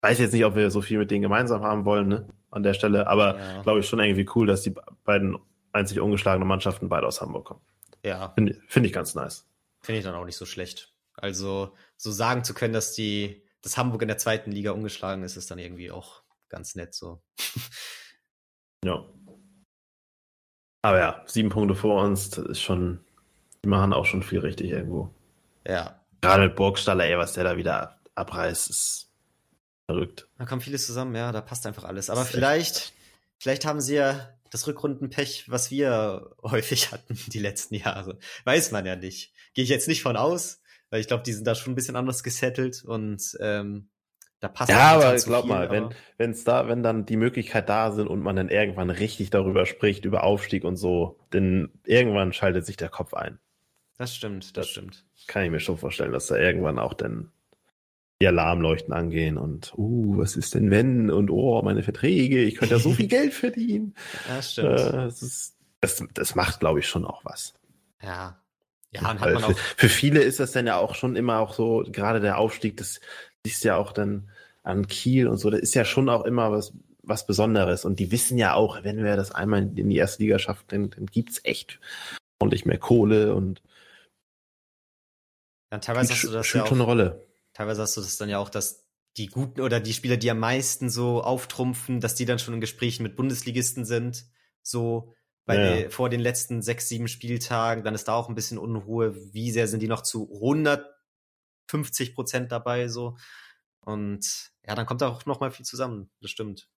Weiß 0.00 0.18
jetzt 0.18 0.32
nicht, 0.32 0.44
ob 0.44 0.54
wir 0.54 0.70
so 0.70 0.80
viel 0.80 0.98
mit 0.98 1.10
denen 1.10 1.22
gemeinsam 1.22 1.62
haben 1.62 1.84
wollen, 1.84 2.08
ne? 2.08 2.28
An 2.50 2.62
der 2.62 2.72
Stelle, 2.72 3.08
aber 3.08 3.38
ja. 3.38 3.62
glaube 3.62 3.80
ich 3.80 3.88
schon 3.88 3.98
irgendwie 3.98 4.28
cool, 4.34 4.46
dass 4.46 4.62
die 4.62 4.74
beiden 5.04 5.36
einzig 5.72 6.00
ungeschlagenen 6.00 6.48
Mannschaften 6.48 6.88
beide 6.88 7.06
aus 7.06 7.20
Hamburg 7.20 7.44
kommen. 7.44 7.60
Ja. 8.02 8.30
Finde 8.34 8.58
find 8.68 8.86
ich 8.86 8.92
ganz 8.92 9.14
nice. 9.14 9.46
Finde 9.80 9.98
ich 9.98 10.04
dann 10.04 10.14
auch 10.14 10.24
nicht 10.24 10.36
so 10.36 10.46
schlecht. 10.46 10.94
Also, 11.12 11.74
so 11.96 12.10
sagen 12.10 12.44
zu 12.44 12.54
können, 12.54 12.72
dass 12.72 12.94
die, 12.94 13.42
dass 13.60 13.76
Hamburg 13.76 14.02
in 14.02 14.08
der 14.08 14.18
zweiten 14.18 14.52
Liga 14.52 14.70
ungeschlagen 14.70 15.24
ist, 15.24 15.36
ist 15.36 15.50
dann 15.50 15.58
irgendwie 15.58 15.90
auch 15.90 16.22
ganz 16.48 16.74
nett 16.74 16.94
so. 16.94 17.22
ja. 18.84 19.04
Aber 20.82 20.98
ja, 20.98 21.22
sieben 21.26 21.48
Punkte 21.48 21.74
vor 21.74 22.02
uns, 22.02 22.30
das 22.30 22.46
ist 22.46 22.60
schon, 22.60 23.00
die 23.64 23.68
machen 23.68 23.92
auch 23.92 24.04
schon 24.04 24.22
viel 24.22 24.40
richtig 24.40 24.70
irgendwo. 24.70 25.12
Ja. 25.66 26.00
Gerade 26.20 26.44
mit 26.44 26.56
Burgstaller, 26.56 27.04
ey, 27.04 27.18
was 27.18 27.34
der 27.34 27.44
da 27.44 27.56
wieder 27.56 27.98
abreißt, 28.14 28.70
ist 28.70 29.10
verrückt. 29.86 30.28
Da 30.38 30.44
kommt 30.44 30.62
vieles 30.62 30.86
zusammen, 30.86 31.14
ja, 31.14 31.32
da 31.32 31.40
passt 31.40 31.66
einfach 31.66 31.84
alles. 31.84 32.10
Aber 32.10 32.24
vielleicht, 32.24 32.92
vielleicht 33.38 33.64
haben 33.64 33.80
sie 33.80 33.96
ja 33.96 34.28
das 34.50 34.66
Rückrundenpech, 34.66 35.50
was 35.50 35.70
wir 35.70 36.30
häufig 36.42 36.92
hatten 36.92 37.18
die 37.28 37.38
letzten 37.38 37.74
Jahre. 37.74 38.18
Weiß 38.44 38.70
man 38.70 38.86
ja 38.86 38.96
nicht. 38.96 39.32
Gehe 39.54 39.64
ich 39.64 39.70
jetzt 39.70 39.88
nicht 39.88 40.02
von 40.02 40.16
aus, 40.16 40.60
weil 40.90 41.00
ich 41.00 41.08
glaube, 41.08 41.22
die 41.22 41.32
sind 41.32 41.46
da 41.46 41.54
schon 41.54 41.72
ein 41.72 41.76
bisschen 41.76 41.96
anders 41.96 42.22
gesettelt 42.22 42.84
und 42.84 43.36
ähm, 43.40 43.88
da 44.40 44.48
passt 44.48 44.70
ja, 44.70 44.92
aber 44.92 45.16
glaub 45.16 45.44
viel, 45.44 45.52
mal, 45.52 45.70
wenn 45.70 45.88
wenn's 46.16 46.44
da, 46.44 46.68
wenn 46.68 46.82
dann 46.82 47.06
die 47.06 47.16
Möglichkeit 47.16 47.68
da 47.68 47.90
sind 47.90 48.06
und 48.06 48.22
man 48.22 48.36
dann 48.36 48.48
irgendwann 48.48 48.90
richtig 48.90 49.30
darüber 49.30 49.66
spricht 49.66 50.04
über 50.04 50.22
Aufstieg 50.22 50.64
und 50.64 50.76
so, 50.76 51.18
dann 51.30 51.70
irgendwann 51.84 52.32
schaltet 52.32 52.64
sich 52.64 52.76
der 52.76 52.88
Kopf 52.88 53.14
ein. 53.14 53.38
Das 53.96 54.14
stimmt, 54.14 54.44
das, 54.44 54.52
das 54.52 54.68
stimmt. 54.68 55.04
Kann 55.26 55.44
ich 55.44 55.50
mir 55.50 55.58
schon 55.60 55.76
vorstellen, 55.76 56.12
dass 56.12 56.28
da 56.28 56.36
irgendwann 56.36 56.78
auch 56.78 56.94
dann 56.94 57.32
die 58.20 58.28
Alarmleuchten 58.28 58.92
angehen 58.92 59.38
und 59.38 59.72
uh, 59.76 60.18
was 60.18 60.36
ist 60.36 60.54
denn 60.54 60.70
wenn 60.70 61.10
und 61.10 61.30
oh, 61.30 61.60
meine 61.62 61.82
Verträge, 61.82 62.42
ich 62.42 62.56
könnte 62.56 62.74
ja 62.74 62.80
so 62.80 62.92
viel 62.92 63.06
Geld 63.08 63.34
verdienen. 63.34 63.94
Ja, 64.28 64.42
stimmt. 64.42 64.80
Äh, 64.80 64.92
das, 64.92 65.22
ist, 65.22 65.56
das, 65.80 66.04
das 66.14 66.34
macht, 66.34 66.60
glaube 66.60 66.80
ich, 66.80 66.88
schon 66.88 67.04
auch 67.04 67.24
was. 67.24 67.54
Ja. 68.02 68.40
Ja, 68.90 69.10
und 69.10 69.20
hat 69.20 69.34
man 69.34 69.42
für, 69.42 69.54
für 69.54 69.88
viele 69.90 70.20
ist 70.20 70.40
das 70.40 70.52
dann 70.52 70.66
ja 70.66 70.78
auch 70.78 70.94
schon 70.94 71.14
immer 71.14 71.40
auch 71.40 71.52
so, 71.52 71.84
gerade 71.86 72.20
der 72.20 72.38
Aufstieg, 72.38 72.78
das 72.78 73.00
siehst 73.48 73.64
ja 73.64 73.76
auch 73.76 73.92
dann 73.92 74.28
an 74.62 74.86
Kiel 74.86 75.28
und 75.28 75.38
so, 75.38 75.50
das 75.50 75.60
ist 75.60 75.74
ja 75.74 75.84
schon 75.84 76.08
auch 76.08 76.24
immer 76.24 76.52
was, 76.52 76.72
was 77.02 77.26
Besonderes. 77.26 77.84
Und 77.84 77.98
die 77.98 78.10
wissen 78.12 78.38
ja 78.38 78.54
auch, 78.54 78.84
wenn 78.84 79.02
wir 79.02 79.16
das 79.16 79.32
einmal 79.32 79.62
in 79.62 79.88
die 79.88 79.96
erste 79.96 80.22
Liga 80.22 80.38
schaffen, 80.38 80.64
dann, 80.68 80.90
dann 80.90 81.06
gibt's 81.06 81.40
echt 81.44 81.80
ordentlich 82.40 82.66
mehr 82.66 82.78
Kohle 82.78 83.34
und 83.34 83.62
ja, 85.70 85.78
teilweise 85.78 86.14
hast 86.14 86.24
du 86.24 86.30
das 86.30 86.52
ja 86.52 86.62
auch, 86.62 86.66
schon 86.66 86.78
eine 86.78 86.84
Rolle. 86.84 87.26
Teilweise 87.52 87.82
hast 87.82 87.96
du 87.96 88.00
das 88.00 88.16
dann 88.16 88.28
ja 88.28 88.38
auch, 88.38 88.48
dass 88.48 88.86
die 89.16 89.26
guten 89.26 89.60
oder 89.60 89.80
die 89.80 89.92
Spieler, 89.92 90.16
die 90.16 90.30
am 90.30 90.38
meisten 90.38 90.90
so 90.90 91.22
auftrumpfen, 91.22 92.00
dass 92.00 92.14
die 92.14 92.24
dann 92.24 92.38
schon 92.38 92.54
in 92.54 92.60
Gesprächen 92.60 93.02
mit 93.02 93.16
Bundesligisten 93.16 93.84
sind, 93.84 94.26
so 94.62 95.12
bei 95.44 95.82
ja. 95.82 95.90
vor 95.90 96.08
den 96.08 96.20
letzten 96.20 96.62
sechs, 96.62 96.88
sieben 96.88 97.08
Spieltagen, 97.08 97.82
dann 97.82 97.94
ist 97.94 98.08
da 98.08 98.14
auch 98.14 98.28
ein 98.28 98.34
bisschen 98.34 98.58
Unruhe. 98.58 99.14
Wie 99.32 99.50
sehr 99.50 99.66
sind 99.66 99.80
die 99.80 99.88
noch 99.88 100.02
zu 100.02 100.28
150 101.68 102.14
Prozent 102.14 102.52
dabei, 102.52 102.88
so? 102.88 103.16
Und 103.80 104.50
ja, 104.66 104.74
dann 104.74 104.86
kommt 104.86 105.02
auch 105.02 105.24
noch 105.26 105.40
mal 105.40 105.50
viel 105.50 105.64
zusammen. 105.64 106.10
Das 106.20 106.30
stimmt. 106.30 106.68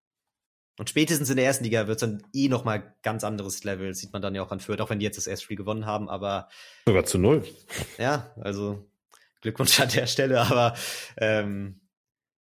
Und 0.79 0.89
spätestens 0.89 1.29
in 1.29 1.37
der 1.37 1.45
ersten 1.45 1.65
Liga 1.65 1.87
wird 1.87 2.01
es 2.01 2.09
dann 2.09 2.23
eh 2.33 2.49
noch 2.49 2.65
mal 2.65 2.97
ganz 3.03 3.25
anderes 3.25 3.65
Level. 3.65 3.89
Das 3.89 3.99
sieht 3.99 4.13
man 4.13 4.23
dann 4.23 4.35
ja 4.35 4.43
auch 4.43 4.53
an 4.53 4.61
Fürth, 4.61 4.81
auch 4.81 4.91
wenn 4.91 4.99
die 4.99 5.05
jetzt 5.05 5.19
das 5.19 5.27
erste 5.27 5.45
Spiel 5.45 5.57
gewonnen 5.57 5.85
haben, 5.85 6.09
aber 6.09 6.49
sogar 6.87 7.05
zu 7.05 7.19
null. 7.19 7.45
Ja, 7.99 8.35
also 8.41 8.89
Glückwunsch 9.43 9.79
an 9.81 9.91
der 9.91 10.07
Stelle, 10.07 10.41
aber 10.41 10.75
ähm, 11.19 11.81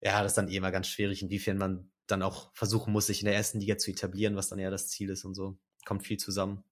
ja, 0.02 0.22
das 0.22 0.34
ist 0.34 0.38
dann 0.38 0.50
eh 0.50 0.58
immer 0.58 0.72
ganz 0.72 0.88
schwierig, 0.88 1.22
inwiefern 1.22 1.58
man 1.58 1.92
dann 2.06 2.22
auch 2.22 2.52
versuchen 2.54 2.94
muss, 2.94 3.08
sich 3.08 3.22
in 3.22 3.26
der 3.26 3.36
ersten 3.36 3.60
Liga 3.60 3.78
zu 3.78 3.92
etablieren, 3.92 4.36
was 4.36 4.50
dann 4.50 4.60
ja 4.60 4.70
das 4.70 4.88
Ziel 4.88 5.10
ist 5.10 5.26
und 5.26 5.34
so. 5.34 5.58
Kommt 5.86 6.06
viel 6.06 6.18
zusammen. 6.18 6.64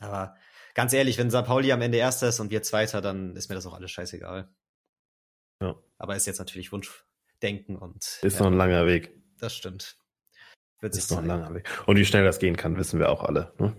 Aber 0.00 0.36
ganz 0.74 0.92
ehrlich, 0.92 1.18
wenn 1.18 1.30
St. 1.30 1.44
Pauli 1.44 1.70
am 1.72 1.82
Ende 1.82 1.98
Erster 1.98 2.28
ist 2.28 2.40
und 2.40 2.50
wir 2.50 2.62
Zweiter, 2.62 3.00
dann 3.00 3.36
ist 3.36 3.48
mir 3.48 3.54
das 3.54 3.66
auch 3.66 3.74
alles 3.74 3.90
scheißegal. 3.90 4.48
Ja. 5.62 5.76
Aber 5.98 6.16
ist 6.16 6.26
jetzt 6.26 6.38
natürlich 6.38 6.72
Wunschdenken 6.72 7.76
und. 7.76 8.18
Ist 8.22 8.22
ja, 8.22 8.40
noch 8.40 8.50
ein 8.50 8.56
langer 8.58 8.86
Weg. 8.86 9.12
Das 9.38 9.54
stimmt. 9.54 9.96
Wird 10.80 10.96
ist 10.96 11.10
noch 11.10 11.18
ein 11.18 11.26
langer 11.26 11.54
Weg. 11.54 11.68
Und 11.86 11.96
wie 11.96 12.04
schnell 12.04 12.24
das 12.24 12.40
gehen 12.40 12.56
kann, 12.56 12.76
wissen 12.76 12.98
wir 12.98 13.10
auch 13.10 13.22
alle. 13.22 13.52
Ne? 13.58 13.76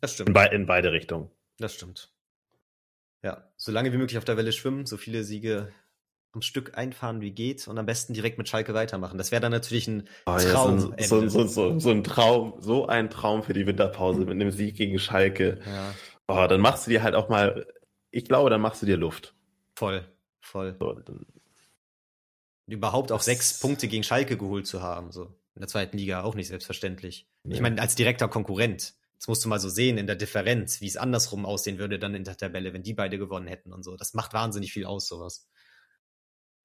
Das 0.00 0.14
stimmt. 0.14 0.28
In, 0.28 0.34
be 0.34 0.44
in 0.52 0.66
beide 0.66 0.92
Richtungen. 0.92 1.30
Das 1.58 1.74
stimmt. 1.74 2.12
Ja, 3.22 3.52
so 3.56 3.72
lange 3.72 3.92
wie 3.92 3.98
möglich 3.98 4.18
auf 4.18 4.24
der 4.24 4.36
Welle 4.36 4.52
schwimmen, 4.52 4.86
so 4.86 4.96
viele 4.96 5.24
Siege 5.24 5.72
am 6.32 6.42
Stück 6.42 6.78
einfahren 6.78 7.20
wie 7.20 7.32
geht 7.32 7.68
und 7.68 7.78
am 7.78 7.86
besten 7.86 8.14
direkt 8.14 8.38
mit 8.38 8.48
Schalke 8.48 8.72
weitermachen. 8.72 9.18
Das 9.18 9.30
wäre 9.30 9.42
dann 9.42 9.52
natürlich 9.52 9.86
ein 9.86 10.08
oh, 10.26 10.38
Traum. 10.38 10.94
Ja, 10.96 11.04
so, 11.04 11.28
so, 11.28 11.46
so, 11.46 11.78
so, 11.78 11.90
ein 11.90 12.04
Traum, 12.04 12.54
so 12.58 12.86
ein 12.86 13.10
Traum 13.10 13.42
für 13.42 13.52
die 13.52 13.66
Winterpause 13.66 14.20
mit 14.20 14.30
einem 14.30 14.50
Sieg 14.50 14.76
gegen 14.76 14.98
Schalke. 14.98 15.60
Ja. 15.66 15.94
Oh, 16.28 16.46
dann 16.48 16.60
machst 16.60 16.86
du 16.86 16.90
dir 16.90 17.02
halt 17.02 17.14
auch 17.14 17.28
mal, 17.28 17.66
ich 18.10 18.24
glaube, 18.24 18.48
dann 18.48 18.60
machst 18.60 18.80
du 18.80 18.86
dir 18.86 18.96
Luft. 18.96 19.34
Voll, 19.76 20.04
voll. 20.42 20.76
So, 20.78 21.00
Überhaupt 22.66 23.12
auch 23.12 23.20
sechs 23.20 23.58
Punkte 23.58 23.88
gegen 23.88 24.02
Schalke 24.02 24.36
geholt 24.36 24.66
zu 24.66 24.82
haben, 24.82 25.10
so 25.10 25.34
in 25.54 25.60
der 25.60 25.68
zweiten 25.68 25.96
Liga 25.98 26.22
auch 26.22 26.34
nicht 26.34 26.48
selbstverständlich. 26.48 27.26
Ja. 27.44 27.54
Ich 27.54 27.60
meine, 27.60 27.80
als 27.80 27.94
direkter 27.94 28.28
Konkurrent. 28.28 28.94
Das 29.18 29.28
musst 29.28 29.44
du 29.44 29.48
mal 29.48 29.60
so 29.60 29.68
sehen 29.68 29.98
in 29.98 30.08
der 30.08 30.16
Differenz, 30.16 30.80
wie 30.80 30.88
es 30.88 30.96
andersrum 30.96 31.46
aussehen 31.46 31.78
würde 31.78 32.00
dann 32.00 32.14
in 32.14 32.24
der 32.24 32.36
Tabelle, 32.36 32.72
wenn 32.72 32.82
die 32.82 32.94
beide 32.94 33.18
gewonnen 33.18 33.46
hätten 33.46 33.72
und 33.72 33.84
so. 33.84 33.96
Das 33.96 34.14
macht 34.14 34.32
wahnsinnig 34.32 34.72
viel 34.72 34.84
aus, 34.84 35.06
sowas. 35.06 35.48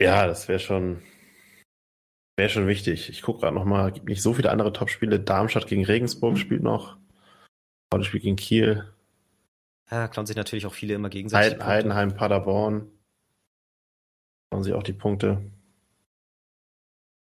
Ja, 0.02 0.26
das 0.26 0.48
wäre 0.48 0.60
schon, 0.60 1.04
wäre 2.36 2.50
schon 2.50 2.68
wichtig. 2.68 3.10
Ich 3.10 3.22
gucke 3.22 3.42
gerade 3.42 3.54
noch 3.54 3.66
mal, 3.66 3.92
gibt 3.92 4.08
nicht 4.08 4.24
so 4.24 4.34
viele 4.34 4.50
andere 4.50 4.74
Topspiele. 4.74 5.20
Darmstadt 5.20 5.68
gegen 5.68 5.86
Regensburg 5.86 6.40
spielt 6.40 6.64
noch. 6.64 6.98
Spielt 8.02 8.24
gegen 8.24 8.36
Kiel. 8.38 8.92
Ja, 9.92 10.08
klauen 10.08 10.26
sich 10.26 10.36
natürlich 10.36 10.66
auch 10.66 10.74
viele 10.74 10.96
immer 10.96 11.10
gegenseitig. 11.10 11.54
Heiden, 11.54 11.66
Heidenheim, 11.66 12.16
Paderborn. 12.16 12.92
Klauen 14.50 14.64
sich 14.64 14.74
auch 14.74 14.84
die 14.84 14.94
Punkte. 14.94 15.42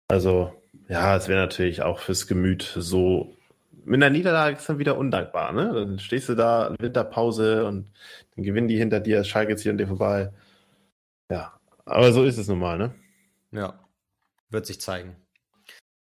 Also, 0.09 0.53
ja, 0.88 1.15
es 1.15 1.28
wäre 1.28 1.39
natürlich 1.39 1.82
auch 1.82 1.99
fürs 1.99 2.28
Gemüt 2.28 2.61
so. 2.78 3.36
Mit 3.86 4.01
einer 4.01 4.09
Niederlage 4.09 4.57
ist 4.57 4.69
dann 4.69 4.80
wieder 4.80 4.97
undankbar, 4.97 5.51
ne? 5.51 5.74
Dann 5.74 5.99
stehst 5.99 6.30
du 6.30 6.36
da, 6.36 6.74
Winterpause 6.80 7.65
und 7.65 7.91
dann 8.36 8.43
gewinnen 8.43 8.67
die 8.67 8.78
hinter 8.78 8.99
dir, 8.99 9.24
Schalke 9.24 9.55
zieht 9.55 9.71
an 9.71 9.78
dir 9.78 9.88
vorbei. 9.88 10.32
Ja, 11.32 11.59
aber 11.86 12.13
so 12.13 12.24
ist 12.24 12.38
es 12.38 12.47
nun 12.47 12.59
mal, 12.59 12.78
ne? 12.78 12.95
Ja, 13.51 13.80
wird 14.49 14.65
sich 14.65 14.80
zeigen. 14.80 15.15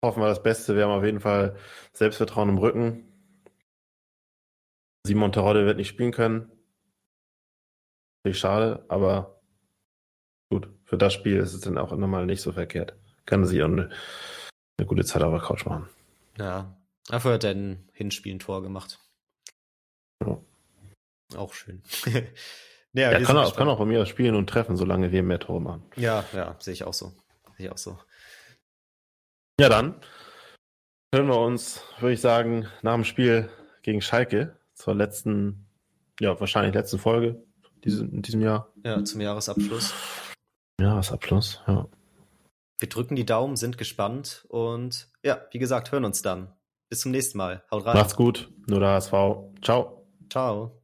Hoffen 0.04 0.22
wir 0.22 0.28
das 0.28 0.42
Beste. 0.42 0.76
Wir 0.76 0.84
haben 0.84 0.98
auf 0.98 1.04
jeden 1.04 1.20
Fall 1.20 1.56
Selbstvertrauen 1.92 2.48
im 2.48 2.58
Rücken. 2.58 3.06
Simon 5.06 5.32
Terodde 5.32 5.66
wird 5.66 5.76
nicht 5.76 5.88
spielen 5.88 6.12
können. 6.12 6.50
Finde 8.22 8.38
schade, 8.38 8.84
aber. 8.88 9.39
Für 10.91 10.99
das 10.99 11.12
Spiel 11.12 11.36
ist 11.36 11.55
es 11.55 11.61
dann 11.61 11.78
auch 11.78 11.93
nochmal 11.93 12.26
nicht 12.26 12.43
so 12.43 12.51
verkehrt. 12.51 12.95
Kann 13.24 13.47
sich 13.47 13.62
auch 13.62 13.66
eine, 13.66 13.91
eine 14.76 14.86
gute 14.88 15.05
Zeit 15.05 15.22
auf 15.22 15.30
der 15.30 15.41
Couch 15.41 15.64
machen. 15.64 15.88
Ja, 16.36 16.76
dafür 17.07 17.34
hat 17.34 17.45
er 17.45 17.53
ein 17.53 17.88
Hinspiel 17.93 18.34
ein 18.34 18.41
Tor 18.41 18.61
gemacht. 18.61 18.99
Ja. 20.20 20.41
Auch 21.36 21.55
schön. 21.55 21.82
Ja, 22.93 23.12
er 23.12 23.20
wir 23.20 23.26
kann 23.28 23.36
auch, 23.36 23.55
kann 23.55 23.68
auch 23.68 23.78
bei 23.78 23.84
mir 23.84 24.05
spielen 24.05 24.34
und 24.34 24.51
treffen, 24.51 24.76
solange 24.76 25.12
wir 25.12 25.22
mehr 25.22 25.38
Tore 25.38 25.61
machen. 25.61 25.84
Ja, 25.95 26.24
ja, 26.32 26.57
sehe 26.59 26.72
ich 26.72 26.82
auch 26.82 26.93
so. 26.93 27.12
Sehe 27.57 27.66
ich 27.66 27.70
auch 27.70 27.78
so. 27.78 27.97
Ja, 29.61 29.68
dann 29.68 29.95
hören 31.14 31.28
wir 31.28 31.38
uns, 31.38 31.84
würde 32.01 32.14
ich 32.14 32.20
sagen, 32.20 32.66
nach 32.82 32.95
dem 32.95 33.05
Spiel 33.05 33.49
gegen 33.82 34.03
Schalke 34.03 34.57
zur 34.74 34.97
letzten, 34.97 35.68
ja, 36.18 36.41
wahrscheinlich 36.41 36.74
letzten 36.74 36.99
Folge 36.99 37.41
in 37.84 38.22
diesem 38.22 38.41
Jahr. 38.41 38.72
Ja, 38.84 39.05
zum 39.05 39.20
Jahresabschluss. 39.20 39.95
Jahresabschluss, 40.81 41.62
ja. 41.66 41.87
Wir 42.78 42.89
drücken 42.89 43.14
die 43.14 43.26
Daumen, 43.26 43.57
sind 43.57 43.76
gespannt 43.76 44.47
und 44.49 45.09
ja, 45.22 45.43
wie 45.51 45.59
gesagt, 45.59 45.93
hören 45.93 46.05
uns 46.05 46.22
dann. 46.22 46.55
Bis 46.89 47.01
zum 47.01 47.12
nächsten 47.12 47.39
Mal. 47.39 47.62
Haut 47.70 47.85
rein. 47.85 47.97
Macht's 47.97 48.16
gut, 48.16 48.51
nur 48.66 48.81
der 48.81 48.91
HSV. 48.91 49.12
Ciao. 49.62 50.07
Ciao. 50.31 50.80